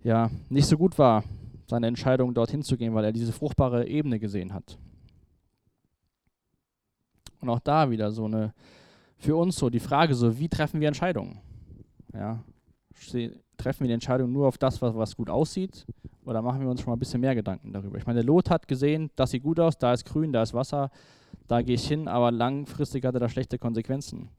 ja 0.02 0.30
nicht 0.48 0.66
so 0.66 0.78
gut 0.78 0.98
war, 0.98 1.22
seine 1.66 1.86
Entscheidung 1.86 2.32
dorthin 2.32 2.62
zu 2.62 2.76
gehen, 2.76 2.94
weil 2.94 3.04
er 3.04 3.12
diese 3.12 3.32
fruchtbare 3.32 3.86
Ebene 3.86 4.18
gesehen 4.18 4.54
hat. 4.54 4.78
Und 7.44 7.50
auch 7.50 7.60
da 7.60 7.90
wieder 7.90 8.10
so 8.10 8.24
eine, 8.24 8.54
für 9.18 9.36
uns 9.36 9.56
so 9.56 9.68
die 9.68 9.78
Frage, 9.78 10.14
so 10.14 10.38
wie 10.38 10.48
treffen 10.48 10.80
wir 10.80 10.88
Entscheidungen? 10.88 11.40
Ja, 12.14 12.42
treffen 13.58 13.80
wir 13.80 13.88
die 13.88 13.92
Entscheidung 13.92 14.32
nur 14.32 14.48
auf 14.48 14.56
das, 14.56 14.80
was, 14.80 14.94
was 14.96 15.14
gut 15.14 15.28
aussieht? 15.28 15.84
Oder 16.24 16.40
machen 16.40 16.62
wir 16.62 16.70
uns 16.70 16.80
schon 16.80 16.90
mal 16.90 16.96
ein 16.96 17.00
bisschen 17.00 17.20
mehr 17.20 17.34
Gedanken 17.34 17.70
darüber? 17.70 17.98
Ich 17.98 18.06
meine, 18.06 18.20
der 18.20 18.24
Lot 18.24 18.48
hat 18.48 18.66
gesehen, 18.66 19.10
das 19.14 19.32
sieht 19.32 19.42
gut 19.42 19.60
aus, 19.60 19.76
da 19.76 19.92
ist 19.92 20.06
grün, 20.06 20.32
da 20.32 20.42
ist 20.42 20.54
Wasser, 20.54 20.90
da 21.46 21.60
gehe 21.60 21.74
ich 21.74 21.86
hin, 21.86 22.08
aber 22.08 22.32
langfristig 22.32 23.04
hatte 23.04 23.18
das 23.18 23.30
schlechte 23.30 23.58
Konsequenzen. 23.58 24.30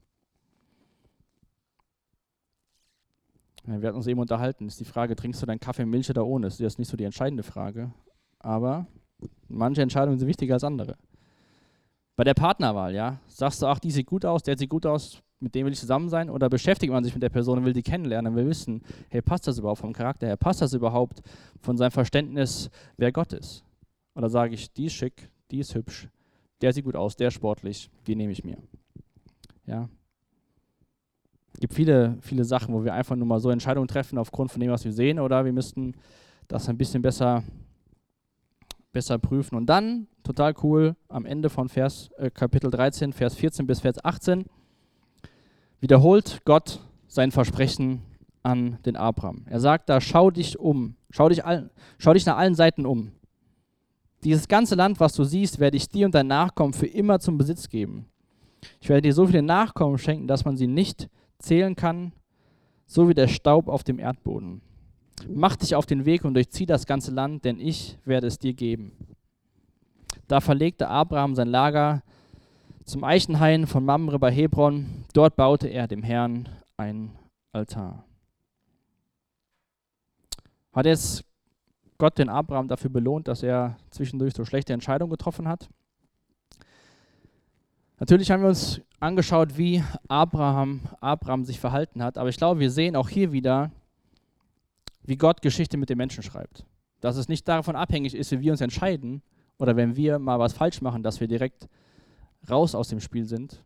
Wir 3.66 3.86
hatten 3.86 3.98
uns 3.98 4.08
eben 4.08 4.18
unterhalten, 4.18 4.66
ist 4.66 4.80
die 4.80 4.84
Frage, 4.84 5.14
trinkst 5.14 5.40
du 5.42 5.46
deinen 5.46 5.60
Kaffee, 5.60 5.86
Milch 5.86 6.10
oder 6.10 6.26
ohne? 6.26 6.48
Das 6.48 6.54
ist 6.54 6.60
jetzt 6.60 6.80
nicht 6.80 6.88
so 6.88 6.96
die 6.96 7.04
entscheidende 7.04 7.44
Frage, 7.44 7.92
aber 8.40 8.88
manche 9.46 9.82
Entscheidungen 9.82 10.18
sind 10.18 10.26
wichtiger 10.26 10.54
als 10.54 10.64
andere. 10.64 10.96
Bei 12.16 12.24
der 12.24 12.34
Partnerwahl, 12.34 12.94
ja, 12.94 13.20
sagst 13.28 13.60
du, 13.60 13.66
ach, 13.66 13.78
die 13.78 13.90
sieht 13.90 14.06
gut 14.06 14.24
aus, 14.24 14.42
der 14.42 14.56
sieht 14.56 14.70
gut 14.70 14.86
aus, 14.86 15.22
mit 15.38 15.54
dem 15.54 15.66
will 15.66 15.72
ich 15.74 15.78
zusammen 15.78 16.08
sein? 16.08 16.30
Oder 16.30 16.48
beschäftigt 16.48 16.90
man 16.90 17.04
sich 17.04 17.12
mit 17.12 17.22
der 17.22 17.28
Person 17.28 17.58
und 17.58 17.64
will 17.66 17.74
die 17.74 17.82
kennenlernen 17.82 18.34
will 18.34 18.46
wissen, 18.46 18.82
hey, 19.10 19.20
passt 19.20 19.46
das 19.46 19.58
überhaupt 19.58 19.80
vom 19.80 19.92
Charakter 19.92 20.26
her? 20.26 20.36
Passt 20.38 20.62
das 20.62 20.72
überhaupt 20.72 21.20
von 21.60 21.76
seinem 21.76 21.90
Verständnis, 21.90 22.70
wer 22.96 23.12
Gott 23.12 23.34
ist? 23.34 23.62
Oder 24.14 24.30
sage 24.30 24.54
ich, 24.54 24.72
die 24.72 24.86
ist 24.86 24.94
schick, 24.94 25.30
die 25.50 25.58
ist 25.58 25.74
hübsch, 25.74 26.08
der 26.62 26.72
sieht 26.72 26.86
gut 26.86 26.96
aus, 26.96 27.16
der 27.16 27.28
ist 27.28 27.34
sportlich, 27.34 27.90
die 28.06 28.16
nehme 28.16 28.32
ich 28.32 28.44
mir. 28.44 28.56
Ja. 29.66 29.88
Es 31.52 31.60
gibt 31.60 31.74
viele, 31.74 32.16
viele 32.22 32.44
Sachen, 32.44 32.74
wo 32.74 32.82
wir 32.82 32.94
einfach 32.94 33.16
nur 33.16 33.26
mal 33.26 33.40
so 33.40 33.50
Entscheidungen 33.50 33.88
treffen 33.88 34.16
aufgrund 34.16 34.50
von 34.50 34.60
dem, 34.60 34.70
was 34.70 34.84
wir 34.84 34.92
sehen, 34.92 35.18
oder 35.18 35.44
wir 35.44 35.52
müssten 35.52 35.94
das 36.48 36.68
ein 36.68 36.78
bisschen 36.78 37.02
besser, 37.02 37.42
besser 38.92 39.18
prüfen. 39.18 39.56
Und 39.56 39.66
dann, 39.66 40.06
total 40.22 40.54
cool, 40.62 40.96
am 41.08 41.26
Ende 41.26 41.50
von 41.50 41.68
Vers, 41.68 42.10
äh, 42.16 42.30
Kapitel 42.30 42.70
13, 42.70 43.12
Vers 43.12 43.34
14 43.34 43.66
bis 43.66 43.80
Vers 43.80 44.04
18, 44.04 44.44
wiederholt 45.80 46.40
Gott 46.44 46.80
sein 47.06 47.30
Versprechen 47.30 48.02
an 48.42 48.78
den 48.86 48.96
Abraham. 48.96 49.44
Er 49.46 49.60
sagt 49.60 49.88
da, 49.88 50.00
schau 50.00 50.30
dich 50.30 50.58
um, 50.58 50.96
schau 51.10 51.28
dich, 51.28 51.44
all, 51.44 51.70
schau 51.98 52.12
dich 52.12 52.26
nach 52.26 52.36
allen 52.36 52.54
Seiten 52.54 52.86
um. 52.86 53.12
Dieses 54.24 54.48
ganze 54.48 54.74
Land, 54.74 55.00
was 55.00 55.14
du 55.14 55.24
siehst, 55.24 55.58
werde 55.58 55.76
ich 55.76 55.88
dir 55.88 56.06
und 56.06 56.14
dein 56.14 56.26
Nachkommen 56.26 56.72
für 56.72 56.86
immer 56.86 57.18
zum 57.20 57.38
Besitz 57.38 57.68
geben. 57.68 58.06
Ich 58.80 58.88
werde 58.88 59.02
dir 59.02 59.12
so 59.12 59.26
viele 59.26 59.42
Nachkommen 59.42 59.98
schenken, 59.98 60.26
dass 60.26 60.44
man 60.44 60.56
sie 60.56 60.66
nicht 60.66 61.08
zählen 61.38 61.76
kann, 61.76 62.12
so 62.86 63.08
wie 63.08 63.14
der 63.14 63.28
Staub 63.28 63.68
auf 63.68 63.84
dem 63.84 63.98
Erdboden. 63.98 64.62
Mach 65.28 65.56
dich 65.56 65.74
auf 65.74 65.86
den 65.86 66.04
Weg 66.04 66.24
und 66.24 66.34
durchzieh 66.34 66.66
das 66.66 66.86
ganze 66.86 67.10
Land, 67.10 67.44
denn 67.44 67.58
ich 67.60 67.98
werde 68.04 68.26
es 68.26 68.38
dir 68.38 68.54
geben. 68.54 68.92
Da 70.28 70.40
verlegte 70.40 70.88
Abraham 70.88 71.34
sein 71.34 71.48
Lager 71.48 72.02
zum 72.84 73.04
Eichenhain 73.04 73.66
von 73.66 73.84
Mamre 73.84 74.18
bei 74.18 74.30
Hebron. 74.30 75.04
Dort 75.12 75.36
baute 75.36 75.68
er 75.68 75.88
dem 75.88 76.02
Herrn 76.02 76.48
ein 76.76 77.10
Altar. 77.52 78.04
Hat 80.72 80.86
jetzt 80.86 81.24
Gott 81.98 82.18
den 82.18 82.28
Abraham 82.28 82.68
dafür 82.68 82.90
belohnt, 82.90 83.28
dass 83.28 83.42
er 83.42 83.76
zwischendurch 83.90 84.34
so 84.34 84.44
schlechte 84.44 84.72
Entscheidungen 84.72 85.10
getroffen 85.10 85.48
hat? 85.48 85.68
Natürlich 87.98 88.30
haben 88.30 88.42
wir 88.42 88.50
uns 88.50 88.80
angeschaut, 89.00 89.56
wie 89.56 89.82
Abraham, 90.06 90.82
Abraham 91.00 91.44
sich 91.44 91.58
verhalten 91.58 92.02
hat, 92.02 92.18
aber 92.18 92.28
ich 92.28 92.36
glaube, 92.36 92.60
wir 92.60 92.70
sehen 92.70 92.94
auch 92.94 93.08
hier 93.08 93.32
wieder, 93.32 93.70
wie 95.06 95.16
Gott 95.16 95.42
Geschichte 95.42 95.76
mit 95.76 95.88
den 95.88 95.98
Menschen 95.98 96.22
schreibt. 96.22 96.66
Dass 97.00 97.16
es 97.16 97.28
nicht 97.28 97.46
davon 97.48 97.76
abhängig 97.76 98.14
ist, 98.14 98.32
wie 98.32 98.40
wir 98.40 98.52
uns 98.52 98.60
entscheiden 98.60 99.22
oder 99.58 99.76
wenn 99.76 99.96
wir 99.96 100.18
mal 100.18 100.38
was 100.38 100.52
falsch 100.52 100.82
machen, 100.82 101.02
dass 101.02 101.20
wir 101.20 101.28
direkt 101.28 101.68
raus 102.50 102.74
aus 102.74 102.88
dem 102.88 103.00
Spiel 103.00 103.24
sind, 103.24 103.62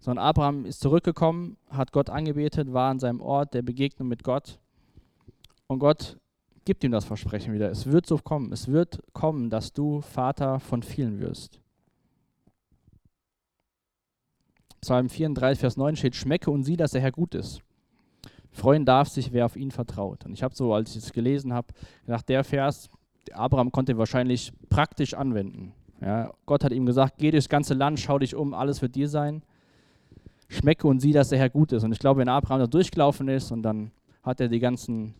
sondern 0.00 0.24
Abraham 0.24 0.64
ist 0.64 0.80
zurückgekommen, 0.80 1.56
hat 1.70 1.92
Gott 1.92 2.10
angebetet, 2.10 2.72
war 2.72 2.90
an 2.90 2.98
seinem 2.98 3.20
Ort 3.20 3.54
der 3.54 3.62
Begegnung 3.62 4.08
mit 4.08 4.24
Gott 4.24 4.58
und 5.66 5.78
Gott 5.78 6.18
gibt 6.64 6.84
ihm 6.84 6.92
das 6.92 7.04
Versprechen 7.04 7.52
wieder. 7.54 7.70
Es 7.70 7.86
wird 7.86 8.06
so 8.06 8.18
kommen, 8.18 8.52
es 8.52 8.68
wird 8.68 9.02
kommen, 9.12 9.50
dass 9.50 9.72
du 9.72 10.00
Vater 10.00 10.60
von 10.60 10.82
vielen 10.82 11.20
wirst. 11.20 11.60
Psalm 14.80 15.08
34, 15.08 15.60
Vers 15.60 15.76
9 15.76 15.96
steht, 15.96 16.16
schmecke 16.16 16.50
und 16.50 16.64
sieh, 16.64 16.76
dass 16.76 16.90
der 16.90 17.00
Herr 17.00 17.12
gut 17.12 17.34
ist. 17.34 17.62
Freuen 18.52 18.84
darf 18.84 19.08
sich, 19.08 19.32
wer 19.32 19.46
auf 19.46 19.56
ihn 19.56 19.70
vertraut. 19.70 20.24
Und 20.26 20.34
ich 20.34 20.42
habe 20.42 20.54
so, 20.54 20.74
als 20.74 20.94
ich 20.94 21.04
es 21.04 21.12
gelesen 21.12 21.52
habe, 21.52 21.68
gedacht, 22.04 22.28
der 22.28 22.44
Vers, 22.44 22.88
Abraham 23.32 23.72
konnte 23.72 23.96
wahrscheinlich 23.96 24.52
praktisch 24.68 25.14
anwenden. 25.14 25.72
Ja, 26.00 26.32
Gott 26.46 26.64
hat 26.64 26.72
ihm 26.72 26.84
gesagt, 26.84 27.14
geh 27.18 27.30
durchs 27.30 27.48
ganze 27.48 27.74
Land, 27.74 27.98
schau 27.98 28.18
dich 28.18 28.34
um, 28.34 28.54
alles 28.54 28.82
wird 28.82 28.94
dir 28.94 29.08
sein. 29.08 29.42
Schmecke 30.48 30.86
und 30.86 31.00
sieh, 31.00 31.12
dass 31.12 31.30
der 31.30 31.38
Herr 31.38 31.48
gut 31.48 31.72
ist. 31.72 31.82
Und 31.82 31.92
ich 31.92 31.98
glaube, 31.98 32.20
wenn 32.20 32.28
Abraham 32.28 32.60
da 32.60 32.66
durchgelaufen 32.66 33.28
ist 33.28 33.52
und 33.52 33.62
dann 33.62 33.90
hat 34.22 34.40
er 34.40 34.48
die 34.48 34.60
ganzen 34.60 35.14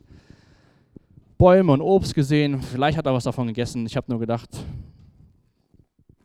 Bäume 1.38 1.72
und 1.72 1.80
Obst 1.80 2.14
gesehen, 2.14 2.60
vielleicht 2.60 2.98
hat 2.98 3.06
er 3.06 3.14
was 3.14 3.24
davon 3.24 3.46
gegessen. 3.46 3.86
Ich 3.86 3.96
habe 3.96 4.10
nur 4.10 4.20
gedacht, 4.20 4.50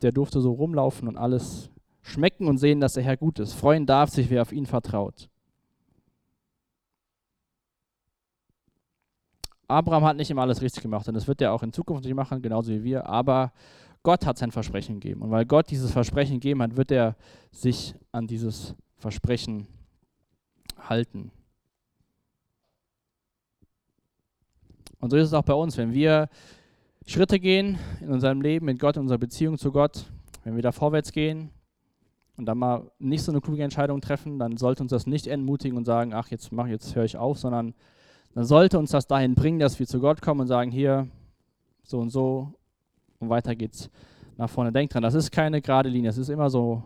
der 0.01 0.11
durfte 0.11 0.41
so 0.41 0.51
rumlaufen 0.51 1.07
und 1.07 1.17
alles 1.17 1.69
schmecken 2.01 2.47
und 2.47 2.57
sehen, 2.57 2.81
dass 2.81 2.93
der 2.93 3.03
Herr 3.03 3.17
gut 3.17 3.39
ist. 3.39 3.53
Freuen 3.53 3.85
darf 3.85 4.09
sich, 4.09 4.29
wer 4.29 4.41
auf 4.41 4.51
ihn 4.51 4.65
vertraut. 4.65 5.29
Abraham 9.67 10.05
hat 10.05 10.17
nicht 10.17 10.31
immer 10.31 10.43
alles 10.43 10.61
richtig 10.61 10.81
gemacht 10.81 11.07
und 11.07 11.13
das 11.13 11.27
wird 11.27 11.41
er 11.41 11.53
auch 11.53 11.63
in 11.63 11.73
Zukunft 11.73 12.05
nicht 12.05 12.13
machen, 12.13 12.41
genauso 12.41 12.71
wie 12.71 12.83
wir, 12.83 13.07
aber 13.07 13.51
Gott 14.03 14.25
hat 14.25 14.37
sein 14.37 14.51
Versprechen 14.51 14.99
gegeben. 14.99 15.21
Und 15.21 15.31
weil 15.31 15.45
Gott 15.45 15.69
dieses 15.69 15.91
Versprechen 15.91 16.35
gegeben 16.35 16.61
hat, 16.61 16.77
wird 16.77 16.91
er 16.91 17.15
sich 17.51 17.93
an 18.11 18.27
dieses 18.27 18.75
Versprechen 18.95 19.67
halten. 20.77 21.31
Und 24.99 25.09
so 25.09 25.17
ist 25.17 25.27
es 25.27 25.33
auch 25.33 25.43
bei 25.43 25.53
uns, 25.53 25.77
wenn 25.77 25.93
wir 25.93 26.29
Schritte 27.05 27.39
gehen 27.39 27.77
in 28.01 28.09
unserem 28.09 28.41
Leben 28.41 28.65
mit 28.65 28.79
Gott, 28.79 28.95
in 28.95 29.03
unserer 29.03 29.17
Beziehung 29.17 29.57
zu 29.57 29.71
Gott, 29.71 30.11
wenn 30.43 30.55
wir 30.55 30.63
da 30.63 30.71
vorwärts 30.71 31.11
gehen 31.11 31.51
und 32.37 32.45
dann 32.45 32.57
mal 32.57 32.89
nicht 32.99 33.23
so 33.23 33.31
eine 33.31 33.41
kluge 33.41 33.63
Entscheidung 33.63 34.01
treffen, 34.01 34.39
dann 34.39 34.57
sollte 34.57 34.83
uns 34.83 34.91
das 34.91 35.05
nicht 35.05 35.27
entmutigen 35.27 35.77
und 35.77 35.85
sagen, 35.85 36.13
ach, 36.13 36.29
jetzt 36.29 36.51
mach, 36.51 36.67
jetzt 36.67 36.95
höre 36.95 37.03
ich 37.03 37.17
auf, 37.17 37.37
sondern 37.37 37.73
dann 38.37 38.45
sollte 38.45 38.77
uns 38.77 38.91
das 38.91 39.07
dahin 39.07 39.33
bringen, 39.33 39.57
dass 39.57 39.79
wir 39.79 39.87
zu 39.87 39.99
Gott 39.99 40.21
kommen 40.21 40.41
und 40.41 40.47
sagen, 40.47 40.69
hier, 40.69 41.07
so 41.81 41.97
und 41.97 42.11
so, 42.11 42.53
und 43.17 43.29
weiter 43.29 43.55
geht's 43.55 43.89
nach 44.37 44.47
vorne. 44.47 44.71
Denkt 44.71 44.93
dran, 44.93 45.01
das 45.01 45.15
ist 45.15 45.31
keine 45.31 45.59
gerade 45.59 45.89
Linie. 45.89 46.11
Es 46.11 46.19
ist 46.19 46.29
immer 46.29 46.51
so, 46.51 46.83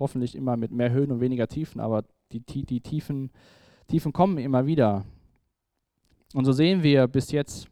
hoffentlich 0.00 0.34
immer 0.34 0.56
mit 0.56 0.72
mehr 0.72 0.90
Höhen 0.90 1.12
und 1.12 1.20
weniger 1.20 1.46
Tiefen, 1.46 1.80
aber 1.80 2.02
die, 2.32 2.40
die, 2.40 2.66
die 2.66 2.80
Tiefen, 2.80 3.30
Tiefen 3.86 4.12
kommen 4.12 4.36
immer 4.38 4.66
wieder. 4.66 5.04
Und 6.34 6.44
so 6.44 6.50
sehen 6.50 6.82
wir 6.82 7.06
bis 7.06 7.30
jetzt 7.30 7.68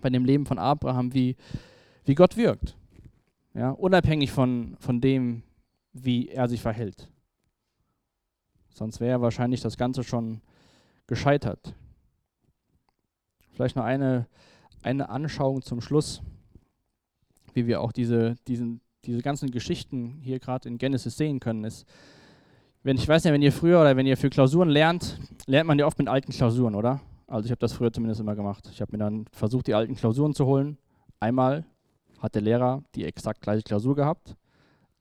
bei 0.00 0.08
dem 0.08 0.24
Leben 0.24 0.46
von 0.46 0.58
Abraham, 0.58 1.12
wie, 1.12 1.36
wie 2.06 2.14
Gott 2.14 2.38
wirkt. 2.38 2.78
Ja, 3.52 3.72
unabhängig 3.72 4.32
von, 4.32 4.74
von 4.78 5.02
dem, 5.02 5.42
wie 5.92 6.30
er 6.30 6.48
sich 6.48 6.62
verhält. 6.62 7.10
Sonst 8.70 9.00
wäre 9.00 9.20
wahrscheinlich 9.20 9.60
das 9.60 9.76
Ganze 9.76 10.02
schon 10.02 10.40
gescheitert. 11.06 11.74
Vielleicht 13.52 13.76
noch 13.76 13.84
eine, 13.84 14.26
eine 14.82 15.08
Anschauung 15.08 15.62
zum 15.62 15.80
Schluss, 15.80 16.22
wie 17.52 17.66
wir 17.66 17.80
auch 17.80 17.92
diese, 17.92 18.34
diesen, 18.48 18.80
diese 19.04 19.22
ganzen 19.22 19.50
Geschichten 19.50 20.18
hier 20.20 20.40
gerade 20.40 20.68
in 20.68 20.78
Genesis 20.78 21.16
sehen 21.16 21.40
können, 21.40 21.64
ist, 21.64 21.86
wenn 22.82 22.96
ich 22.96 23.08
weiß 23.08 23.24
nicht, 23.24 23.32
wenn 23.32 23.42
ihr 23.42 23.52
früher 23.52 23.80
oder 23.80 23.96
wenn 23.96 24.06
ihr 24.06 24.16
für 24.16 24.28
Klausuren 24.28 24.68
lernt, 24.68 25.18
lernt 25.46 25.66
man 25.66 25.78
ja 25.78 25.86
oft 25.86 25.98
mit 25.98 26.08
alten 26.08 26.32
Klausuren, 26.32 26.74
oder? 26.74 27.00
Also 27.26 27.46
ich 27.46 27.50
habe 27.50 27.60
das 27.60 27.72
früher 27.72 27.92
zumindest 27.92 28.20
immer 28.20 28.34
gemacht. 28.34 28.68
Ich 28.70 28.82
habe 28.82 28.92
mir 28.92 28.98
dann 28.98 29.24
versucht, 29.32 29.66
die 29.66 29.74
alten 29.74 29.94
Klausuren 29.94 30.34
zu 30.34 30.44
holen. 30.44 30.76
Einmal 31.18 31.64
hat 32.18 32.34
der 32.34 32.42
Lehrer 32.42 32.82
die 32.94 33.04
exakt 33.04 33.40
gleiche 33.40 33.62
Klausur 33.62 33.94
gehabt. 33.94 34.36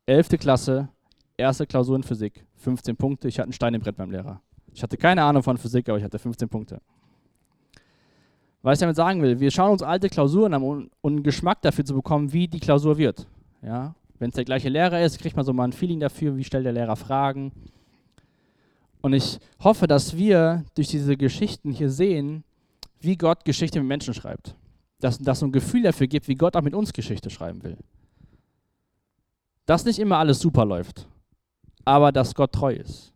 Elfte 0.05 0.37
Klasse, 0.37 0.87
erste 1.35 1.67
Klausur 1.67 1.97
in 1.97 2.03
Physik, 2.03 2.45
15 2.55 2.95
Punkte. 2.95 3.27
Ich 3.27 3.39
hatte 3.39 3.47
einen 3.47 3.53
Stein 3.53 3.73
im 3.73 3.81
Brett 3.81 3.97
beim 3.97 4.11
Lehrer. 4.11 4.41
Ich 4.73 4.81
hatte 4.81 4.97
keine 4.97 5.23
Ahnung 5.23 5.43
von 5.43 5.57
Physik, 5.57 5.87
aber 5.89 5.97
ich 5.97 6.03
hatte 6.03 6.19
15 6.19 6.49
Punkte. 6.49 6.81
Was 8.63 8.77
ich 8.77 8.79
damit 8.79 8.95
sagen 8.95 9.21
will, 9.21 9.39
wir 9.39 9.51
schauen 9.51 9.71
uns 9.71 9.83
alte 9.83 10.09
Klausuren 10.09 10.53
an, 10.53 10.63
um 10.63 10.89
einen 11.03 11.21
Geschmack 11.21 11.61
dafür 11.61 11.83
zu 11.83 11.93
bekommen, 11.93 12.31
wie 12.31 12.47
die 12.47 12.61
Klausur 12.61 12.97
wird. 12.97 13.27
Ja? 13.61 13.93
Wenn 14.19 14.29
es 14.29 14.35
der 14.35 14.45
gleiche 14.45 14.69
Lehrer 14.69 15.01
ist, 15.01 15.19
kriegt 15.19 15.35
man 15.35 15.45
so 15.45 15.51
mal 15.51 15.65
ein 15.65 15.73
Feeling 15.73 15.99
dafür, 15.99 16.37
wie 16.37 16.45
stellt 16.45 16.65
der 16.65 16.71
Lehrer 16.71 16.95
Fragen. 16.95 17.51
Und 19.01 19.11
ich 19.11 19.39
hoffe, 19.61 19.85
dass 19.85 20.15
wir 20.15 20.63
durch 20.75 20.87
diese 20.87 21.17
Geschichten 21.17 21.71
hier 21.71 21.89
sehen, 21.89 22.45
wie 23.01 23.17
Gott 23.17 23.43
Geschichte 23.43 23.79
mit 23.79 23.89
Menschen 23.89 24.13
schreibt. 24.13 24.55
Dass 25.01 25.19
das 25.19 25.39
so 25.39 25.45
ein 25.45 25.51
Gefühl 25.51 25.83
dafür 25.83 26.07
gibt, 26.07 26.29
wie 26.29 26.35
Gott 26.35 26.55
auch 26.55 26.61
mit 26.61 26.73
uns 26.73 26.93
Geschichte 26.93 27.29
schreiben 27.29 27.63
will. 27.63 27.77
Dass 29.65 29.83
nicht 29.83 29.99
immer 29.99 30.17
alles 30.17 30.39
super 30.39 30.63
läuft, 30.63 31.05
aber 31.83 32.13
dass 32.13 32.33
Gott 32.33 32.53
treu 32.53 32.73
ist. 32.73 33.12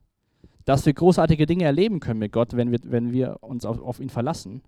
Dass 0.67 0.85
wir 0.85 0.93
großartige 0.93 1.45
Dinge 1.45 1.63
erleben 1.63 2.01
können 2.01 2.19
mit 2.19 2.33
Gott, 2.33 2.57
wenn 2.57 2.71
wir, 2.71 2.79
wenn 2.83 3.13
wir 3.13 3.37
uns 3.41 3.63
auf, 3.63 3.81
auf 3.81 4.01
ihn 4.01 4.09
verlassen. 4.09 4.61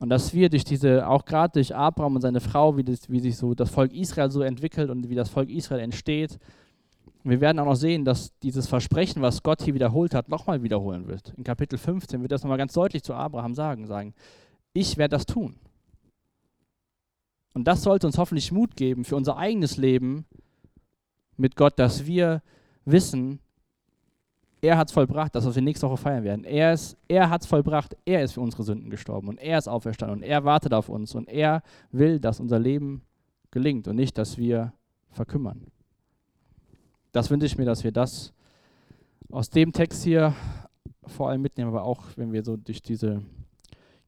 Und 0.00 0.08
dass 0.08 0.34
wir 0.34 0.50
durch 0.50 0.64
diese, 0.64 1.06
auch 1.06 1.24
gerade 1.24 1.52
durch 1.52 1.72
Abraham 1.72 2.16
und 2.16 2.20
seine 2.20 2.40
Frau, 2.40 2.76
wie, 2.76 2.82
das, 2.82 3.08
wie 3.08 3.20
sich 3.20 3.36
so 3.36 3.54
das 3.54 3.70
Volk 3.70 3.92
Israel 3.92 4.28
so 4.32 4.42
entwickelt 4.42 4.90
und 4.90 5.08
wie 5.08 5.14
das 5.14 5.28
Volk 5.28 5.50
Israel 5.50 5.78
entsteht, 5.78 6.40
wir 7.22 7.40
werden 7.40 7.60
auch 7.60 7.66
noch 7.66 7.76
sehen, 7.76 8.04
dass 8.04 8.36
dieses 8.40 8.66
Versprechen, 8.66 9.22
was 9.22 9.44
Gott 9.44 9.62
hier 9.62 9.74
wiederholt 9.74 10.14
hat, 10.14 10.28
nochmal 10.28 10.64
wiederholen 10.64 11.06
wird. 11.06 11.32
In 11.36 11.44
Kapitel 11.44 11.78
15 11.78 12.22
wird 12.22 12.32
das 12.32 12.42
nochmal 12.42 12.58
ganz 12.58 12.72
deutlich 12.72 13.04
zu 13.04 13.14
Abraham 13.14 13.54
sagen, 13.54 13.86
sagen, 13.86 14.14
ich 14.72 14.96
werde 14.96 15.16
das 15.16 15.26
tun. 15.26 15.54
Und 17.54 17.68
das 17.68 17.84
sollte 17.84 18.08
uns 18.08 18.18
hoffentlich 18.18 18.50
Mut 18.50 18.74
geben 18.74 19.04
für 19.04 19.14
unser 19.14 19.36
eigenes 19.36 19.76
Leben 19.76 20.26
mit 21.36 21.54
Gott, 21.54 21.78
dass 21.78 22.04
wir 22.04 22.42
wissen, 22.84 23.38
er 24.66 24.76
hat 24.76 24.88
es 24.88 24.92
vollbracht, 24.92 25.34
das, 25.34 25.46
was 25.46 25.54
wir 25.54 25.62
nächste 25.62 25.88
Woche 25.88 25.96
feiern 25.96 26.24
werden. 26.24 26.44
Er, 26.44 26.78
er 27.08 27.30
hat 27.30 27.42
es 27.42 27.46
vollbracht, 27.46 27.96
er 28.04 28.22
ist 28.22 28.32
für 28.32 28.40
unsere 28.40 28.62
Sünden 28.64 28.90
gestorben 28.90 29.28
und 29.28 29.38
er 29.38 29.58
ist 29.58 29.68
auferstanden 29.68 30.18
und 30.18 30.22
er 30.22 30.44
wartet 30.44 30.74
auf 30.74 30.88
uns 30.88 31.14
und 31.14 31.28
er 31.28 31.62
will, 31.92 32.18
dass 32.18 32.40
unser 32.40 32.58
Leben 32.58 33.02
gelingt 33.50 33.88
und 33.88 33.96
nicht, 33.96 34.18
dass 34.18 34.36
wir 34.36 34.72
verkümmern. 35.10 35.66
Das 37.12 37.30
wünsche 37.30 37.46
ich 37.46 37.56
mir, 37.56 37.64
dass 37.64 37.84
wir 37.84 37.92
das 37.92 38.34
aus 39.30 39.48
dem 39.50 39.72
Text 39.72 40.04
hier 40.04 40.34
vor 41.06 41.30
allem 41.30 41.42
mitnehmen, 41.42 41.68
aber 41.68 41.84
auch 41.84 42.02
wenn 42.16 42.32
wir 42.32 42.42
so 42.42 42.56
durch 42.56 42.82
diese 42.82 43.22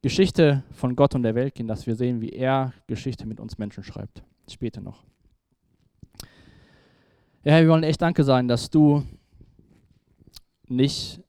Geschichte 0.01 0.63
von 0.71 0.95
Gott 0.95 1.15
und 1.15 1.23
der 1.23 1.35
Welt 1.35 1.55
gehen, 1.55 1.67
dass 1.67 1.87
wir 1.87 1.95
sehen, 1.95 2.21
wie 2.21 2.29
er 2.29 2.73
Geschichte 2.87 3.25
mit 3.25 3.39
uns 3.39 3.57
Menschen 3.57 3.83
schreibt. 3.83 4.23
Später 4.49 4.81
noch. 4.81 5.03
Ja, 7.43 7.59
wir 7.61 7.69
wollen 7.69 7.83
echt 7.83 8.01
Danke 8.01 8.23
sagen, 8.23 8.47
dass 8.47 8.69
du 8.69 9.03
nicht 10.69 11.21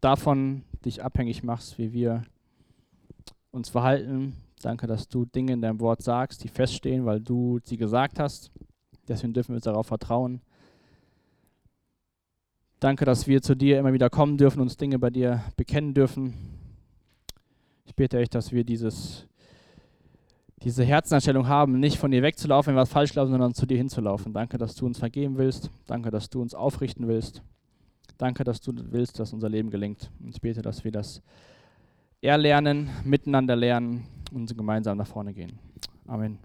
davon 0.00 0.62
dich 0.84 1.02
abhängig 1.02 1.42
machst, 1.42 1.78
wie 1.78 1.92
wir 1.92 2.22
uns 3.50 3.68
verhalten. 3.68 4.36
Danke, 4.62 4.86
dass 4.86 5.08
du 5.08 5.24
Dinge 5.24 5.52
in 5.52 5.60
deinem 5.60 5.80
Wort 5.80 6.02
sagst, 6.02 6.44
die 6.44 6.48
feststehen, 6.48 7.04
weil 7.04 7.20
du 7.20 7.58
sie 7.64 7.76
gesagt 7.76 8.18
hast. 8.18 8.50
Deswegen 9.08 9.32
dürfen 9.32 9.50
wir 9.50 9.56
uns 9.56 9.64
darauf 9.64 9.86
vertrauen. 9.86 10.40
Danke, 12.80 13.04
dass 13.04 13.26
wir 13.26 13.42
zu 13.42 13.54
dir 13.54 13.78
immer 13.78 13.92
wieder 13.92 14.10
kommen 14.10 14.36
dürfen, 14.36 14.60
uns 14.60 14.76
Dinge 14.76 14.98
bei 14.98 15.10
dir 15.10 15.42
bekennen 15.56 15.94
dürfen. 15.94 16.34
Ich 17.84 17.94
bete 17.94 18.18
echt, 18.18 18.34
dass 18.34 18.52
wir 18.52 18.64
dieses, 18.64 19.26
diese 20.62 20.84
Herzenanstellung 20.84 21.48
haben, 21.48 21.80
nicht 21.80 21.96
von 21.98 22.10
dir 22.10 22.22
wegzulaufen, 22.22 22.74
wenn 22.74 22.80
wir 22.80 22.86
falsch 22.86 23.14
laufen, 23.14 23.30
sondern 23.30 23.54
zu 23.54 23.66
dir 23.66 23.78
hinzulaufen. 23.78 24.32
Danke, 24.32 24.58
dass 24.58 24.74
du 24.74 24.84
uns 24.84 24.98
vergeben 24.98 25.38
willst. 25.38 25.70
Danke, 25.86 26.10
dass 26.10 26.28
du 26.28 26.42
uns 26.42 26.54
aufrichten 26.54 27.08
willst. 27.08 27.42
Danke, 28.18 28.44
dass 28.44 28.60
du 28.60 28.72
willst, 28.74 29.18
dass 29.18 29.32
unser 29.32 29.48
Leben 29.48 29.70
gelingt. 29.70 30.10
Und 30.20 30.30
ich 30.30 30.40
bete, 30.40 30.62
dass 30.62 30.84
wir 30.84 30.92
das 30.92 31.22
erlernen, 32.22 32.90
miteinander 33.04 33.56
lernen 33.56 34.06
und 34.32 34.56
gemeinsam 34.56 34.98
nach 34.98 35.06
vorne 35.06 35.34
gehen. 35.34 35.58
Amen. 36.06 36.38